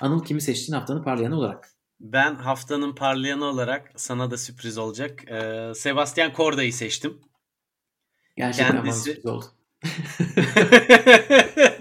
Anıl 0.00 0.24
kimi 0.24 0.40
seçtin 0.40 0.72
haftanın 0.72 1.02
parlayanı 1.02 1.38
olarak? 1.38 1.70
Ben 2.00 2.34
haftanın 2.34 2.94
parlayanı 2.94 3.44
olarak 3.44 3.92
sana 3.96 4.30
da 4.30 4.36
sürpriz 4.36 4.78
olacak. 4.78 5.30
Ee, 5.30 5.72
Sebastian 5.74 6.32
Korda'yı 6.32 6.72
seçtim. 6.72 7.20
Gerçekten 8.36 8.76
Kendisi... 8.76 9.00
sürpriz 9.00 9.26
oldu. 9.26 9.44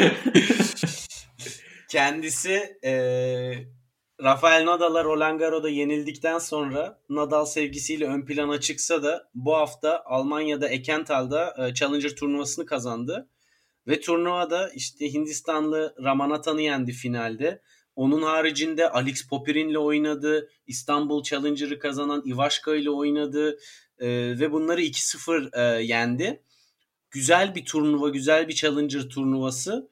Kendisi 1.88 2.78
e, 2.84 2.92
Rafael 4.22 4.66
Nadal'a 4.66 5.04
Roland 5.04 5.38
Garros'da 5.38 5.68
yenildikten 5.68 6.38
sonra 6.38 7.00
Nadal 7.08 7.44
sevgisiyle 7.44 8.06
ön 8.06 8.24
plana 8.24 8.60
çıksa 8.60 9.02
da 9.02 9.30
bu 9.34 9.54
hafta 9.54 10.02
Almanya'da 10.06 10.68
Ekenthal'da 10.68 11.54
e, 11.58 11.74
Challenger 11.74 12.10
turnuvasını 12.10 12.66
kazandı. 12.66 13.28
Ve 13.86 14.00
turnuvada 14.00 14.70
işte 14.74 15.12
Hindistanlı 15.12 15.94
Ramanathan'ı 16.04 16.62
yendi 16.62 16.92
finalde. 16.92 17.62
Onun 17.96 18.22
haricinde 18.22 18.90
Alex 18.90 19.28
Popyrin'le 19.28 19.74
oynadı. 19.74 20.50
İstanbul 20.66 21.22
Challenger'ı 21.22 21.78
kazanan 21.78 22.22
Ivaşka 22.26 22.74
ile 22.74 22.90
oynadı. 22.90 23.58
E, 23.98 24.08
ve 24.40 24.52
bunları 24.52 24.82
2-0 24.82 25.78
e, 25.78 25.82
yendi. 25.82 26.42
Güzel 27.10 27.54
bir 27.54 27.64
turnuva, 27.64 28.08
güzel 28.08 28.48
bir 28.48 28.54
Challenger 28.54 29.00
turnuvası. 29.00 29.90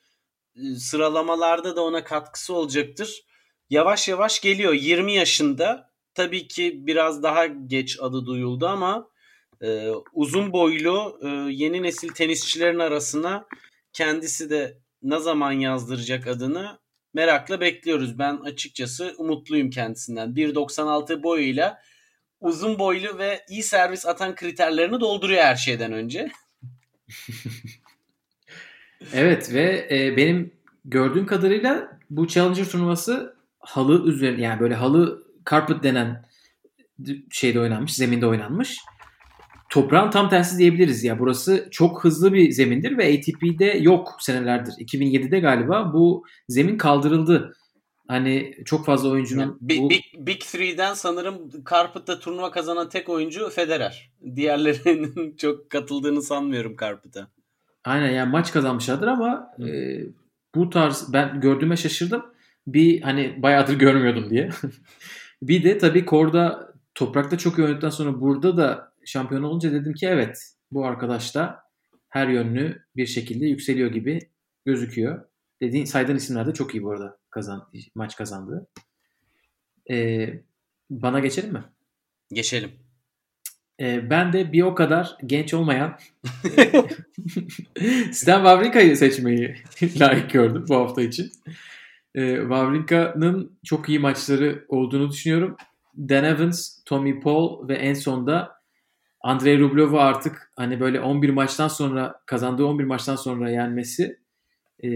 E, 0.56 0.74
sıralamalarda 0.74 1.76
da 1.76 1.82
ona 1.84 2.04
katkısı 2.04 2.54
olacaktır. 2.54 3.24
Yavaş 3.70 4.08
yavaş 4.08 4.40
geliyor. 4.40 4.72
20 4.72 5.14
yaşında. 5.14 5.88
Tabii 6.14 6.48
ki 6.48 6.86
biraz 6.86 7.22
daha 7.22 7.46
geç 7.46 7.98
adı 8.00 8.26
duyuldu 8.26 8.66
ama 8.66 9.08
e, 9.62 9.90
uzun 10.12 10.52
boylu 10.52 11.20
e, 11.22 11.28
yeni 11.52 11.82
nesil 11.82 12.08
tenisçilerin 12.08 12.78
arasına 12.78 13.46
kendisi 13.92 14.50
de 14.50 14.78
ne 15.02 15.18
zaman 15.18 15.52
yazdıracak 15.52 16.26
adını 16.26 16.78
merakla 17.14 17.60
bekliyoruz. 17.60 18.18
Ben 18.18 18.36
açıkçası 18.36 19.14
umutluyum 19.18 19.70
kendisinden. 19.70 20.28
1.96 20.28 21.22
boyuyla 21.22 21.82
uzun 22.40 22.78
boylu 22.78 23.18
ve 23.18 23.44
iyi 23.48 23.62
servis 23.62 24.06
atan 24.06 24.34
kriterlerini 24.34 25.00
dolduruyor 25.00 25.42
her 25.42 25.56
şeyden 25.56 25.92
önce. 25.92 26.30
evet 29.12 29.54
ve 29.54 29.88
e, 29.90 30.16
benim 30.16 30.52
gördüğüm 30.84 31.26
kadarıyla 31.26 31.98
bu 32.10 32.26
Challenger 32.26 32.64
turnuvası 32.64 33.36
halı 33.58 34.10
üzerine 34.10 34.42
yani 34.42 34.60
böyle 34.60 34.74
halı 34.74 35.22
carpet 35.50 35.82
denen 35.82 36.24
şeyde 37.30 37.60
oynanmış, 37.60 37.94
zeminde 37.94 38.26
oynanmış. 38.26 38.78
Toprağın 39.70 40.10
tam 40.10 40.28
tersi 40.28 40.58
diyebiliriz 40.58 41.04
ya. 41.04 41.18
Burası 41.18 41.68
çok 41.70 42.04
hızlı 42.04 42.32
bir 42.32 42.50
zemindir 42.50 42.98
ve 42.98 43.18
ATP'de 43.18 43.64
yok 43.64 44.16
senelerdir. 44.20 44.72
2007'de 44.72 45.40
galiba 45.40 45.92
bu 45.92 46.24
zemin 46.48 46.78
kaldırıldı. 46.78 47.56
Hani 48.08 48.54
çok 48.64 48.86
fazla 48.86 49.08
oyuncunun 49.08 49.58
Big, 49.60 49.80
bu... 49.80 49.90
Big, 49.90 50.04
Big 50.14 50.40
Three'den 50.40 50.94
sanırım 50.94 51.50
Carpet'ta 51.70 52.18
turnuva 52.18 52.50
kazanan 52.50 52.88
tek 52.88 53.08
oyuncu 53.08 53.48
Federer. 53.50 54.12
Diğerlerinin 54.36 55.36
çok 55.38 55.70
katıldığını 55.70 56.22
sanmıyorum 56.22 56.76
Carpet'a. 56.80 57.28
Aynen 57.84 58.10
yani 58.10 58.30
maç 58.30 58.52
kazanmışlardır 58.52 59.06
ama 59.06 59.50
e, 59.60 60.00
bu 60.54 60.70
tarz 60.70 61.12
ben 61.12 61.40
gördüğüme 61.40 61.76
şaşırdım. 61.76 62.26
Bir 62.66 63.00
hani 63.00 63.42
bayağıdır 63.42 63.78
görmüyordum 63.78 64.30
diye. 64.30 64.50
bir 65.42 65.64
de 65.64 65.78
tabii 65.78 66.04
Korda 66.04 66.72
toprakta 66.94 67.38
çok 67.38 67.58
iyi 67.58 67.62
oynadıktan 67.62 67.90
sonra 67.90 68.20
burada 68.20 68.56
da 68.56 68.92
şampiyon 69.04 69.42
olunca 69.42 69.72
dedim 69.72 69.94
ki 69.94 70.06
evet 70.06 70.38
bu 70.70 70.86
arkadaş 70.86 71.34
da 71.34 71.58
her 72.08 72.28
yönlü 72.28 72.82
bir 72.96 73.06
şekilde 73.06 73.46
yükseliyor 73.46 73.90
gibi 73.90 74.18
gözüküyor. 74.66 75.24
Dediğin 75.62 75.84
saydığın 75.84 76.16
isimler 76.16 76.46
de 76.46 76.54
çok 76.54 76.74
iyi 76.74 76.82
bu 76.82 76.90
arada 76.90 77.17
kazan 77.30 77.68
maç 77.94 78.16
kazandı. 78.16 78.66
Ee, 79.90 80.42
bana 80.90 81.20
geçelim 81.20 81.52
mi? 81.52 81.64
Geçelim. 82.32 82.70
Ee, 83.80 84.10
ben 84.10 84.32
de 84.32 84.52
bir 84.52 84.62
o 84.62 84.74
kadar 84.74 85.16
genç 85.26 85.54
olmayan 85.54 85.98
Stan 88.12 88.38
Wawrinka'yı 88.38 88.96
seçmeyi 88.96 89.56
layık 90.00 90.30
gördüm 90.30 90.64
bu 90.68 90.76
hafta 90.76 91.02
için. 91.02 91.32
Ee, 92.14 92.36
Wawrinka'nın 92.40 93.58
çok 93.64 93.88
iyi 93.88 93.98
maçları 93.98 94.64
olduğunu 94.68 95.10
düşünüyorum. 95.10 95.56
Dan 95.96 96.24
Evans, 96.24 96.84
Tommy 96.84 97.20
Paul 97.20 97.68
ve 97.68 97.74
en 97.74 97.94
sonda 97.94 98.58
Andrei 99.20 99.58
Rublev'u 99.58 99.98
artık 99.98 100.52
hani 100.56 100.80
böyle 100.80 101.00
11 101.00 101.30
maçtan 101.30 101.68
sonra 101.68 102.20
kazandığı 102.26 102.66
11 102.66 102.84
maçtan 102.84 103.16
sonra 103.16 103.50
yenmesi 103.50 104.18
e, 104.84 104.88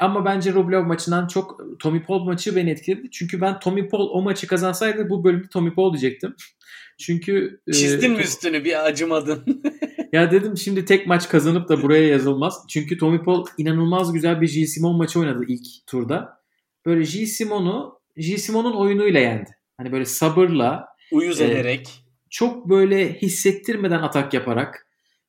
ama 0.00 0.24
bence 0.24 0.52
Rublev 0.52 0.82
maçından 0.84 1.26
çok 1.26 1.60
Tommy 1.80 2.02
Paul 2.02 2.24
maçı 2.24 2.56
beni 2.56 2.70
etkiledi. 2.70 3.10
Çünkü 3.10 3.40
ben 3.40 3.58
Tommy 3.58 3.88
Paul 3.88 4.08
o 4.10 4.22
maçı 4.22 4.46
kazansaydı 4.46 5.10
bu 5.10 5.24
bölümde 5.24 5.48
Tommy 5.48 5.74
Paul 5.74 5.92
diyecektim. 5.92 6.34
Çünkü 6.98 7.60
çizdin 7.72 8.10
e, 8.10 8.16
mi 8.16 8.22
üstünü 8.22 8.64
bir 8.64 8.86
acımadın? 8.86 9.62
ya 10.12 10.30
dedim 10.30 10.56
şimdi 10.56 10.84
tek 10.84 11.06
maç 11.06 11.28
kazanıp 11.28 11.68
da 11.68 11.82
buraya 11.82 12.08
yazılmaz. 12.08 12.64
Çünkü 12.68 12.98
Tommy 12.98 13.22
Paul 13.22 13.46
inanılmaz 13.58 14.12
güzel 14.12 14.40
bir 14.40 14.54
G. 14.54 14.66
Simon 14.66 14.96
maçı 14.96 15.20
oynadı 15.20 15.44
ilk 15.48 15.66
turda. 15.86 16.40
Böyle 16.86 17.00
G. 17.00 17.26
Simon'u 17.26 18.00
G. 18.16 18.38
Simon'un 18.38 18.74
oyunuyla 18.74 19.20
yendi. 19.20 19.50
Hani 19.76 19.92
böyle 19.92 20.04
sabırla 20.04 20.86
uyuz 21.12 21.40
e, 21.40 21.44
ederek 21.44 22.04
çok 22.30 22.68
böyle 22.68 23.14
hissettirmeden 23.14 24.02
atak 24.02 24.34
yaparak 24.34 24.86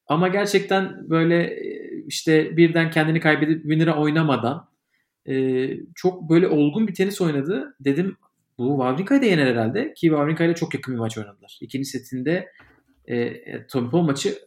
ama 0.08 0.28
gerçekten 0.28 1.10
böyle 1.10 1.44
e, 1.44 1.75
işte 2.08 2.58
birden 2.58 2.92
kendini 2.92 3.20
kaybedip 3.20 3.62
winner'a 3.62 4.02
oynamadan 4.02 4.70
e, 5.28 5.68
çok 5.96 6.30
böyle 6.30 6.48
olgun 6.48 6.88
bir 6.88 6.94
tenis 6.94 7.22
oynadı. 7.22 7.76
Dedim 7.80 8.18
bu 8.58 8.70
Wawrinka'yı 8.70 9.22
da 9.22 9.26
yener 9.26 9.48
herhalde 9.48 9.94
ki 9.94 10.08
Wawrinka 10.08 10.44
ile 10.44 10.56
çok 10.56 10.74
yakın 10.74 10.94
bir 10.94 11.00
maç 11.00 11.18
oynadılar. 11.18 11.58
İkinci 11.62 11.86
setinde 11.86 12.52
e, 13.08 13.68
Tommy 13.68 13.90
Paul 13.90 14.02
maçı 14.02 14.40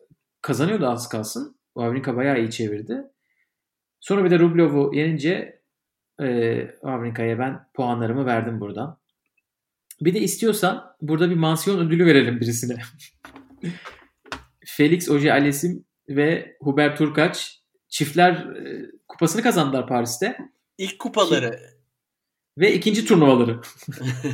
kazanıyordu 0.43 0.87
az 0.87 1.09
kalsın. 1.09 1.57
Wawrinka 1.75 2.17
bayağı 2.17 2.39
iyi 2.39 2.51
çevirdi. 2.51 3.03
Sonra 4.01 4.25
bir 4.25 4.31
de 4.31 4.39
Rublev'u 4.39 4.91
yenince 4.95 5.63
e, 6.21 6.61
Wawrinka'ya 6.73 7.39
ben 7.39 7.61
puanlarımı 7.75 8.27
verdim 8.27 8.61
buradan. 8.61 8.99
Bir 10.01 10.15
de 10.15 10.21
istiyorsan 10.21 10.85
burada 11.01 11.31
bir 11.31 11.35
mansiyon 11.35 11.87
ödülü 11.87 12.07
verelim 12.07 12.41
birisine. 12.41 12.77
Felix 14.67 15.11
Oje 15.11 15.33
Alesim 15.33 15.85
ve 16.09 16.57
Hubert 16.61 16.99
Turkaç 16.99 17.61
çiftler 17.89 18.33
e, 18.33 18.91
kupasını 19.09 19.43
kazandılar 19.43 19.87
Paris'te. 19.87 20.39
İlk 20.79 20.99
kupaları. 20.99 21.61
Ve 22.59 22.75
ikinci 22.75 23.05
turnuvaları. 23.05 23.61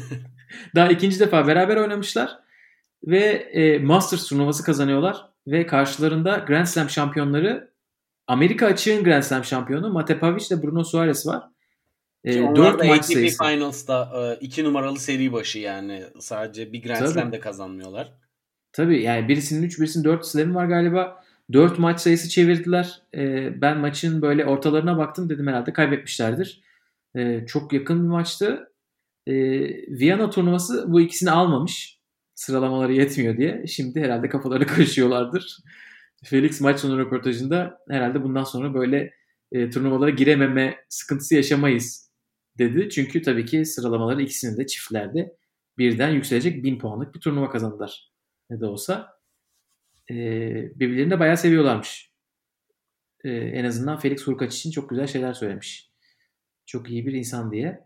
Daha 0.74 0.88
ikinci 0.88 1.20
defa 1.20 1.46
beraber 1.46 1.76
oynamışlar. 1.76 2.38
Ve 3.04 3.20
e, 3.52 3.78
Masters 3.78 4.26
turnuvası 4.26 4.64
kazanıyorlar. 4.64 5.28
Ve 5.46 5.66
karşılarında 5.66 6.38
Grand 6.38 6.66
Slam 6.66 6.90
şampiyonları 6.90 7.70
Amerika 8.26 8.66
açığın 8.66 9.04
Grand 9.04 9.22
Slam 9.22 9.44
şampiyonu 9.44 9.92
Mate 9.92 10.18
Pavic 10.18 10.46
ile 10.46 10.62
Bruno 10.62 10.84
Suarez 10.84 11.26
var. 11.26 11.42
E, 12.24 12.42
Onlar 12.42 12.56
4 12.56 12.78
da 12.78 12.84
maç 12.84 12.98
ATP 12.98 13.12
sayısı. 13.12 13.44
Finals'ta 13.44 14.12
e, 14.16 14.44
iki 14.44 14.64
numaralı 14.64 14.98
seri 14.98 15.32
başı 15.32 15.58
yani. 15.58 16.04
Sadece 16.20 16.72
bir 16.72 16.82
Grand 16.82 16.98
Tabii. 16.98 17.12
Slam 17.12 17.32
de 17.32 17.40
kazanmıyorlar. 17.40 18.12
Tabii 18.72 19.02
yani 19.02 19.28
birisinin 19.28 19.62
3 19.62 19.80
birisinin 19.80 20.04
4 20.04 20.26
slam'i 20.26 20.54
var 20.54 20.66
galiba. 20.66 21.23
4 21.53 21.78
maç 21.78 22.01
sayısı 22.01 22.28
çevirdiler. 22.28 23.03
E, 23.14 23.53
ben 23.61 23.78
maçın 23.78 24.22
böyle 24.22 24.45
ortalarına 24.47 24.99
baktım 24.99 25.28
dedim 25.28 25.47
herhalde 25.47 25.72
kaybetmişlerdir. 25.72 26.62
E, 27.16 27.47
çok 27.47 27.72
yakın 27.72 28.03
bir 28.03 28.09
maçtı. 28.09 28.72
E, 29.26 29.34
Viyana 29.88 30.30
turnuvası 30.30 30.92
bu 30.92 31.01
ikisini 31.01 31.30
almamış. 31.30 32.01
Sıralamaları 32.34 32.92
yetmiyor 32.92 33.36
diye. 33.36 33.66
Şimdi 33.66 34.01
herhalde 34.01 34.28
kafaları 34.28 34.66
karışıyorlardır. 34.66 35.59
Felix 36.24 36.61
maç 36.61 36.80
sonu 36.80 36.99
röportajında 36.99 37.78
herhalde 37.88 38.22
bundan 38.22 38.45
sonra 38.45 38.74
böyle 38.74 39.14
e, 39.53 39.70
turnuvalara 39.70 40.11
girememe 40.11 40.76
sıkıntısı 40.88 41.34
yaşamayız 41.34 42.11
dedi. 42.59 42.88
Çünkü 42.90 43.22
tabii 43.22 43.47
ki 43.47 43.64
sıralamaları 43.64 44.22
ikisinin 44.22 44.57
de 44.57 44.66
çiftlerde 44.66 45.36
birden 45.78 46.11
yükselecek 46.11 46.64
1000 46.64 46.78
puanlık 46.78 47.14
bir 47.14 47.20
turnuva 47.20 47.51
kazandılar. 47.51 48.12
Ne 48.51 48.61
de 48.61 48.66
olsa 48.66 49.13
e, 50.11 50.14
birbirlerini 50.80 51.11
de 51.11 51.20
bayağı 51.20 51.36
seviyorlarmış. 51.36 52.11
E, 53.24 53.30
en 53.30 53.64
azından 53.64 53.98
Felix 53.98 54.26
Hurkaç 54.26 54.57
için 54.57 54.70
çok 54.70 54.90
güzel 54.90 55.07
şeyler 55.07 55.32
söylemiş. 55.32 55.90
Çok 56.66 56.90
iyi 56.90 57.07
bir 57.07 57.12
insan 57.12 57.52
diye. 57.52 57.84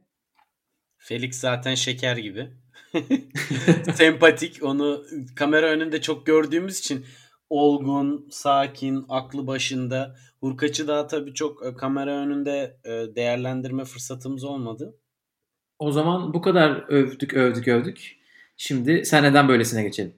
Felix 0.96 1.40
zaten 1.40 1.74
şeker 1.74 2.16
gibi. 2.16 2.50
Sempatik. 3.94 4.62
Onu 4.62 5.04
kamera 5.36 5.66
önünde 5.66 6.00
çok 6.00 6.26
gördüğümüz 6.26 6.78
için 6.78 7.06
olgun, 7.50 8.28
sakin, 8.30 9.04
aklı 9.08 9.46
başında. 9.46 10.16
Hurkaç'ı 10.40 10.88
daha 10.88 11.06
tabii 11.06 11.34
çok 11.34 11.66
e, 11.66 11.74
kamera 11.74 12.16
önünde 12.16 12.80
e, 12.84 12.90
değerlendirme 13.16 13.84
fırsatımız 13.84 14.44
olmadı. 14.44 14.98
O 15.78 15.92
zaman 15.92 16.34
bu 16.34 16.40
kadar 16.40 16.84
övdük 16.88 17.34
övdük 17.34 17.68
övdük. 17.68 18.18
Şimdi 18.56 19.04
sen 19.04 19.22
neden 19.24 19.48
böylesine 19.48 19.82
geçelim 19.82 20.14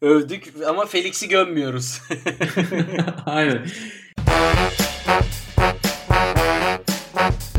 övdük 0.00 0.52
ama 0.66 0.86
Felix'i 0.86 1.28
gömmüyoruz. 1.28 2.02
Aynen. 3.26 3.66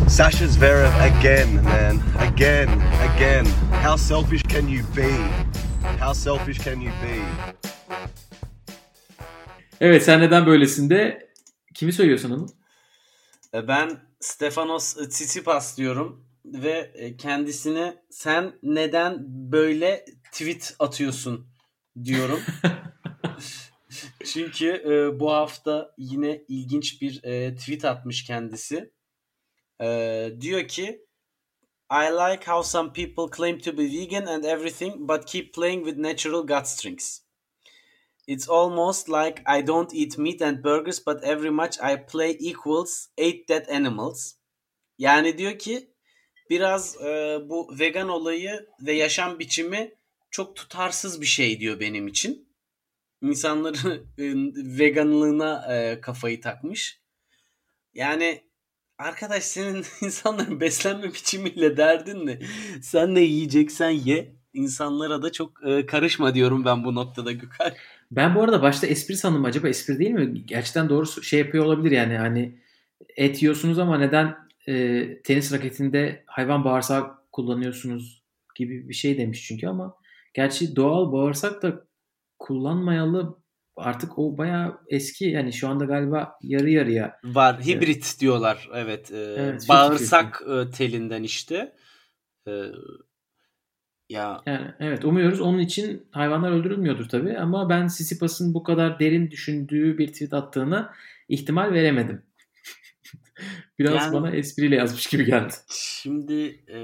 Sasha 0.10 0.48
Zverev 0.48 0.94
again, 1.02 1.64
man. 1.64 2.02
Again, 2.20 2.70
again. 3.16 3.46
How 3.84 3.98
selfish 3.98 4.44
can 4.44 4.68
you 4.68 4.84
be? 4.96 5.12
How 6.00 6.14
selfish 6.14 6.66
can 6.66 6.82
you 6.82 6.92
be? 6.92 7.22
Evet 9.82 10.04
sen 10.04 10.22
neden 10.22 10.46
böylesinde 10.46 11.30
kimi 11.74 11.94
söylüyorsun 11.94 12.32
onu? 12.32 12.48
E, 13.54 13.68
ben 13.68 14.00
Stefanos 14.20 14.94
Tsitsipas 14.94 15.78
diyorum 15.78 16.26
ve 16.46 16.92
e, 16.94 17.18
kendisine 17.18 17.96
sen 18.10 18.54
neden 18.64 19.18
böyle 19.52 20.06
tweet 20.32 20.76
atıyorsun 20.80 21.48
diyorum. 22.06 22.42
Çünkü 24.26 24.68
e, 24.68 25.20
bu 25.20 25.32
hafta 25.34 25.94
yine 25.98 26.42
ilginç 26.48 27.02
bir 27.02 27.24
e, 27.24 27.56
tweet 27.56 27.86
atmış 27.86 28.24
kendisi. 28.24 28.92
E, 29.82 30.30
diyor 30.42 30.68
ki 30.68 31.08
I 31.92 32.12
like 32.12 32.52
how 32.52 32.64
some 32.64 32.94
people 32.94 33.38
claim 33.38 33.60
to 33.60 33.78
be 33.78 33.84
vegan 33.84 34.26
and 34.26 34.44
everything 34.44 35.10
but 35.10 35.26
keep 35.26 35.54
playing 35.54 35.86
with 35.86 35.98
natural 35.98 36.48
gut 36.48 36.68
strings. 36.68 37.22
It's 38.28 38.50
almost 38.50 39.08
like 39.10 39.42
I 39.48 39.68
don't 39.68 39.94
eat 39.94 40.18
meat 40.18 40.42
and 40.42 40.64
burgers 40.64 41.00
but 41.00 41.24
every 41.24 41.50
much 41.50 41.78
I 41.82 41.96
play 41.96 42.36
equals 42.40 43.10
eight 43.18 43.50
dead 43.50 43.70
animals. 43.70 44.34
Yani 44.98 45.38
diyor 45.38 45.60
ki 45.60 45.92
biraz 46.50 47.02
e, 47.02 47.40
bu 47.50 47.80
vegan 47.80 48.10
olayı 48.10 48.68
ve 48.82 48.94
yaşam 48.94 49.40
biçimi 49.40 49.97
çok 50.38 50.56
tutarsız 50.56 51.22
bir 51.22 51.26
şey 51.26 51.60
diyor 51.60 51.80
benim 51.80 52.08
için. 52.08 52.48
İnsanların 53.22 54.08
veganlığına 54.80 55.76
e, 55.76 56.02
kafayı 56.02 56.42
takmış. 56.42 57.02
Yani 57.94 58.44
arkadaş 58.98 59.44
senin 59.44 59.86
insanların 60.02 60.60
beslenme 60.60 61.14
biçimiyle 61.14 61.78
derdin 61.78 62.28
ne? 62.28 62.40
Sen 62.82 63.16
ne 63.16 63.20
yiyeceksen 63.20 63.90
ye. 63.90 64.36
İnsanlara 64.54 65.22
da 65.22 65.32
çok 65.32 65.68
e, 65.68 65.86
karışma 65.86 66.36
diyorum 66.36 66.66
ben 66.66 66.84
bu 66.84 66.96
noktada 66.96 67.32
Gökhan. 67.32 67.74
Ben 68.12 68.36
bu 68.36 68.44
arada 68.44 68.62
başta 68.62 68.88
espri 68.88 69.18
sandım 69.18 69.46
acaba 69.46 69.68
espri 69.68 70.00
değil 70.00 70.12
mi? 70.12 70.46
Gerçekten 70.46 70.90
doğru 70.90 71.24
şey 71.24 71.40
yapıyor 71.40 71.66
olabilir 71.66 71.92
yani 71.92 72.18
hani 72.18 72.60
et 73.16 73.44
yiyorsunuz 73.44 73.80
ama 73.80 73.98
neden 73.98 74.36
e, 74.68 75.22
tenis 75.22 75.54
raketinde 75.54 76.24
hayvan 76.26 76.66
bağırsağı 76.66 77.12
kullanıyorsunuz 77.32 78.24
gibi 78.56 78.90
bir 78.90 78.94
şey 78.94 79.18
demiş 79.18 79.46
çünkü 79.48 79.68
ama 79.68 79.98
gerçi 80.38 80.76
doğal 80.76 81.12
bağırsak 81.12 81.64
da 81.64 81.88
kullanmayalı 82.40 83.38
artık 83.76 84.20
o 84.20 84.38
bayağı 84.38 84.80
eski 84.88 85.26
yani 85.26 85.54
şu 85.54 85.70
anda 85.70 85.86
galiba 85.86 86.38
yarı 86.42 86.70
yarıya. 86.70 87.20
Var 87.24 87.62
hibrit 87.66 87.90
evet. 87.90 88.18
diyorlar 88.20 88.70
evet. 88.74 89.12
Ee, 89.12 89.36
evet 89.38 89.66
bağırsak 89.70 90.44
e, 90.48 90.72
telinden 90.72 91.24
işte. 91.24 91.76
Ee, 92.48 92.52
ya 94.10 94.42
yani 94.46 94.74
evet 94.80 95.06
umuyoruz 95.06 95.42
onun 95.42 95.60
için 95.60 96.08
hayvanlar 96.12 96.52
öldürülmüyordur 96.52 97.10
tabii 97.10 97.38
ama 97.38 97.70
ben 97.70 97.88
Sisipas'ın 97.88 98.54
bu 98.54 98.64
kadar 98.64 99.00
derin 99.00 99.32
düşündüğü 99.32 99.98
bir 99.98 100.08
tweet 100.08 100.34
attığını 100.34 100.90
ihtimal 101.30 101.74
veremedim. 101.74 102.26
Biraz 103.80 104.04
yani, 104.04 104.14
bana 104.14 104.32
espriyle 104.32 104.76
yazmış 104.76 105.08
gibi 105.08 105.26
geldi. 105.26 105.54
Şimdi 105.70 106.64
e, 106.70 106.78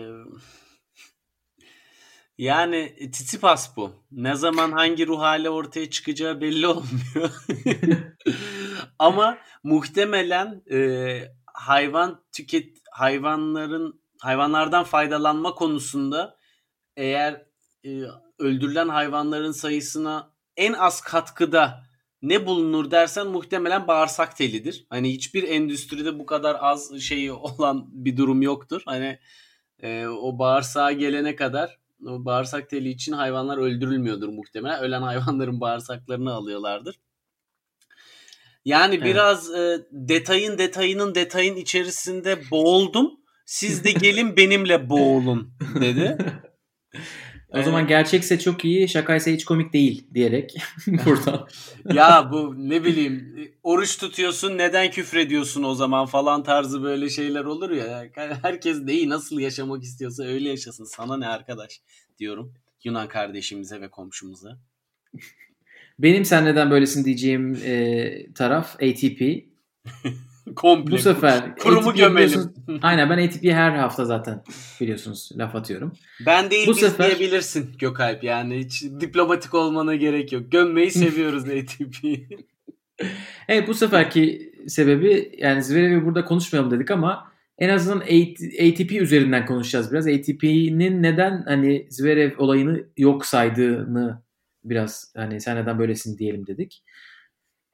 yani 2.38 2.96
Tsitsipas 3.12 3.78
bu. 3.78 3.92
Ne 4.12 4.36
zaman 4.36 4.72
hangi 4.72 5.08
ruh 5.08 5.20
hali 5.20 5.50
ortaya 5.50 5.90
çıkacağı 5.90 6.42
belli 6.42 6.68
olmuyor. 6.68 7.30
Ama 9.00 9.38
muhtemelen 9.64 10.64
e, 10.72 11.20
hayvan 11.46 12.24
tüket 12.32 12.78
hayvanların 12.92 14.02
hayvanlardan 14.22 14.84
faydalanma 14.84 15.56
konusunda 15.56 16.38
eğer 16.98 17.46
e, 17.86 18.02
öldürülen 18.40 18.90
hayvanların 18.90 19.52
sayısına 19.52 20.34
en 20.58 20.74
az 20.74 21.02
katkıda 21.02 21.84
ne 22.22 22.46
bulunur 22.46 22.92
dersen 22.92 23.28
muhtemelen 23.28 23.88
bağırsak 23.88 24.38
telidir. 24.38 24.88
Hani 24.90 25.14
hiçbir 25.14 25.44
endüstride 25.44 26.20
bu 26.20 26.26
kadar 26.26 26.58
az 26.60 27.00
şeyi 27.00 27.32
olan 27.32 27.86
bir 28.06 28.18
durum 28.18 28.42
yoktur. 28.42 28.82
Hani 28.86 29.20
e, 29.80 30.08
o 30.08 30.40
bağırsağa 30.40 30.92
gelene 30.92 31.36
kadar 31.36 31.83
bağırsak 32.06 32.70
teli 32.70 32.90
için 32.90 33.12
hayvanlar 33.12 33.58
öldürülmüyordur 33.58 34.30
muhtemelen. 34.30 34.80
Ölen 34.80 35.02
hayvanların 35.02 35.62
bağırsaklarını 35.62 36.34
alıyorlardır. 36.34 37.00
Yani 38.66 38.96
evet. 38.96 39.06
biraz 39.06 39.54
e, 39.56 39.86
detayın 39.92 40.58
detayının 40.58 41.16
detayın 41.16 41.56
içerisinde 41.56 42.52
boğuldum. 42.52 43.12
Siz 43.46 43.84
de 43.84 43.92
gelin 43.92 44.38
benimle 44.38 44.90
boğulun 44.90 45.54
dedi. 45.82 46.18
O 47.54 47.60
ee, 47.60 47.64
zaman 47.64 47.88
gerçekse 47.88 48.40
çok 48.40 48.66
iyi, 48.66 48.90
şakaysa 48.90 49.32
hiç 49.32 49.46
komik 49.46 49.74
değil 49.74 50.08
diyerek 50.14 50.56
buradan. 50.88 51.48
ya 51.94 52.30
bu 52.32 52.56
ne 52.58 52.84
bileyim 52.84 53.36
oruç 53.64 53.98
tutuyorsun 53.98 54.58
neden 54.58 54.92
küfrediyorsun 54.92 55.64
o 55.64 55.76
zaman 55.76 56.06
falan 56.06 56.44
tarzı 56.44 56.84
böyle 56.84 57.10
şeyler 57.10 57.46
olur 57.46 57.70
ya. 57.70 58.06
Herkes 58.42 58.80
neyi 58.82 59.10
nasıl 59.10 59.40
yaşamak 59.40 59.84
istiyorsa 59.84 60.24
öyle 60.24 60.50
yaşasın. 60.50 60.86
Sana 60.86 61.18
ne 61.18 61.28
arkadaş 61.28 61.82
diyorum 62.20 62.54
Yunan 62.84 63.08
kardeşimize 63.08 63.82
ve 63.82 63.90
komşumuza. 63.90 64.60
Benim 66.00 66.26
sen 66.26 66.46
neden 66.46 66.72
böylesin 66.72 67.06
diyeceğim 67.06 67.60
e, 67.66 68.34
taraf 68.34 68.76
ATP. 68.76 69.22
Komple. 70.56 70.92
Bu 70.92 70.98
sefer 70.98 71.56
kurumu 71.56 71.90
ATP 71.90 71.98
gömelim. 71.98 72.54
Aynen 72.82 73.10
ben 73.10 73.28
ATP'ye 73.28 73.56
her 73.56 73.72
hafta 73.72 74.06
zaten 74.06 74.44
biliyorsunuz 74.82 75.30
laf 75.38 75.56
atıyorum. 75.56 75.94
Ben 76.26 76.52
değil 76.52 76.68
Bu 76.68 76.74
sefer... 76.74 77.08
diyebilirsin 77.08 77.72
Gökalp 77.80 78.24
yani 78.24 78.60
hiç 78.60 78.84
diplomatik 78.84 79.54
olmana 79.54 79.96
gerek 79.96 80.32
yok. 80.32 80.52
Gömmeyi 80.52 80.92
seviyoruz 80.92 81.44
ATP'yi. 81.50 82.28
evet 83.48 83.68
bu 83.68 83.74
seferki 83.74 84.54
sebebi 84.68 85.36
yani 85.38 85.64
Zverev'i 85.64 86.06
burada 86.06 86.26
konuşmayalım 86.26 86.72
dedik 86.72 86.92
ama 86.92 87.32
en 87.58 87.70
azından 87.70 88.00
ATP 88.00 88.92
üzerinden 88.92 89.46
konuşacağız 89.46 89.92
biraz. 89.92 90.08
ATP'nin 90.08 91.04
neden 91.04 91.44
hani 91.48 91.88
Zverev 91.90 92.32
olayını 92.38 92.84
yok 92.98 93.26
saydığını 93.26 94.22
biraz 94.64 95.14
hani 95.18 95.42
sen 95.42 95.58
neden 95.58 95.80
böylesin 95.80 96.18
diyelim 96.18 96.48
dedik. 96.48 96.84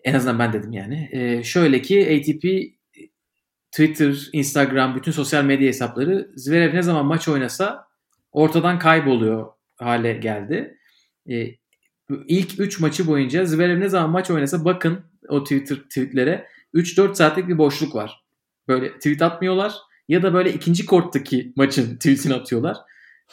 En 0.04 0.14
azından 0.14 0.40
ben 0.40 0.54
dedim 0.54 0.72
yani. 0.72 1.10
Ee, 1.12 1.44
şöyle 1.44 1.82
ki 1.82 2.20
ATP 2.20 2.46
Twitter, 3.72 4.30
Instagram, 4.34 4.96
bütün 4.96 5.12
sosyal 5.12 5.44
medya 5.44 5.68
hesapları 5.68 6.32
Zverev 6.36 6.76
ne 6.76 6.82
zaman 6.82 7.06
maç 7.06 7.28
oynasa 7.28 7.88
ortadan 8.32 8.80
kayboluyor 8.80 9.48
hale 9.78 10.14
geldi. 10.14 10.78
Ee, 11.30 11.48
ilk 12.28 12.60
3 12.60 12.80
maçı 12.80 13.08
boyunca 13.08 13.46
Zverev 13.46 13.80
ne 13.80 13.90
zaman 13.90 14.10
maç 14.10 14.32
oynasa 14.32 14.66
bakın 14.66 15.00
o 15.28 15.44
Twitter 15.44 15.76
tweetlere 15.76 16.48
3-4 16.74 17.16
saatlik 17.16 17.48
bir 17.48 17.58
boşluk 17.58 17.96
var. 17.96 18.24
Böyle 18.68 18.94
tweet 18.94 19.22
atmıyorlar 19.22 19.74
ya 20.08 20.24
da 20.24 20.34
böyle 20.34 20.54
ikinci 20.54 20.86
korttaki 20.86 21.54
maçın 21.56 21.96
tweetini 21.96 22.34
atıyorlar. 22.34 22.78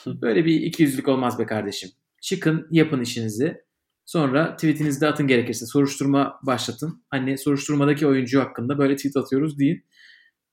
Böyle 0.06 0.44
bir 0.44 0.60
ikiyüzlük 0.60 1.08
olmaz 1.08 1.38
be 1.38 1.46
kardeşim. 1.46 1.90
Çıkın 2.20 2.66
yapın 2.70 3.00
işinizi. 3.00 3.65
Sonra 4.06 4.56
tweetinizde 4.56 5.06
atın 5.06 5.26
gerekirse. 5.26 5.66
Soruşturma 5.66 6.40
başlatın. 6.42 7.02
Hani 7.10 7.38
soruşturmadaki 7.38 8.06
oyuncu 8.06 8.40
hakkında 8.40 8.78
böyle 8.78 8.96
tweet 8.96 9.16
atıyoruz 9.16 9.58
deyin. 9.58 9.84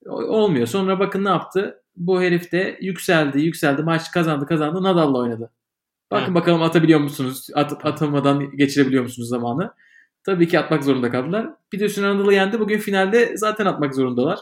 Olmuyor. 0.05 0.67
Sonra 0.67 0.99
bakın 0.99 1.25
ne 1.25 1.29
yaptı? 1.29 1.83
Bu 1.95 2.21
herif 2.21 2.51
de 2.51 2.77
yükseldi, 2.81 3.41
yükseldi. 3.41 3.83
Maç 3.83 4.11
kazandı, 4.11 4.45
kazandı. 4.45 4.83
Nadal'la 4.83 5.17
oynadı. 5.17 5.51
Bakın 6.11 6.31
ha. 6.31 6.35
bakalım 6.35 6.61
atabiliyor 6.61 6.99
musunuz? 6.99 7.47
At, 7.53 7.85
atamadan 7.85 8.57
geçirebiliyor 8.57 9.03
musunuz 9.03 9.29
zamanı? 9.29 9.73
Tabii 10.23 10.47
ki 10.47 10.59
atmak 10.59 10.83
zorunda 10.83 11.11
kaldılar. 11.11 11.49
Bir 11.73 11.79
de 11.79 11.85
üstüne 11.85 12.07
Nadal'ı 12.07 12.33
yendi. 12.33 12.59
Bugün 12.59 12.77
finalde 12.79 13.37
zaten 13.37 13.65
atmak 13.65 13.95
zorundalar. 13.95 14.39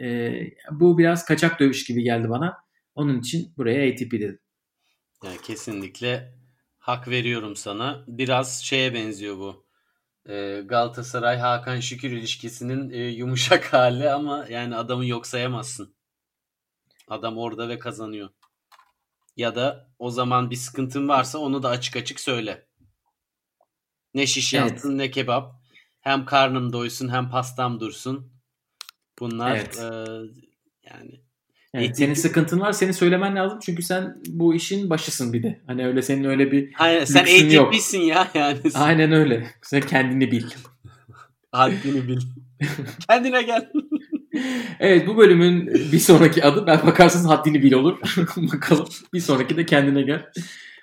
Ee, 0.00 0.50
bu 0.70 0.98
biraz 0.98 1.24
kaçak 1.24 1.60
dövüş 1.60 1.84
gibi 1.84 2.02
geldi 2.02 2.30
bana. 2.30 2.56
Onun 2.94 3.20
için 3.20 3.52
buraya 3.56 3.92
ATP 3.92 4.12
dedim. 4.12 4.38
Yani 5.24 5.36
kesinlikle 5.42 6.41
hak 6.82 7.08
veriyorum 7.08 7.56
sana. 7.56 8.04
Biraz 8.06 8.62
şeye 8.64 8.94
benziyor 8.94 9.38
bu. 9.38 9.66
Ee, 10.28 10.62
Galatasaray 10.64 11.38
Hakan 11.38 11.80
Şükür 11.80 12.10
ilişkisinin 12.10 12.90
e, 12.90 12.98
yumuşak 12.98 13.64
hali 13.72 14.10
ama 14.10 14.46
yani 14.48 14.76
adamı 14.76 15.06
yok 15.06 15.26
sayamazsın. 15.26 15.94
Adam 17.08 17.38
orada 17.38 17.68
ve 17.68 17.78
kazanıyor. 17.78 18.28
Ya 19.36 19.54
da 19.54 19.90
o 19.98 20.10
zaman 20.10 20.50
bir 20.50 20.56
sıkıntın 20.56 21.08
varsa 21.08 21.38
onu 21.38 21.62
da 21.62 21.68
açık 21.68 21.96
açık 21.96 22.20
söyle. 22.20 22.66
Ne 24.14 24.26
şiş 24.26 24.54
evet. 24.54 24.84
ne 24.84 25.10
kebap. 25.10 25.62
Hem 26.00 26.24
karnım 26.24 26.72
doysun 26.72 27.08
hem 27.08 27.30
pastam 27.30 27.80
dursun. 27.80 28.32
Bunlar 29.18 29.56
evet. 29.56 29.78
e, 29.78 29.84
yani 30.82 31.24
Evet, 31.74 31.96
senin 31.96 32.14
sıkıntın 32.14 32.60
var. 32.60 32.72
Seni 32.72 32.94
söylemen 32.94 33.36
lazım. 33.36 33.58
Çünkü 33.62 33.82
sen 33.82 34.16
bu 34.26 34.54
işin 34.54 34.90
başısın 34.90 35.32
bir 35.32 35.42
de. 35.42 35.60
Hani 35.66 35.86
öyle 35.86 36.02
senin 36.02 36.24
öyle 36.24 36.52
bir 36.52 36.72
Aynen, 36.78 37.04
sen 37.04 37.22
ATP'sin 37.22 38.00
ya 38.00 38.28
yani. 38.34 38.58
Aynen 38.74 39.12
öyle. 39.12 39.46
Sen 39.62 39.80
kendini 39.80 40.32
bil. 40.32 40.44
Haddini 41.52 42.08
bil. 42.08 42.20
Kendine 43.08 43.42
gel. 43.42 43.72
evet 44.80 45.06
bu 45.06 45.16
bölümün 45.16 45.66
bir 45.92 45.98
sonraki 45.98 46.44
adı 46.44 46.66
ben 46.66 46.86
bakarsınız 46.86 47.28
haddini 47.28 47.62
bil 47.62 47.72
olur. 47.72 47.98
Bakalım 48.36 48.86
bir 49.14 49.20
sonraki 49.20 49.56
de 49.56 49.66
kendine 49.66 50.02
gel. 50.02 50.30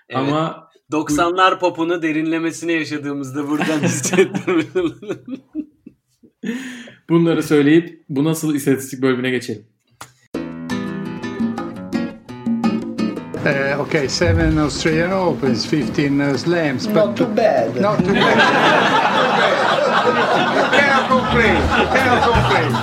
Evet. 0.10 0.22
Ama 0.22 0.70
90'lar 0.92 1.60
popunu 1.60 2.02
derinlemesine 2.02 2.72
yaşadığımızda 2.72 3.50
buradan 3.50 3.80
hissettim. 3.80 4.68
Bunları 7.10 7.44
söyleyip 7.44 8.04
bu 8.10 8.24
nasıl 8.24 8.56
istatistik 8.56 9.02
bölümüne 9.02 9.30
geçelim. 9.30 9.66
Uh, 13.50 13.80
okay, 13.80 14.08
seven 14.08 14.58
Australian 14.58 15.12
Opens, 15.12 15.66
15 15.66 16.22
uh, 16.22 16.38
slams. 16.38 16.88
Not 16.88 17.18
too 17.18 17.26
bad. 17.26 17.82
Not 17.82 17.98
too 17.98 18.14
bad. 18.14 18.38
Cannot 20.72 21.10
complain. 21.10 21.56
Cannot 21.94 22.24
complain. 22.26 22.76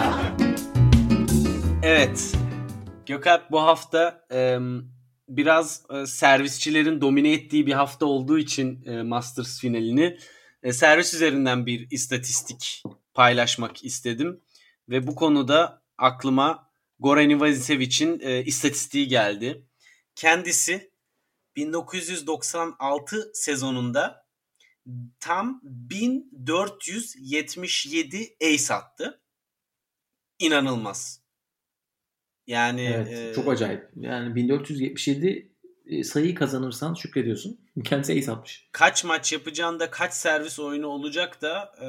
Evet. 1.83 2.37
Gökalp 3.07 3.51
bu 3.51 3.63
hafta 3.63 4.27
e, 4.33 4.59
biraz 5.29 5.83
e, 5.95 6.07
servisçilerin 6.07 7.01
domine 7.01 7.33
ettiği 7.33 7.67
bir 7.67 7.73
hafta 7.73 8.07
olduğu 8.07 8.39
için 8.39 8.85
e, 8.87 9.03
Masters 9.03 9.61
finalini 9.61 10.19
e, 10.63 10.73
servis 10.73 11.15
üzerinden 11.15 11.67
bir 11.67 11.91
istatistik 11.91 12.83
paylaşmak 13.15 13.85
istedim. 13.85 14.41
Ve 14.89 15.07
bu 15.07 15.15
konuda 15.15 15.83
aklıma 15.99 16.69
Goran 16.99 17.31
Ivasevic'in 17.31 18.21
e, 18.21 18.45
istatistiği 18.45 19.09
geldi. 19.09 19.66
Kendisi 20.17 20.91
1996 21.57 23.31
sezonunda 23.35 24.27
tam 25.21 25.61
1477 25.63 28.37
ace 28.43 28.75
attı. 28.75 29.21
İnanılmaz. 30.39 31.23
Yani 32.47 32.83
evet, 32.83 33.13
e, 33.13 33.33
çok 33.35 33.49
acayip. 33.49 33.91
Yani 33.97 34.35
1477 34.35 35.53
e, 35.87 36.05
sayıyı 36.05 36.35
kazanırsan 36.35 36.95
şükrediyorsun. 36.95 37.61
Kendisi 37.85 38.13
ace 38.13 38.33
atmış. 38.33 38.69
Kaç 38.73 39.05
maç 39.05 39.33
yapacağında 39.33 39.91
kaç 39.91 40.15
servis 40.15 40.59
oyunu 40.59 40.87
olacak 40.87 41.43
da 41.43 41.75
e, 41.83 41.87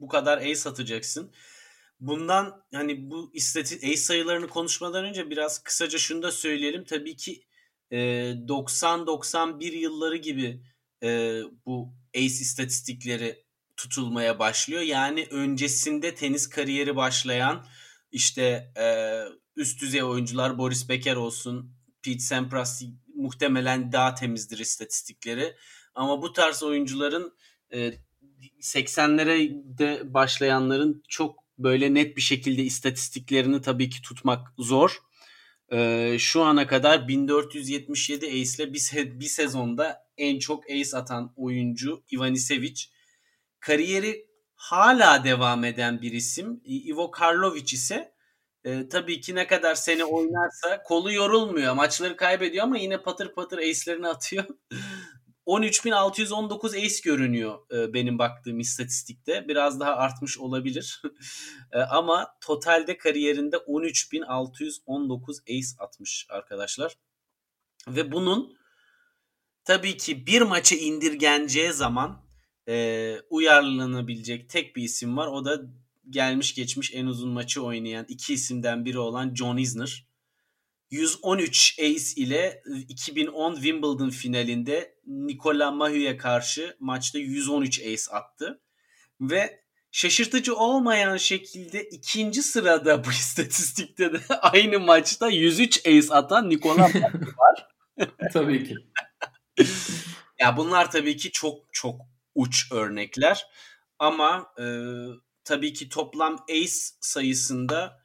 bu 0.00 0.08
kadar 0.08 0.38
ace 0.38 0.68
atacaksın. 0.68 1.32
Bundan 2.06 2.62
hani 2.74 3.10
bu 3.10 3.30
istati 3.34 3.76
ace 3.76 3.96
sayılarını 3.96 4.48
konuşmadan 4.48 5.04
önce 5.04 5.30
biraz 5.30 5.62
kısaca 5.62 5.98
şunu 5.98 6.22
da 6.22 6.32
söyleyelim. 6.32 6.84
Tabii 6.84 7.16
ki 7.16 7.42
e, 7.90 7.96
90-91 7.96 9.64
yılları 9.64 10.16
gibi 10.16 10.62
e, 11.02 11.40
bu 11.66 11.94
ace 12.14 12.24
istatistikleri 12.24 13.44
tutulmaya 13.76 14.38
başlıyor. 14.38 14.82
Yani 14.82 15.28
öncesinde 15.30 16.14
tenis 16.14 16.48
kariyeri 16.48 16.96
başlayan 16.96 17.66
işte 18.12 18.72
e, 18.76 18.86
üst 19.56 19.80
düzey 19.80 20.02
oyuncular 20.02 20.58
Boris 20.58 20.88
Becker 20.88 21.16
olsun, 21.16 21.76
Pete 22.02 22.18
Sampras 22.18 22.82
muhtemelen 23.14 23.92
daha 23.92 24.14
temizdir 24.14 24.58
istatistikleri. 24.58 25.56
Ama 25.94 26.22
bu 26.22 26.32
tarz 26.32 26.62
oyuncuların 26.62 27.36
e, 27.72 27.92
80'lere 28.60 29.50
de 29.78 30.14
başlayanların 30.14 31.02
çok 31.08 31.43
böyle 31.58 31.94
net 31.94 32.16
bir 32.16 32.22
şekilde 32.22 32.62
istatistiklerini 32.62 33.60
tabii 33.60 33.90
ki 33.90 34.02
tutmak 34.02 34.48
zor. 34.58 34.98
E, 35.72 36.16
şu 36.18 36.42
ana 36.42 36.66
kadar 36.66 37.08
1477 37.08 38.26
ace 38.26 38.64
ile 38.64 38.72
bir, 38.72 38.78
se- 38.78 39.20
bir 39.20 39.24
sezonda 39.24 40.06
en 40.16 40.38
çok 40.38 40.70
ace 40.70 40.96
atan 40.96 41.32
oyuncu 41.36 42.04
Ivanisevic. 42.12 42.84
Kariyeri 43.60 44.26
hala 44.54 45.24
devam 45.24 45.64
eden 45.64 46.02
bir 46.02 46.12
isim. 46.12 46.60
Ivo 46.64 47.10
Karlovic 47.10 47.72
ise 47.72 48.14
e, 48.64 48.88
tabii 48.88 49.20
ki 49.20 49.34
ne 49.34 49.46
kadar 49.46 49.74
seni 49.74 50.04
oynarsa 50.04 50.82
kolu 50.82 51.12
yorulmuyor. 51.12 51.74
Maçları 51.74 52.16
kaybediyor 52.16 52.64
ama 52.64 52.78
yine 52.78 53.02
patır 53.02 53.34
patır 53.34 53.58
ace'lerini 53.58 54.08
atıyor. 54.08 54.44
13.619 55.46 56.86
ace 56.86 57.00
görünüyor 57.04 57.58
e, 57.72 57.94
benim 57.94 58.18
baktığım 58.18 58.60
istatistikte. 58.60 59.48
Biraz 59.48 59.80
daha 59.80 59.96
artmış 59.96 60.38
olabilir. 60.38 61.02
e, 61.72 61.78
ama 61.78 62.36
totalde 62.40 62.96
kariyerinde 62.96 63.56
13.619 63.56 65.42
ace 65.42 65.66
atmış 65.78 66.26
arkadaşlar. 66.30 66.96
Ve 67.88 68.12
bunun 68.12 68.56
tabii 69.64 69.96
ki 69.96 70.26
bir 70.26 70.42
maça 70.42 70.76
indirgeneceği 70.76 71.72
zaman 71.72 72.24
e, 72.68 73.16
uyarlanabilecek 73.30 74.48
tek 74.48 74.76
bir 74.76 74.82
isim 74.82 75.16
var. 75.16 75.26
O 75.26 75.44
da 75.44 75.60
gelmiş 76.10 76.54
geçmiş 76.54 76.94
en 76.94 77.06
uzun 77.06 77.30
maçı 77.30 77.62
oynayan 77.62 78.06
iki 78.08 78.34
isimden 78.34 78.84
biri 78.84 78.98
olan 78.98 79.34
John 79.34 79.56
Isner. 79.56 80.06
113 80.90 81.78
ace 81.78 82.14
ile 82.16 82.62
2010 82.88 83.54
Wimbledon 83.54 84.10
finalinde 84.10 84.94
Nikola 85.06 85.70
Mahü'ye 85.70 86.16
karşı 86.16 86.76
maçta 86.80 87.18
113 87.18 87.80
ace 87.80 88.10
attı. 88.10 88.60
Ve 89.20 89.64
şaşırtıcı 89.90 90.56
olmayan 90.56 91.16
şekilde 91.16 91.84
ikinci 91.84 92.42
sırada 92.42 93.04
bu 93.04 93.10
istatistikte 93.10 94.12
de 94.12 94.20
aynı 94.40 94.80
maçta 94.80 95.28
103 95.28 95.86
ace 95.86 96.14
atan 96.14 96.50
Nikola 96.50 96.88
Mahü 96.88 97.02
var. 97.36 97.68
Tabii 98.32 98.64
ki. 98.64 98.74
ya 100.38 100.56
bunlar 100.56 100.90
tabii 100.90 101.16
ki 101.16 101.30
çok 101.30 101.58
çok 101.72 102.00
uç 102.34 102.72
örnekler. 102.72 103.46
Ama 103.98 104.52
e, 104.58 104.64
tabii 105.44 105.72
ki 105.72 105.88
toplam 105.88 106.44
ace 106.50 106.74
sayısında 107.00 108.03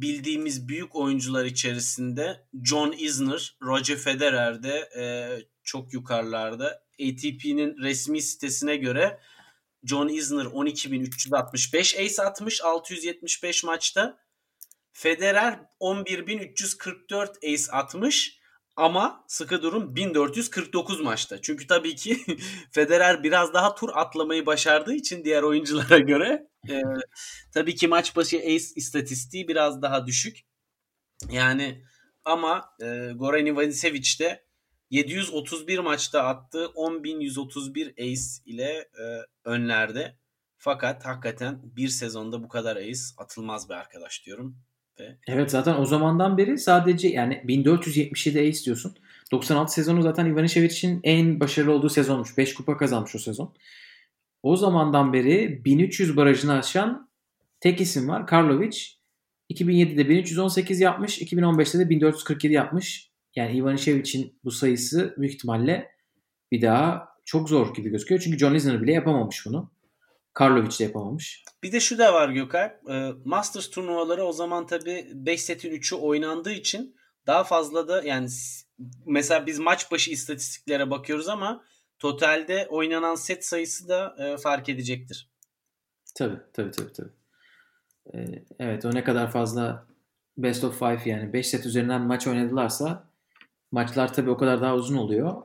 bildiğimiz 0.00 0.68
büyük 0.68 0.96
oyuncular 0.96 1.44
içerisinde 1.44 2.46
John 2.64 2.92
Isner, 2.98 3.56
Roger 3.62 3.96
Federer 3.96 4.62
de 4.62 4.90
e, 4.96 5.04
çok 5.62 5.92
yukarılarda. 5.92 6.86
ATP'nin 7.00 7.76
resmi 7.82 8.22
sitesine 8.22 8.76
göre 8.76 9.20
John 9.84 10.08
Isner 10.08 10.44
12.365 10.44 12.04
ace 12.04 12.22
atmış 12.22 12.62
675 12.64 13.64
maçta. 13.64 14.18
Federer 14.92 15.60
11.344 15.80 17.54
ace 17.54 17.72
atmış 17.72 18.40
ama 18.76 19.24
sıkı 19.28 19.62
durum 19.62 19.96
1449 19.96 21.00
maçta. 21.00 21.42
Çünkü 21.42 21.66
tabii 21.66 21.94
ki 21.94 22.18
Federer 22.70 23.22
biraz 23.22 23.54
daha 23.54 23.74
tur 23.74 23.90
atlamayı 23.94 24.46
başardığı 24.46 24.94
için 24.94 25.24
diğer 25.24 25.42
oyunculara 25.42 25.98
göre 25.98 26.46
e, 26.70 26.82
tabii 27.54 27.74
ki 27.74 27.88
maç 27.88 28.16
başı 28.16 28.36
ace 28.36 28.64
istatistiği 28.76 29.48
biraz 29.48 29.82
daha 29.82 30.06
düşük. 30.06 30.38
Yani 31.30 31.82
ama 32.24 32.64
e, 32.82 33.12
Goran 33.14 33.46
Ivanisevic 33.46 34.18
de 34.20 34.46
731 34.90 35.78
maçta 35.78 36.22
attığı 36.22 36.64
10.131 36.64 37.92
ace 37.92 38.52
ile 38.52 38.88
e, 38.98 39.04
önlerde. 39.44 40.16
Fakat 40.58 41.06
hakikaten 41.06 41.60
bir 41.62 41.88
sezonda 41.88 42.42
bu 42.42 42.48
kadar 42.48 42.76
ace 42.76 43.00
atılmaz 43.18 43.68
be 43.68 43.74
arkadaş 43.74 44.26
diyorum. 44.26 44.56
Ve 45.00 45.18
Evet 45.26 45.50
zaten 45.50 45.74
o 45.80 45.84
zamandan 45.84 46.38
beri 46.38 46.58
sadece 46.58 47.08
yani 47.08 47.42
1477 47.44 48.40
ace 48.40 48.64
diyorsun. 48.64 48.96
96 49.32 49.72
sezonu 49.72 50.02
zaten 50.02 50.26
Ivanisevic'in 50.26 51.00
en 51.04 51.40
başarılı 51.40 51.72
olduğu 51.72 51.88
sezonmuş. 51.88 52.38
5 52.38 52.54
kupa 52.54 52.76
kazanmış 52.76 53.14
o 53.14 53.18
sezon. 53.18 53.54
O 54.42 54.56
zamandan 54.56 55.12
beri 55.12 55.64
1300 55.64 56.16
barajını 56.16 56.52
aşan 56.58 57.10
tek 57.60 57.80
isim 57.80 58.08
var. 58.08 58.26
Karlovic. 58.26 58.78
2007'de 59.50 60.08
1318 60.08 60.80
yapmış. 60.80 61.22
2015'te 61.22 61.78
de 61.78 61.90
1447 61.90 62.54
yapmış. 62.54 63.10
Yani 63.36 63.56
Ivanisevic'in 63.56 64.38
bu 64.44 64.50
sayısı 64.50 65.14
büyük 65.18 65.34
ihtimalle 65.34 65.90
bir 66.52 66.62
daha 66.62 67.08
çok 67.24 67.48
zor 67.48 67.74
gibi 67.74 67.90
gözüküyor. 67.90 68.20
Çünkü 68.20 68.38
John 68.38 68.54
Isner 68.54 68.82
bile 68.82 68.92
yapamamış 68.92 69.46
bunu. 69.46 69.70
Karlovic 70.34 70.78
de 70.78 70.84
yapamamış. 70.84 71.44
Bir 71.62 71.72
de 71.72 71.80
şu 71.80 71.98
da 71.98 72.14
var 72.14 72.28
Gökalp. 72.28 72.90
E, 72.90 73.12
Masters 73.24 73.70
turnuvaları 73.70 74.24
o 74.24 74.32
zaman 74.32 74.66
tabii 74.66 75.06
5 75.12 75.42
setin 75.42 75.70
3'ü 75.70 75.96
oynandığı 75.96 76.52
için 76.52 76.96
daha 77.26 77.44
fazla 77.44 77.88
da 77.88 78.02
yani 78.02 78.28
mesela 79.06 79.46
biz 79.46 79.58
maç 79.58 79.92
başı 79.92 80.10
istatistiklere 80.10 80.90
bakıyoruz 80.90 81.28
ama 81.28 81.64
totalde 81.98 82.66
oynanan 82.70 83.14
set 83.14 83.44
sayısı 83.44 83.88
da 83.88 84.16
e, 84.18 84.36
fark 84.36 84.68
edecektir. 84.68 85.30
Tabii 86.14 86.40
tabii 86.52 86.70
tabii. 86.70 86.92
tabii. 86.92 87.12
Ee, 88.14 88.44
evet 88.58 88.84
o 88.84 88.94
ne 88.94 89.04
kadar 89.04 89.30
fazla 89.30 89.86
best 90.38 90.64
of 90.64 90.78
five 90.78 91.00
yani 91.04 91.32
5 91.32 91.46
set 91.46 91.66
üzerinden 91.66 92.00
maç 92.00 92.26
oynadılarsa 92.26 93.10
maçlar 93.72 94.12
tabii 94.12 94.30
o 94.30 94.36
kadar 94.36 94.60
daha 94.60 94.74
uzun 94.74 94.96
oluyor. 94.96 95.42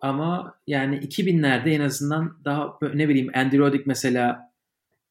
Ama 0.00 0.58
yani 0.66 0.96
2000'lerde 0.96 1.70
en 1.70 1.80
azından 1.80 2.38
daha 2.44 2.78
ne 2.94 3.08
bileyim 3.08 3.30
Andy 3.34 3.58
Roddick 3.58 3.86
mesela 3.86 4.52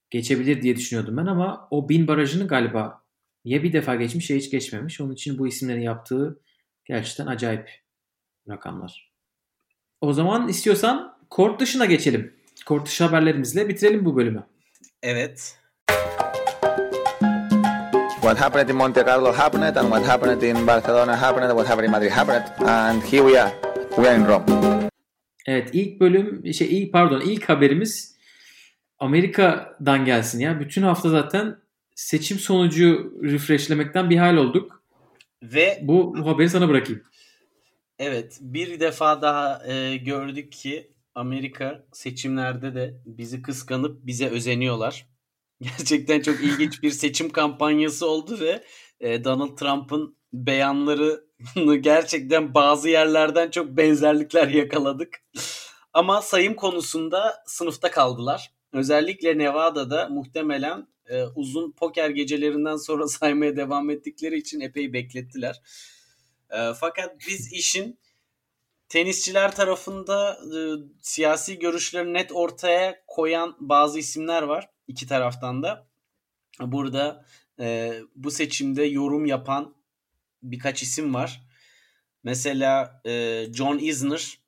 geçebilir 0.09 0.61
diye 0.61 0.75
düşünüyordum 0.75 1.17
ben 1.17 1.25
ama 1.25 1.67
o 1.71 1.89
1000 1.89 2.07
barajını 2.07 2.47
galiba 2.47 3.03
ya 3.45 3.63
bir 3.63 3.73
defa 3.73 3.95
geçmiş 3.95 4.29
ya 4.29 4.37
hiç 4.37 4.51
geçmemiş. 4.51 5.01
Onun 5.01 5.13
için 5.13 5.37
bu 5.37 5.47
isimlerin 5.47 5.81
yaptığı 5.81 6.41
gerçekten 6.85 7.27
acayip 7.27 7.69
rakamlar. 8.49 9.08
O 10.01 10.13
zaman 10.13 10.47
istiyorsan 10.47 11.15
kort 11.29 11.59
dışına 11.59 11.85
geçelim. 11.85 12.33
Kort 12.65 12.87
dışı 12.87 13.03
haberlerimizle 13.03 13.69
bitirelim 13.69 14.05
bu 14.05 14.15
bölümü. 14.15 14.43
Evet. 15.03 15.59
What 18.13 18.41
happened 18.41 18.69
in 18.69 18.75
Monte 18.75 19.03
Carlo 19.07 19.33
happened, 19.33 19.75
and 19.75 19.87
what 19.87 20.07
happened 20.07 20.41
in 20.41 20.67
Barcelona 20.67 21.21
happened, 21.21 21.49
what 21.49 21.69
happened 21.69 21.85
in 21.85 21.91
Madrid 21.91 22.11
happened, 22.11 22.67
and 22.69 23.01
here 23.01 23.23
we 23.23 23.41
are. 23.41 23.51
We 23.95 24.09
are 24.09 24.17
in 24.17 24.27
Rome. 24.27 24.45
Evet 25.47 25.69
ilk 25.73 25.99
bölüm 25.99 26.53
şey 26.53 26.81
ilk 26.81 26.93
pardon 26.93 27.21
ilk 27.21 27.49
haberimiz 27.49 28.15
Amerika'dan 28.99 30.05
gelsin 30.05 30.39
ya. 30.39 30.59
Bütün 30.59 30.83
hafta 30.83 31.09
zaten 31.09 31.55
seçim 31.95 32.39
sonucu 32.39 33.13
refreshlemekten 33.23 34.09
bir 34.09 34.17
hal 34.17 34.37
olduk. 34.37 34.83
Ve 35.43 35.79
Bu, 35.81 36.15
bu 36.17 36.27
haberi 36.27 36.49
sana 36.49 36.69
bırakayım. 36.69 37.03
Evet 37.99 38.37
bir 38.41 38.79
defa 38.79 39.21
daha 39.21 39.67
e, 39.67 39.97
gördük 39.97 40.51
ki 40.51 40.93
Amerika 41.15 41.85
seçimlerde 41.93 42.75
de 42.75 43.01
bizi 43.05 43.41
kıskanıp 43.41 44.05
bize 44.05 44.29
özeniyorlar. 44.29 45.09
Gerçekten 45.61 46.21
çok 46.21 46.43
ilginç 46.43 46.83
bir 46.83 46.91
seçim 46.91 47.29
kampanyası 47.29 48.09
oldu 48.09 48.39
ve 48.39 48.63
e, 48.99 49.23
Donald 49.23 49.57
Trump'ın 49.57 50.17
beyanlarını 50.33 51.75
gerçekten 51.79 52.53
bazı 52.53 52.89
yerlerden 52.89 53.51
çok 53.51 53.67
benzerlikler 53.67 54.47
yakaladık. 54.47 55.17
Ama 55.93 56.21
sayım 56.21 56.53
konusunda 56.53 57.43
sınıfta 57.45 57.91
kaldılar. 57.91 58.51
Özellikle 58.73 59.37
Nevada'da 59.37 60.09
muhtemelen 60.09 60.87
e, 61.09 61.23
uzun 61.23 61.71
poker 61.71 62.09
gecelerinden 62.09 62.75
sonra 62.75 63.07
saymaya 63.07 63.57
devam 63.57 63.89
ettikleri 63.89 64.37
için 64.37 64.59
epey 64.59 64.93
beklettiler. 64.93 65.61
E, 66.49 66.73
fakat 66.79 67.15
biz 67.27 67.53
işin 67.53 67.99
tenisçiler 68.89 69.55
tarafında 69.55 70.39
e, 70.55 70.59
siyasi 71.01 71.59
görüşleri 71.59 72.13
net 72.13 72.31
ortaya 72.31 73.03
koyan 73.07 73.57
bazı 73.59 73.99
isimler 73.99 74.43
var 74.43 74.69
iki 74.87 75.07
taraftan 75.07 75.63
da. 75.63 75.87
Burada 76.61 77.25
e, 77.59 77.99
bu 78.15 78.31
seçimde 78.31 78.83
yorum 78.83 79.25
yapan 79.25 79.75
birkaç 80.43 80.83
isim 80.83 81.13
var. 81.13 81.41
Mesela 82.23 83.01
e, 83.05 83.45
John 83.53 83.77
Isner 83.77 84.39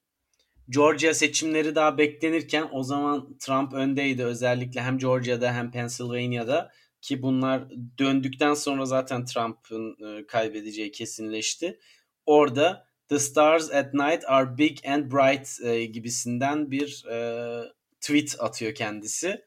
Georgia 0.69 1.13
seçimleri 1.13 1.75
daha 1.75 1.97
beklenirken 1.97 2.69
o 2.71 2.83
zaman 2.83 3.37
Trump 3.37 3.73
öndeydi 3.73 4.25
özellikle 4.25 4.81
hem 4.81 4.97
Georgia'da 4.97 5.53
hem 5.53 5.71
Pennsylvania'da 5.71 6.71
ki 7.01 7.21
bunlar 7.21 7.69
döndükten 7.97 8.53
sonra 8.53 8.85
zaten 8.85 9.25
Trump'ın 9.25 9.97
e, 10.05 10.27
kaybedeceği 10.27 10.91
kesinleşti. 10.91 11.79
Orada 12.25 12.87
The 13.07 13.19
Stars 13.19 13.71
at 13.71 13.93
Night 13.93 14.23
are 14.27 14.57
Big 14.57 14.77
and 14.85 15.11
Bright 15.11 15.61
e, 15.63 15.85
gibisinden 15.85 16.71
bir 16.71 17.05
e, 17.05 17.63
tweet 18.01 18.35
atıyor 18.39 18.75
kendisi. 18.75 19.45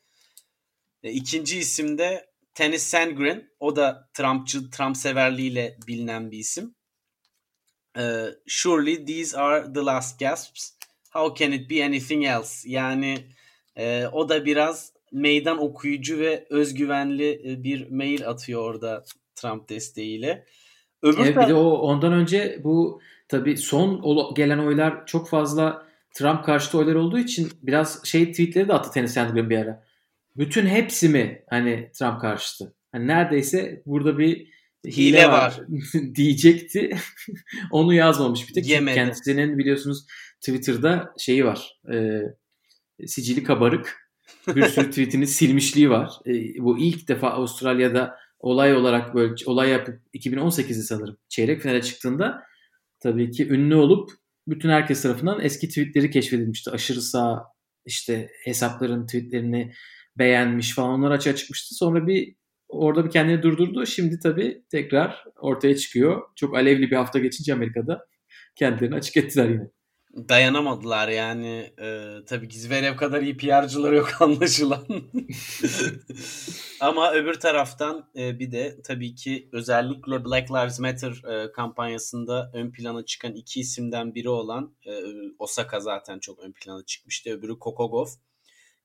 E, 1.02 1.12
ikinci 1.12 1.58
isim 1.58 1.98
de 1.98 2.26
Tennis 2.54 2.82
Sandgren. 2.82 3.50
O 3.60 3.76
da 3.76 4.10
Trumpçı, 4.14 4.70
Trump 4.70 4.96
severliğiyle 4.96 5.78
bilinen 5.86 6.30
bir 6.30 6.38
isim. 6.38 6.74
E, 7.98 8.26
Surely 8.46 9.04
these 9.04 9.38
are 9.38 9.72
the 9.72 9.80
last 9.80 10.20
gasps. 10.20 10.70
How 11.10 11.44
can 11.44 11.52
it 11.52 11.70
be 11.70 11.84
anything 11.84 12.24
else? 12.24 12.68
Yani 12.68 13.28
e, 13.76 14.06
o 14.06 14.28
da 14.28 14.44
biraz 14.44 14.93
meydan 15.14 15.62
okuyucu 15.62 16.18
ve 16.18 16.46
özgüvenli 16.50 17.52
e, 17.52 17.62
bir 17.62 17.90
mail 17.90 18.28
atıyor 18.28 18.62
orada 18.62 19.04
Trump 19.34 19.68
desteğiyle. 19.68 20.44
Öbür 21.02 21.24
evet, 21.24 21.36
bir 21.36 21.48
de 21.48 21.54
o 21.54 21.70
ondan 21.70 22.12
önce 22.12 22.60
bu 22.64 23.00
tabii 23.28 23.56
son 23.56 24.02
gelen 24.34 24.58
oylar 24.58 25.06
çok 25.06 25.28
fazla 25.28 25.86
Trump 26.14 26.44
karşıtı 26.44 26.78
oylar 26.78 26.94
olduğu 26.94 27.18
için 27.18 27.48
biraz 27.62 28.04
şey 28.04 28.30
tweetleri 28.30 28.68
de 28.68 28.72
attı 28.72 28.90
Tennis 28.90 29.14
Sandgren 29.14 29.50
bir 29.50 29.58
ara. 29.58 29.84
Bütün 30.36 30.66
hepsi 30.66 31.08
mi 31.08 31.44
hani 31.50 31.90
Trump 31.98 32.20
karşıtı? 32.20 32.74
Hani 32.92 33.06
neredeyse 33.06 33.82
burada 33.86 34.18
bir 34.18 34.36
hile, 34.86 35.18
hile 35.18 35.28
var, 35.28 35.32
var. 35.32 35.60
diyecekti. 36.14 36.96
Onu 37.70 37.94
yazmamış 37.94 38.48
bir 38.48 38.54
tek. 38.54 38.68
Yemedi. 38.68 38.94
Kendisinin 38.94 39.58
biliyorsunuz 39.58 40.06
Twitter'da 40.40 41.14
şeyi 41.18 41.44
var. 41.44 41.80
E, 41.92 42.20
sicili 43.06 43.42
kabarık. 43.42 44.03
Bir 44.48 44.62
sürü 44.62 44.90
tweetini 44.90 45.26
silmişliği 45.26 45.90
var. 45.90 46.10
E, 46.26 46.32
bu 46.58 46.78
ilk 46.78 47.08
defa 47.08 47.30
Avustralya'da 47.30 48.16
olay 48.38 48.74
olarak 48.74 49.14
böyle 49.14 49.34
olay 49.46 49.70
yapıp 49.70 50.00
2018'de 50.14 50.82
sanırım 50.82 51.16
çeyrek 51.28 51.60
finale 51.60 51.82
çıktığında 51.82 52.42
tabii 53.00 53.30
ki 53.30 53.48
ünlü 53.48 53.74
olup 53.74 54.10
bütün 54.48 54.68
herkes 54.68 55.02
tarafından 55.02 55.40
eski 55.40 55.68
tweetleri 55.68 56.10
keşfedilmişti. 56.10 56.70
Aşırı 56.70 57.02
sağ 57.02 57.44
işte 57.86 58.30
hesapların 58.44 59.06
tweetlerini 59.06 59.72
beğenmiş 60.18 60.74
falan 60.74 60.90
onlar 60.90 61.10
açığa 61.10 61.36
çıkmıştı. 61.36 61.74
Sonra 61.74 62.06
bir 62.06 62.34
orada 62.68 63.04
bir 63.04 63.10
kendini 63.10 63.42
durdurdu. 63.42 63.86
Şimdi 63.86 64.18
tabii 64.18 64.64
tekrar 64.70 65.24
ortaya 65.36 65.76
çıkıyor. 65.76 66.22
Çok 66.36 66.56
alevli 66.56 66.90
bir 66.90 66.96
hafta 66.96 67.18
geçince 67.18 67.54
Amerika'da 67.54 68.06
kendilerini 68.56 68.94
açık 68.94 69.16
ettiler 69.16 69.48
yine 69.48 69.70
dayanamadılar 70.16 71.08
yani. 71.08 71.72
E, 71.80 72.18
tabii 72.26 72.48
ki 72.48 72.58
Zverev 72.58 72.96
kadar 72.96 73.22
iyi 73.22 73.36
PR'cıları 73.36 73.96
yok 73.96 74.12
anlaşılan. 74.20 74.86
Ama 76.80 77.12
öbür 77.12 77.34
taraftan 77.34 78.10
e, 78.16 78.38
bir 78.38 78.52
de 78.52 78.82
tabii 78.82 79.14
ki 79.14 79.48
özellikle 79.52 80.24
Black 80.24 80.50
Lives 80.50 80.80
Matter 80.80 81.22
e, 81.32 81.52
kampanyasında 81.52 82.50
ön 82.54 82.72
plana 82.72 83.04
çıkan 83.04 83.34
iki 83.34 83.60
isimden 83.60 84.14
biri 84.14 84.28
olan 84.28 84.76
e, 84.86 84.92
Osaka 85.38 85.80
zaten 85.80 86.18
çok 86.18 86.38
ön 86.38 86.52
plana 86.52 86.84
çıkmıştı. 86.84 87.30
Öbürü 87.30 87.58
Kokogov. 87.58 88.06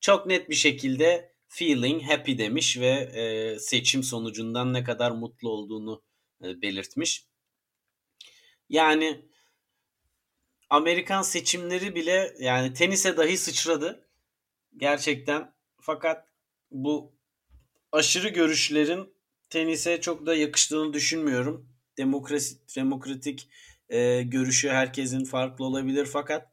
Çok 0.02 0.26
net 0.26 0.50
bir 0.50 0.56
şekilde 0.56 1.34
feeling 1.48 2.04
happy 2.04 2.38
demiş 2.38 2.80
ve 2.80 2.90
e, 2.90 3.60
seçim 3.60 4.04
sonucundan 4.04 4.74
ne 4.74 4.84
kadar 4.84 5.12
mutlu 5.12 5.50
olduğunu 5.50 6.04
e, 6.44 6.62
belirtmiş. 6.62 7.26
Yani 8.70 9.29
Amerikan 10.70 11.22
seçimleri 11.22 11.96
bile 11.96 12.36
yani 12.40 12.74
tenise 12.74 13.18
dahi 13.18 13.38
sıçradı. 13.38 14.08
Gerçekten. 14.78 15.54
Fakat 15.82 16.28
bu 16.72 17.14
aşırı 17.92 18.30
görüşlerin 18.30 19.14
tenise 19.50 20.02
çok 20.02 20.26
da 20.26 20.36
yakıştığını 20.36 20.94
düşünmüyorum. 20.94 21.70
Demokrasi, 21.98 22.56
demokratik 22.76 23.50
e, 23.90 24.22
görüşü 24.22 24.70
herkesin 24.70 25.26
farklı 25.26 25.66
olabilir 25.66 26.06
fakat 26.06 26.52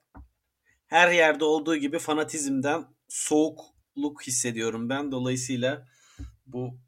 her 0.86 1.10
yerde 1.10 1.44
olduğu 1.44 1.76
gibi 1.76 1.98
fanatizmden 1.98 2.84
soğukluk 3.08 4.22
hissediyorum 4.26 4.88
ben. 4.88 5.12
Dolayısıyla 5.12 5.88
bu 6.46 6.78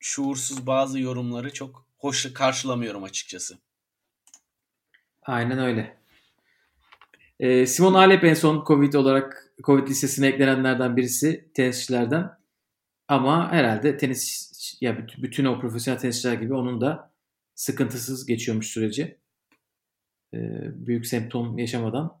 şuursuz 0.00 0.66
bazı 0.66 1.00
yorumları 1.00 1.52
çok 1.52 1.86
hoş 1.98 2.32
karşılamıyorum 2.32 3.04
açıkçası. 3.04 3.58
Aynen 5.22 5.58
öyle. 5.58 5.97
E, 7.40 7.66
Simon 7.66 7.94
Halep 7.94 8.24
en 8.24 8.34
son 8.34 8.64
Covid 8.66 8.94
olarak 8.94 9.52
Covid 9.62 9.88
listesine 9.88 10.26
eklenenlerden 10.26 10.96
birisi 10.96 11.50
tenisçilerden. 11.54 12.38
Ama 13.08 13.52
herhalde 13.52 13.96
tenis 13.96 14.48
ya 14.80 15.06
bütün 15.22 15.44
o 15.44 15.60
profesyonel 15.60 16.00
tenisçiler 16.00 16.34
gibi 16.34 16.54
onun 16.54 16.80
da 16.80 17.12
sıkıntısız 17.54 18.26
geçiyormuş 18.26 18.66
süreci. 18.66 19.18
E, 20.34 20.38
büyük 20.86 21.06
semptom 21.06 21.58
yaşamadan 21.58 22.20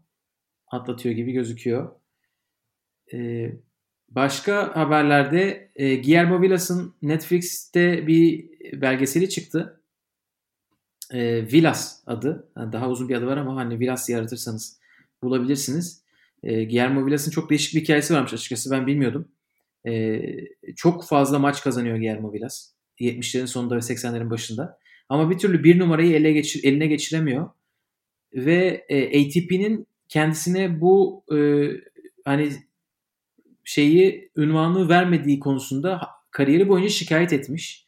atlatıyor 0.66 1.14
gibi 1.14 1.32
gözüküyor. 1.32 1.90
E, 3.12 3.50
başka 4.08 4.76
haberlerde 4.76 5.70
e, 5.76 5.96
Guillermo 5.96 6.42
Villas'ın 6.42 6.94
Netflix'te 7.02 8.06
bir 8.06 8.50
belgeseli 8.80 9.28
çıktı. 9.28 9.82
E, 11.12 11.46
Villas 11.52 12.02
adı. 12.06 12.48
Yani 12.56 12.72
daha 12.72 12.88
uzun 12.88 13.08
bir 13.08 13.14
adı 13.16 13.26
var 13.26 13.36
ama 13.36 13.56
hani 13.56 13.80
Villas 13.80 14.08
yaratırsanız 14.08 14.77
bulabilirsiniz. 15.22 16.02
E, 16.42 16.64
Guillermo 16.64 17.06
Villas'ın 17.06 17.30
çok 17.30 17.50
değişik 17.50 17.74
bir 17.74 17.80
hikayesi 17.80 18.14
varmış 18.14 18.34
açıkçası 18.34 18.70
ben 18.70 18.86
bilmiyordum. 18.86 19.28
E, 19.86 20.22
çok 20.76 21.04
fazla 21.04 21.38
maç 21.38 21.62
kazanıyor 21.62 21.96
Guillermo 21.96 22.32
Villas. 22.32 22.72
70'lerin 23.00 23.46
sonunda 23.46 23.76
ve 23.76 23.80
80'lerin 23.80 24.30
başında. 24.30 24.78
Ama 25.08 25.30
bir 25.30 25.38
türlü 25.38 25.64
bir 25.64 25.78
numarayı 25.78 26.14
ele 26.14 26.32
geçir, 26.32 26.64
eline 26.64 26.86
geçiremiyor. 26.86 27.50
Ve 28.34 28.86
e, 28.88 29.06
ATP'nin 29.06 29.86
kendisine 30.08 30.80
bu 30.80 31.24
e, 31.32 31.38
hani 32.24 32.52
şeyi 33.64 34.30
ünvanı 34.36 34.88
vermediği 34.88 35.40
konusunda 35.40 36.00
kariyeri 36.30 36.68
boyunca 36.68 36.88
şikayet 36.88 37.32
etmiş. 37.32 37.86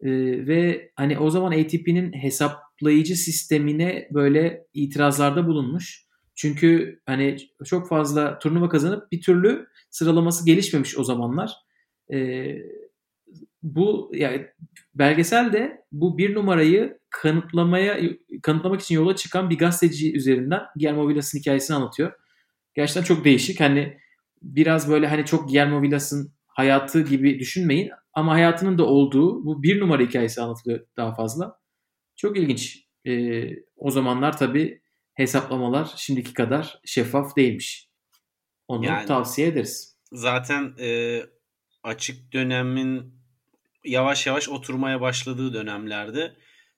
E, 0.00 0.10
ve 0.46 0.90
hani 0.96 1.18
o 1.18 1.30
zaman 1.30 1.52
ATP'nin 1.52 2.12
hesaplayıcı 2.12 3.16
sistemine 3.16 4.08
böyle 4.10 4.66
itirazlarda 4.74 5.46
bulunmuş. 5.46 6.03
Çünkü 6.34 7.00
hani 7.06 7.36
çok 7.64 7.88
fazla 7.88 8.38
turnuva 8.38 8.68
kazanıp 8.68 9.12
bir 9.12 9.22
türlü 9.22 9.66
sıralaması 9.90 10.46
gelişmemiş 10.46 10.98
o 10.98 11.04
zamanlar. 11.04 11.52
Ee, 12.12 12.56
bu 13.62 14.12
yani 14.14 14.46
belgesel 14.94 15.52
de 15.52 15.84
bu 15.92 16.18
bir 16.18 16.34
numarayı 16.34 16.98
kanıtlamaya 17.10 18.00
kanıtlamak 18.42 18.80
için 18.80 18.94
yola 18.94 19.16
çıkan 19.16 19.50
bir 19.50 19.58
gazeteci 19.58 20.16
üzerinden 20.16 20.62
Guillermo 20.76 21.08
Villas'ın 21.08 21.38
hikayesini 21.38 21.76
anlatıyor. 21.76 22.12
Gerçekten 22.74 23.02
çok 23.02 23.24
değişik. 23.24 23.60
Hani 23.60 23.98
biraz 24.42 24.90
böyle 24.90 25.06
hani 25.06 25.24
çok 25.24 25.44
Guillermo 25.48 25.82
Villas'ın 25.82 26.32
hayatı 26.46 27.00
gibi 27.00 27.38
düşünmeyin 27.38 27.90
ama 28.12 28.32
hayatının 28.32 28.78
da 28.78 28.84
olduğu 28.86 29.44
bu 29.44 29.62
bir 29.62 29.80
numara 29.80 30.02
hikayesi 30.02 30.42
anlatılıyor 30.42 30.86
daha 30.96 31.14
fazla. 31.14 31.58
Çok 32.16 32.38
ilginç. 32.38 32.84
Ee, 33.06 33.50
o 33.76 33.90
zamanlar 33.90 34.38
tabii 34.38 34.82
hesaplamalar 35.14 35.92
şimdiki 35.96 36.34
kadar 36.34 36.80
şeffaf 36.84 37.36
değilmiş. 37.36 37.88
Onu 38.68 38.84
yani, 38.84 39.06
tavsiye 39.06 39.48
ederiz. 39.48 39.96
Zaten 40.12 40.74
e, 40.80 41.20
açık 41.82 42.32
dönemin 42.32 43.14
yavaş 43.84 44.26
yavaş 44.26 44.48
oturmaya 44.48 45.00
başladığı 45.00 45.54
dönemlerde 45.54 46.36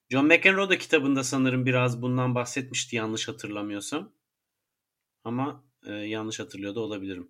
John 0.09 0.25
McEnroe 0.25 0.69
da 0.69 0.77
kitabında 0.77 1.23
sanırım 1.23 1.65
biraz 1.65 2.01
bundan 2.01 2.35
bahsetmişti 2.35 2.95
yanlış 2.95 3.27
hatırlamıyorsam. 3.27 4.11
Ama 5.23 5.63
e, 5.85 5.93
yanlış 5.93 6.39
hatırlıyor 6.39 6.75
da 6.75 6.79
olabilirim. 6.79 7.27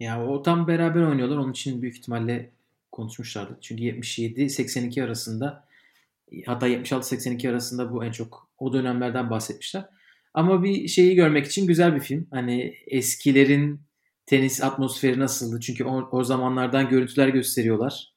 Ya 0.00 0.26
o 0.26 0.42
tam 0.42 0.68
beraber 0.68 1.02
oynuyorlar. 1.02 1.36
Onun 1.36 1.52
için 1.52 1.82
büyük 1.82 1.96
ihtimalle 1.96 2.50
konuşmuşlardı. 2.92 3.58
Çünkü 3.60 3.82
77-82 3.82 5.04
arasında 5.04 5.68
hatta 6.46 6.68
76-82 6.68 7.50
arasında 7.50 7.92
bu 7.92 8.04
en 8.04 8.12
çok 8.12 8.50
o 8.58 8.72
dönemlerden 8.72 9.30
bahsetmişler. 9.30 9.88
Ama 10.34 10.62
bir 10.62 10.88
şeyi 10.88 11.14
görmek 11.14 11.46
için 11.46 11.66
güzel 11.66 11.94
bir 11.94 12.00
film. 12.00 12.26
Hani 12.30 12.74
eskilerin 12.86 13.80
tenis 14.26 14.62
atmosferi 14.62 15.18
nasıldı? 15.18 15.60
Çünkü 15.60 15.84
o, 15.84 16.08
o 16.12 16.24
zamanlardan 16.24 16.88
görüntüler 16.88 17.28
gösteriyorlar. 17.28 18.12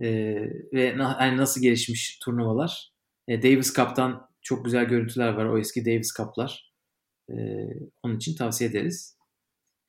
Ee, 0.00 0.34
ve 0.72 0.98
na, 0.98 1.18
yani 1.20 1.36
nasıl 1.36 1.62
gelişmiş 1.62 2.18
turnuvalar. 2.18 2.92
Ee, 3.28 3.42
Davis 3.42 3.74
Cup'tan 3.74 4.28
çok 4.42 4.64
güzel 4.64 4.84
görüntüler 4.84 5.32
var. 5.32 5.44
O 5.44 5.58
eski 5.58 5.86
Davis 5.86 6.14
Cup'lar. 6.16 6.72
Ee, 7.30 7.34
onun 8.02 8.16
için 8.16 8.36
tavsiye 8.36 8.70
ederiz. 8.70 9.16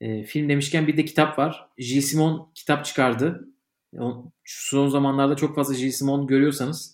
Ee, 0.01 0.23
film 0.23 0.49
demişken 0.49 0.87
bir 0.87 0.97
de 0.97 1.05
kitap 1.05 1.39
var. 1.39 1.67
Gilles 1.77 2.05
Simon 2.05 2.51
kitap 2.55 2.85
çıkardı. 2.85 3.47
Son 4.45 4.87
zamanlarda 4.87 5.35
çok 5.35 5.55
fazla 5.55 5.73
Gilles 5.73 5.97
Simon 5.97 6.27
görüyorsanız 6.27 6.92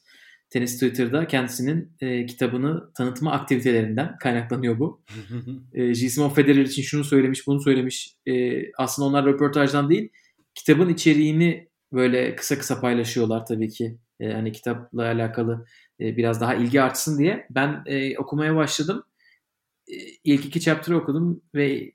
Tenis 0.50 0.74
Twitter'da 0.74 1.28
kendisinin 1.28 1.92
e, 2.02 2.26
kitabını 2.26 2.94
tanıtma 2.94 3.32
aktivitelerinden 3.32 4.18
kaynaklanıyor 4.18 4.80
bu. 4.80 5.02
e, 5.74 5.92
Gilles 5.92 6.34
Federer 6.36 6.62
için 6.62 6.82
şunu 6.82 7.04
söylemiş, 7.04 7.48
bunu 7.48 7.62
söylemiş. 7.62 8.16
E, 8.26 8.64
aslında 8.72 9.08
onlar 9.08 9.26
röportajdan 9.26 9.90
değil, 9.90 10.10
kitabın 10.56 10.90
içeriğini 10.90 11.70
böyle 11.94 12.36
kısa 12.36 12.58
kısa 12.58 12.82
paylaşıyorlar 12.82 13.46
tabii 13.46 13.70
ki. 13.70 13.98
E, 14.20 14.32
hani 14.32 14.52
kitapla 14.52 15.04
alakalı 15.04 15.66
e, 16.00 16.18
biraz 16.18 16.42
daha 16.42 16.56
ilgi 16.56 16.82
artsın 16.82 17.20
diye. 17.20 17.48
Ben 17.50 17.84
e, 17.86 18.18
okumaya 18.18 18.56
başladım. 18.56 19.04
E, 19.88 19.96
ilk 20.24 20.46
iki 20.46 20.60
chapter'ı 20.62 20.98
okudum 20.98 21.42
ve 21.56 21.92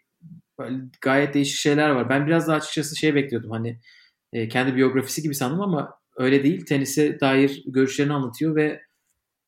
böyle 0.58 0.76
gayet 1.00 1.34
değişik 1.34 1.56
şeyler 1.58 1.90
var. 1.90 2.08
Ben 2.08 2.26
biraz 2.26 2.48
daha 2.48 2.56
açıkçası 2.56 2.96
şey 2.96 3.14
bekliyordum 3.14 3.50
hani 3.50 3.80
e, 4.32 4.48
kendi 4.48 4.76
biyografisi 4.76 5.22
gibi 5.22 5.34
sandım 5.34 5.60
ama 5.60 6.03
öyle 6.16 6.42
değil. 6.42 6.66
Tenise 6.66 7.20
dair 7.20 7.62
görüşlerini 7.66 8.12
anlatıyor 8.12 8.56
ve 8.56 8.80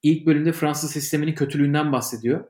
ilk 0.02 0.26
bölümde 0.26 0.52
Fransız 0.52 0.90
sisteminin 0.90 1.34
kötülüğünden 1.34 1.92
bahsediyor. 1.92 2.44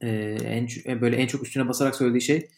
E, 0.00 0.08
en 0.44 0.68
e, 0.86 1.00
böyle 1.00 1.16
en 1.16 1.26
çok 1.26 1.42
üstüne 1.42 1.68
basarak 1.68 1.94
söylediği 1.94 2.20
şey 2.20 2.48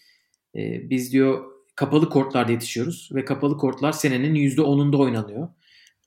e, 0.57 0.91
biz 0.91 1.13
diyor 1.13 1.45
kapalı 1.77 2.09
kortlarda 2.09 2.53
yetişiyoruz 2.53 3.11
ve 3.15 3.25
kapalı 3.25 3.57
kortlar 3.59 3.93
senenin 3.93 4.35
%10'unda 4.35 4.97
oynanıyor. 4.97 5.49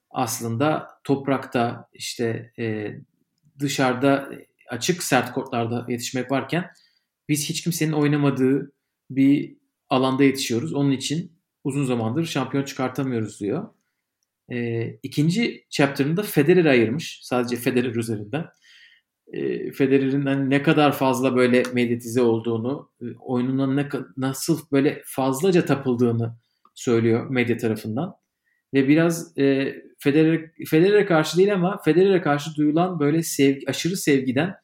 Aslında 0.10 0.88
toprakta 1.04 1.89
işte 1.93 2.54
e, 2.60 2.95
dışarıda 3.60 4.30
açık 4.70 5.04
sert 5.04 5.34
kortlarda 5.34 5.86
yetişmek 5.89 6.32
varken 6.32 6.72
biz 7.30 7.50
hiç 7.50 7.64
kimsenin 7.64 7.91
oynamadığı 7.91 8.72
bir 9.10 9.58
alanda 9.89 10.24
yetişiyoruz. 10.24 10.74
Onun 10.74 10.91
için 10.91 11.32
uzun 11.64 11.86
zamandır 11.86 12.26
şampiyon 12.26 12.64
çıkartamıyoruz 12.64 13.39
diyor. 13.39 13.70
E, 14.52 14.88
ikinci 15.04 15.66
chapter'ında 15.70 16.24
Federer 16.24 16.66
ayırmış. 16.66 17.20
Sadece 17.24 17.56
Federer 17.56 17.95
üzerinden. 17.95 18.45
E, 19.34 19.72
Federer'in 19.72 20.26
hani 20.26 20.50
ne 20.50 20.64
kadar 20.64 20.91
fazla 20.91 21.36
böyle 21.36 21.64
medyatize 21.74 22.22
olduğunu, 22.22 22.91
e, 23.02 23.06
oyununa 23.20 23.74
ne, 23.74 23.89
nasıl 24.18 24.60
böyle 24.72 25.02
fazlaca 25.06 25.66
tapıldığını 25.66 26.36
söylüyor 26.76 27.30
medya 27.30 27.58
tarafından. 27.58 28.14
Ve 28.74 28.88
biraz 28.88 29.38
e, 29.38 29.76
Federer 30.00 30.52
Federer'e 30.68 31.06
karşı 31.06 31.38
değil 31.38 31.54
ama 31.54 31.82
Federer'e 31.86 32.22
karşı 32.22 32.56
duyulan 32.56 33.00
böyle 33.00 33.24
sevgi, 33.24 33.70
aşırı 33.70 33.98
sevgiden 33.98 34.56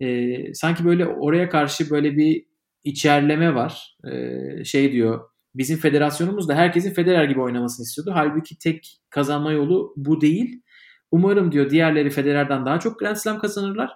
e, 0.00 0.54
sanki 0.54 0.84
böyle 0.84 1.06
oraya 1.06 1.48
karşı 1.48 1.90
böyle 1.90 2.16
bir 2.16 2.46
içerleme 2.84 3.54
var. 3.54 3.96
E, 4.12 4.64
şey 4.64 4.92
diyor 4.92 5.31
bizim 5.54 5.78
federasyonumuz 5.78 6.48
da 6.48 6.54
herkesin 6.54 6.94
Federer 6.94 7.24
gibi 7.24 7.40
oynamasını 7.40 7.84
istiyordu. 7.84 8.12
Halbuki 8.14 8.58
tek 8.58 9.00
kazanma 9.10 9.52
yolu 9.52 9.94
bu 9.96 10.20
değil. 10.20 10.62
Umarım 11.10 11.52
diyor 11.52 11.70
diğerleri 11.70 12.10
Federer'den 12.10 12.66
daha 12.66 12.80
çok 12.80 12.98
Grand 12.98 13.16
Slam 13.16 13.38
kazanırlar. 13.38 13.90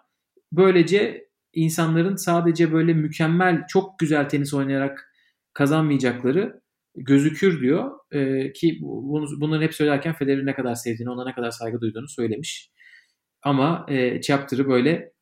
Böylece 0.52 1.28
insanların 1.54 2.16
sadece 2.16 2.72
böyle 2.72 2.94
mükemmel, 2.94 3.64
çok 3.68 3.98
güzel 3.98 4.28
tenis 4.28 4.54
oynayarak 4.54 5.12
kazanmayacakları 5.52 6.60
gözükür 6.96 7.60
diyor. 7.60 7.90
Ee, 8.12 8.52
ki 8.52 8.78
bunu, 8.80 9.40
bunları 9.40 9.62
hep 9.62 9.74
söylerken 9.74 10.14
Federer'i 10.14 10.46
ne 10.46 10.54
kadar 10.54 10.74
sevdiğini, 10.74 11.10
ona 11.10 11.24
ne 11.24 11.34
kadar 11.34 11.50
saygı 11.50 11.80
duyduğunu 11.80 12.08
söylemiş. 12.08 12.70
Ama 13.42 13.86
e, 13.88 14.20
chapter'ı 14.20 14.68
böyle 14.68 15.12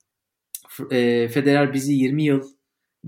e, 0.91 1.29
Federer 1.29 1.73
bizi 1.73 1.93
20 1.93 2.25
yıl 2.25 2.43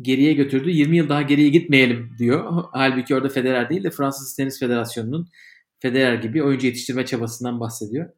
geriye 0.03 0.33
götürdü. 0.33 0.71
20 0.71 0.97
yıl 0.97 1.09
daha 1.09 1.23
geriye 1.23 1.49
gitmeyelim 1.49 2.15
diyor. 2.19 2.65
Halbuki 2.73 3.15
orada 3.15 3.29
Federer 3.29 3.71
değil 3.71 3.85
de 3.85 3.91
Fransız 3.91 4.37
Tenis 4.37 4.61
Federasyonu'nun 4.61 5.29
Federer 5.79 6.15
gibi 6.15 6.43
oyuncu 6.43 6.67
yetiştirme 6.67 7.07
çabasından 7.07 7.61
bahsediyor. 7.61 8.11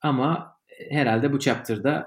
Ama 0.00 0.56
herhalde 0.90 1.32
bu 1.32 1.38
chapter'da 1.38 2.06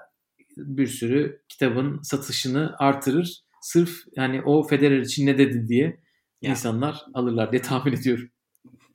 bir 0.57 0.87
sürü 0.87 1.41
kitabın 1.49 2.01
satışını 2.01 2.75
artırır. 2.79 3.43
Sırf 3.61 3.91
yani 4.15 4.41
o 4.41 4.67
Federer 4.67 4.99
için 4.99 5.25
ne 5.25 5.37
dedi 5.37 5.67
diye 5.67 5.99
ya. 6.41 6.51
insanlar 6.51 7.05
alırlar 7.13 7.51
diye 7.51 7.61
tahmin 7.61 7.93
ediyorum. 7.93 8.29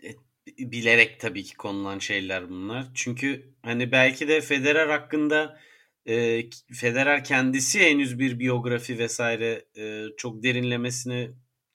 E, 0.05 0.11
bilerek 0.73 1.21
tabii 1.21 1.43
ki 1.43 1.57
konulan 1.57 1.99
şeyler 1.99 2.51
bunlar. 2.51 2.87
Çünkü 2.95 3.55
hani 3.63 3.93
belki 3.93 4.29
de 4.29 4.41
Federer 4.41 4.89
hakkında 4.89 5.59
e, 6.07 6.43
Federer 6.73 7.25
kendisi 7.25 7.81
henüz 7.81 8.19
bir 8.19 8.39
biyografi 8.39 8.99
vesaire 8.99 9.65
e, 9.77 10.05
çok 10.17 10.43
derinlemesine 10.43 11.31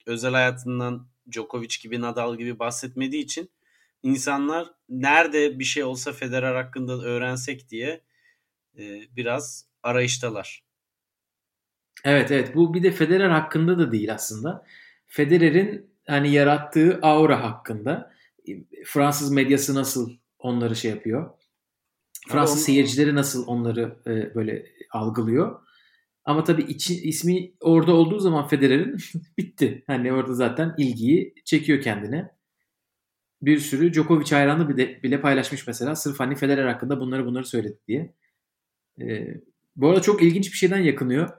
özel 0.05 0.31
hayatından 0.31 1.07
Djokovic 1.31 1.75
gibi 1.81 2.01
Nadal 2.01 2.37
gibi 2.37 2.59
bahsetmediği 2.59 3.23
için 3.23 3.49
insanlar 4.03 4.67
nerede 4.89 5.59
bir 5.59 5.63
şey 5.63 5.83
olsa 5.83 6.13
Federer 6.13 6.55
hakkında 6.55 7.01
öğrensek 7.01 7.69
diye 7.69 8.01
e, 8.77 9.01
biraz 9.15 9.65
arayıştalar. 9.83 10.63
Evet 12.03 12.31
evet 12.31 12.55
bu 12.55 12.73
bir 12.73 12.83
de 12.83 12.91
Federer 12.91 13.29
hakkında 13.29 13.79
da 13.79 13.91
değil 13.91 14.13
aslında. 14.13 14.65
Federer'in 15.07 15.89
hani 16.07 16.31
yarattığı 16.31 16.99
aura 17.01 17.43
hakkında 17.43 18.13
Fransız 18.85 19.31
medyası 19.31 19.75
nasıl 19.75 20.11
onları 20.39 20.75
şey 20.75 20.91
yapıyor. 20.91 21.29
Fransız 22.29 22.57
onu... 22.57 22.63
seyircileri 22.63 23.15
nasıl 23.15 23.47
onları 23.47 23.97
e, 24.07 24.35
böyle 24.35 24.65
algılıyor. 24.91 25.59
Ama 26.25 26.43
tabii 26.43 26.61
içi, 26.61 27.01
ismi 27.01 27.53
orada 27.61 27.93
olduğu 27.93 28.19
zaman 28.19 28.47
Federer'in 28.47 28.97
bitti. 29.37 29.83
Hani 29.87 30.13
orada 30.13 30.33
zaten 30.33 30.75
ilgiyi 30.77 31.33
çekiyor 31.45 31.81
kendine. 31.81 32.31
Bir 33.41 33.59
sürü 33.59 33.93
Djokovic 33.93 34.31
hayranı 34.31 34.69
bile, 34.69 35.03
bile 35.03 35.21
paylaşmış 35.21 35.67
mesela. 35.67 35.95
Sırf 35.95 36.19
hani 36.19 36.35
Federer 36.35 36.67
hakkında 36.67 36.99
bunları 36.99 37.25
bunları 37.25 37.45
söyledi 37.45 37.79
diye. 37.87 38.13
E, 39.01 39.27
bu 39.75 39.89
arada 39.89 40.01
çok 40.01 40.23
ilginç 40.23 40.51
bir 40.51 40.57
şeyden 40.57 40.79
yakınıyor. 40.79 41.29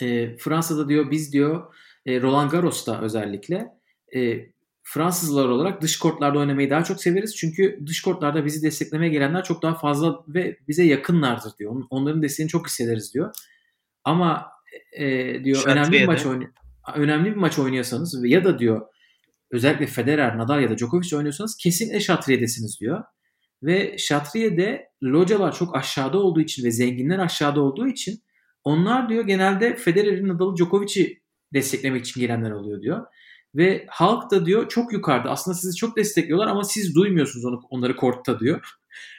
E, 0.00 0.36
Fransa'da 0.36 0.88
diyor 0.88 1.10
biz 1.10 1.32
diyor 1.32 1.74
e, 2.06 2.22
Roland 2.22 2.50
Garros'ta 2.50 3.00
özellikle 3.02 3.68
e, 4.14 4.46
Fransızlar 4.92 5.48
olarak 5.48 5.82
dış 5.82 5.98
kortlarda 5.98 6.38
oynamayı 6.38 6.70
daha 6.70 6.84
çok 6.84 7.02
severiz. 7.02 7.36
Çünkü 7.36 7.78
dış 7.86 8.02
kortlarda 8.02 8.44
bizi 8.44 8.62
desteklemeye 8.62 9.12
gelenler 9.12 9.44
çok 9.44 9.62
daha 9.62 9.74
fazla 9.74 10.24
ve 10.28 10.58
bize 10.68 10.84
yakınlardır 10.84 11.52
diyor. 11.58 11.82
Onların 11.90 12.22
desteğini 12.22 12.50
çok 12.50 12.66
hissederiz 12.66 13.14
diyor. 13.14 13.34
Ama 14.04 14.46
e, 14.92 15.06
diyor 15.44 15.56
Şatriye'de. 15.56 15.80
önemli 15.80 15.92
bir 15.92 16.06
maç 16.06 16.26
oyn 16.26 16.52
önemli 16.94 17.30
bir 17.30 17.36
maç 17.36 17.58
oynuyorsanız 17.58 18.24
ya 18.24 18.44
da 18.44 18.58
diyor 18.58 18.86
özellikle 19.50 19.86
Federer, 19.86 20.38
Nadal 20.38 20.62
ya 20.62 20.70
da 20.70 20.78
Djokovic 20.78 21.16
oynuyorsanız 21.16 21.56
kesin 21.56 21.98
Şatriye'desiniz 21.98 22.80
diyor. 22.80 23.04
Ve 23.62 23.98
Şatriye'de 23.98 24.90
localar 25.02 25.54
çok 25.54 25.76
aşağıda 25.76 26.18
olduğu 26.18 26.40
için 26.40 26.64
ve 26.64 26.70
zenginler 26.70 27.18
aşağıda 27.18 27.60
olduğu 27.60 27.88
için 27.88 28.22
onlar 28.64 29.08
diyor 29.08 29.26
genelde 29.26 29.76
Federer'in 29.76 30.28
Nadal'ı 30.28 30.56
Djokovic'i 30.56 31.20
desteklemek 31.52 32.06
için 32.06 32.20
gelenler 32.20 32.50
oluyor 32.50 32.82
diyor. 32.82 33.06
Ve 33.54 33.86
halk 33.88 34.30
da 34.30 34.46
diyor 34.46 34.68
çok 34.68 34.92
yukarıda. 34.92 35.30
Aslında 35.30 35.56
sizi 35.56 35.76
çok 35.76 35.96
destekliyorlar 35.96 36.46
ama 36.46 36.64
siz 36.64 36.94
duymuyorsunuz 36.94 37.44
onu, 37.44 37.60
onları 37.70 37.96
kortta 37.96 38.40
diyor. 38.40 38.74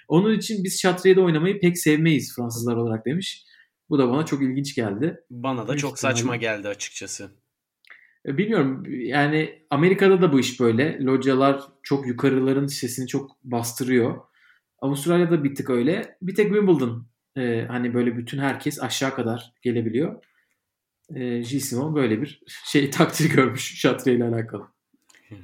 Onun 0.08 0.34
için 0.34 0.64
biz 0.64 0.82
şatriyede 0.82 1.22
oynamayı 1.22 1.60
pek 1.60 1.78
sevmeyiz 1.78 2.36
Fransızlar 2.36 2.76
olarak 2.76 3.06
demiş. 3.06 3.46
Bu 3.90 4.00
da 4.00 4.10
bana 4.10 4.26
çok 4.26 4.42
ilginç 4.42 4.76
geldi. 4.76 5.24
Bana 5.30 5.68
da 5.68 5.78
çok 5.78 6.00
saçma 6.00 6.36
geldi 6.36 6.68
açıkçası. 6.68 7.32
E, 8.26 8.38
bilmiyorum 8.38 8.84
yani 8.88 9.66
Amerika'da 9.70 10.22
da 10.22 10.34
bu 10.34 10.40
iş 10.40 10.60
böyle. 10.60 11.00
Localar 11.00 11.62
çok 11.84 12.08
yukarıların 12.08 12.68
sesini 12.68 13.08
çok 13.08 13.32
bastırıyor. 13.44 14.20
Avustralya'da 14.80 15.43
bir 15.43 15.55
tık 15.55 15.70
öyle. 15.70 16.18
Bir 16.22 16.36
tek 16.36 16.47
Wimbledon 16.47 17.08
e, 17.38 17.66
hani 17.68 17.93
böyle 17.93 18.18
bütün 18.18 18.39
herkes 18.39 18.84
aşağı 18.84 19.16
kadar 19.16 19.54
gelebiliyor 19.62 20.24
e, 21.16 21.42
Gisimo 21.42 21.96
böyle 21.96 22.21
bir 22.21 22.42
şey 22.66 22.89
takdir 22.92 23.29
görmüş 23.29 23.79
Şatre 23.79 24.13
ile 24.13 24.24
alakalı. 24.24 24.67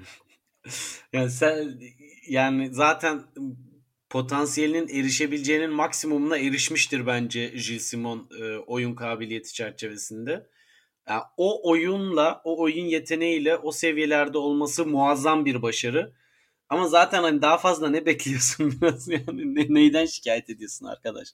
yani 1.13 1.29
sen 1.29 1.79
yani 2.27 2.73
zaten 2.73 3.23
potansiyelinin 4.09 4.87
erişebileceğinin 4.87 5.71
maksimumuna 5.71 6.37
erişmiştir 6.37 7.07
bence 7.07 7.47
Gilles 7.47 7.85
Simon 7.85 8.29
e, 8.41 8.57
oyun 8.57 8.95
kabiliyeti 8.95 9.53
çerçevesinde. 9.53 10.47
Yani 11.09 11.21
o 11.37 11.69
oyunla, 11.69 12.41
o 12.43 12.61
oyun 12.61 12.85
yeteneğiyle 12.85 13.57
o 13.57 13.71
seviyelerde 13.71 14.37
olması 14.37 14.85
muazzam 14.85 15.45
bir 15.45 15.61
başarı. 15.61 16.13
Ama 16.69 16.87
zaten 16.87 17.23
hani 17.23 17.41
daha 17.41 17.57
fazla 17.57 17.89
ne 17.89 18.05
bekliyorsun 18.05 18.81
biraz 18.81 19.07
yani 19.07 19.55
ne, 19.55 19.65
neyden 19.69 20.05
şikayet 20.05 20.49
ediyorsun 20.49 20.85
arkadaş? 20.85 21.27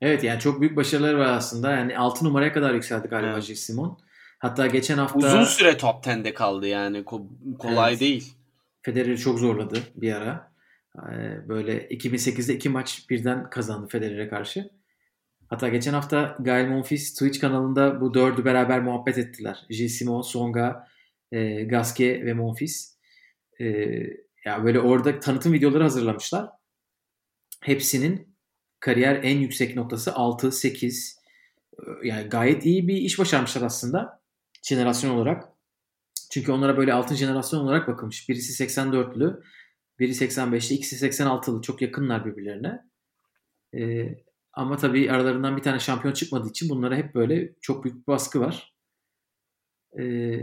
Evet 0.00 0.24
yani 0.24 0.40
çok 0.40 0.60
büyük 0.60 0.76
başarıları 0.76 1.18
var 1.18 1.26
aslında. 1.26 1.70
Yani 1.70 1.98
6 1.98 2.24
numaraya 2.24 2.52
kadar 2.52 2.74
yükseldi 2.74 3.08
galiba 3.08 3.32
evet. 3.32 3.46
Gilles 3.46 3.60
Simon. 3.60 3.98
Hatta 4.38 4.66
geçen 4.66 4.98
hafta... 4.98 5.18
Uzun 5.18 5.44
süre 5.44 5.76
top 5.76 6.04
10'de 6.04 6.34
kaldı 6.34 6.66
yani. 6.66 6.98
Ko- 6.98 7.56
kolay 7.58 7.90
evet. 7.90 8.00
değil. 8.00 8.34
Federer'i 8.82 9.18
çok 9.18 9.38
zorladı 9.38 9.78
bir 9.94 10.12
ara. 10.12 10.52
Ee, 10.98 11.48
böyle 11.48 11.86
2008'de 11.86 12.54
iki 12.54 12.68
maç 12.68 13.10
birden 13.10 13.50
kazandı 13.50 13.88
Federer'e 13.88 14.28
karşı. 14.28 14.70
Hatta 15.48 15.68
geçen 15.68 15.92
hafta 15.92 16.36
Gael 16.40 16.68
Monfils 16.68 17.12
Twitch 17.12 17.40
kanalında 17.40 18.00
bu 18.00 18.14
dördü 18.14 18.44
beraber 18.44 18.82
muhabbet 18.82 19.18
ettiler. 19.18 19.66
Gilles 19.68 19.98
Simon, 19.98 20.22
Songa, 20.22 20.88
e, 21.32 21.64
Gasquet 21.64 22.24
ve 22.24 22.32
Monfils. 22.32 22.96
E, 23.60 23.66
ya 24.44 24.64
böyle 24.64 24.80
orada 24.80 25.20
tanıtım 25.20 25.52
videoları 25.52 25.82
hazırlamışlar. 25.82 26.48
Hepsinin 27.62 28.35
kariyer 28.86 29.20
en 29.22 29.38
yüksek 29.38 29.76
noktası 29.76 30.10
6-8. 30.10 31.16
Yani 32.04 32.28
gayet 32.28 32.66
iyi 32.66 32.88
bir 32.88 32.96
iş 32.96 33.18
başarmışlar 33.18 33.62
aslında 33.62 34.22
jenerasyon 34.62 35.10
olarak. 35.10 35.44
Çünkü 36.30 36.52
onlara 36.52 36.76
böyle 36.76 36.92
altın 36.92 37.14
jenerasyon 37.14 37.60
olarak 37.60 37.88
bakılmış. 37.88 38.28
Birisi 38.28 38.64
84'lü, 38.64 39.42
biri 39.98 40.12
85'li, 40.12 40.74
ikisi 40.74 41.06
86'lı. 41.06 41.62
Çok 41.62 41.82
yakınlar 41.82 42.24
birbirlerine. 42.24 42.82
Ee, 43.74 44.18
ama 44.52 44.76
tabii 44.76 45.12
aralarından 45.12 45.56
bir 45.56 45.62
tane 45.62 45.78
şampiyon 45.78 46.14
çıkmadığı 46.14 46.48
için 46.48 46.68
bunlara 46.68 46.96
hep 46.96 47.14
böyle 47.14 47.54
çok 47.60 47.84
büyük 47.84 47.96
bir 47.96 48.06
baskı 48.06 48.40
var. 48.40 48.74
Ee, 50.00 50.38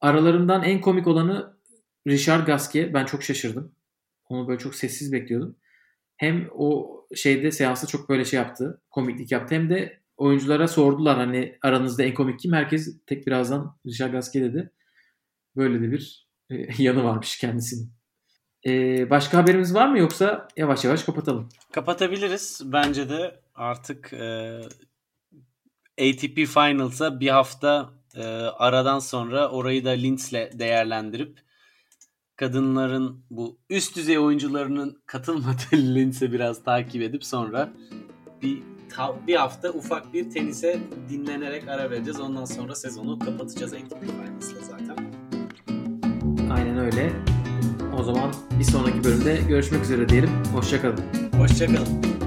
aralarından 0.00 0.62
en 0.62 0.80
komik 0.80 1.06
olanı 1.06 1.56
Richard 2.06 2.46
Gasquet. 2.46 2.94
Ben 2.94 3.04
çok 3.04 3.22
şaşırdım. 3.22 3.72
Onu 4.28 4.48
böyle 4.48 4.58
çok 4.58 4.74
sessiz 4.74 5.12
bekliyordum. 5.12 5.56
Hem 6.18 6.48
o 6.52 6.98
şeyde 7.14 7.50
seansta 7.50 7.86
çok 7.86 8.08
böyle 8.08 8.24
şey 8.24 8.38
yaptı. 8.38 8.82
Komiklik 8.90 9.32
yaptı. 9.32 9.54
Hem 9.54 9.70
de 9.70 10.00
oyunculara 10.16 10.68
sordular 10.68 11.16
hani 11.16 11.58
aranızda 11.62 12.02
en 12.02 12.14
komik 12.14 12.40
kim? 12.40 12.52
Herkes 12.52 12.98
tek 13.06 13.26
birazdan 13.26 13.78
Richard 13.86 14.12
Gasquet 14.12 14.42
dedi. 14.42 14.72
Böyle 15.56 15.80
de 15.80 15.92
bir 15.92 16.28
e, 16.50 16.54
yanı 16.82 17.04
varmış 17.04 17.38
kendisinin. 17.38 17.92
Ee, 18.66 19.10
başka 19.10 19.38
haberimiz 19.38 19.74
var 19.74 19.88
mı 19.88 19.98
yoksa 19.98 20.48
yavaş 20.56 20.84
yavaş 20.84 21.04
kapatalım. 21.04 21.48
Kapatabiliriz. 21.72 22.62
Bence 22.64 23.10
de 23.10 23.40
artık 23.54 24.12
e, 24.12 24.60
ATP 26.00 26.36
Finals'a 26.36 27.20
bir 27.20 27.28
hafta 27.28 27.90
e, 28.16 28.22
aradan 28.58 28.98
sonra 28.98 29.48
orayı 29.50 29.84
da 29.84 29.90
Linz'le 29.90 30.32
değerlendirip 30.32 31.38
kadınların 32.38 33.20
bu 33.30 33.56
üst 33.70 33.96
düzey 33.96 34.18
oyuncularının 34.18 34.98
katılmadığı 35.06 35.72
Linz'e 35.94 36.32
biraz 36.32 36.64
takip 36.64 37.02
edip 37.02 37.24
sonra 37.24 37.70
bir 38.42 38.62
bir 39.26 39.36
hafta 39.36 39.70
ufak 39.70 40.14
bir 40.14 40.30
tenise 40.30 40.80
dinlenerek 41.10 41.68
ara 41.68 41.90
vereceğiz. 41.90 42.20
Ondan 42.20 42.44
sonra 42.44 42.74
sezonu 42.74 43.18
kapatacağız 43.18 43.72
ATP 43.72 44.00
Finals'la 44.00 44.60
zaten. 44.60 44.96
Aynen 46.50 46.78
öyle. 46.78 47.12
O 47.98 48.02
zaman 48.02 48.32
bir 48.58 48.64
sonraki 48.64 49.04
bölümde 49.04 49.38
görüşmek 49.48 49.82
üzere 49.82 50.08
diyelim. 50.08 50.30
Hoşçakalın. 50.54 51.04
Hoşçakalın. 51.38 52.17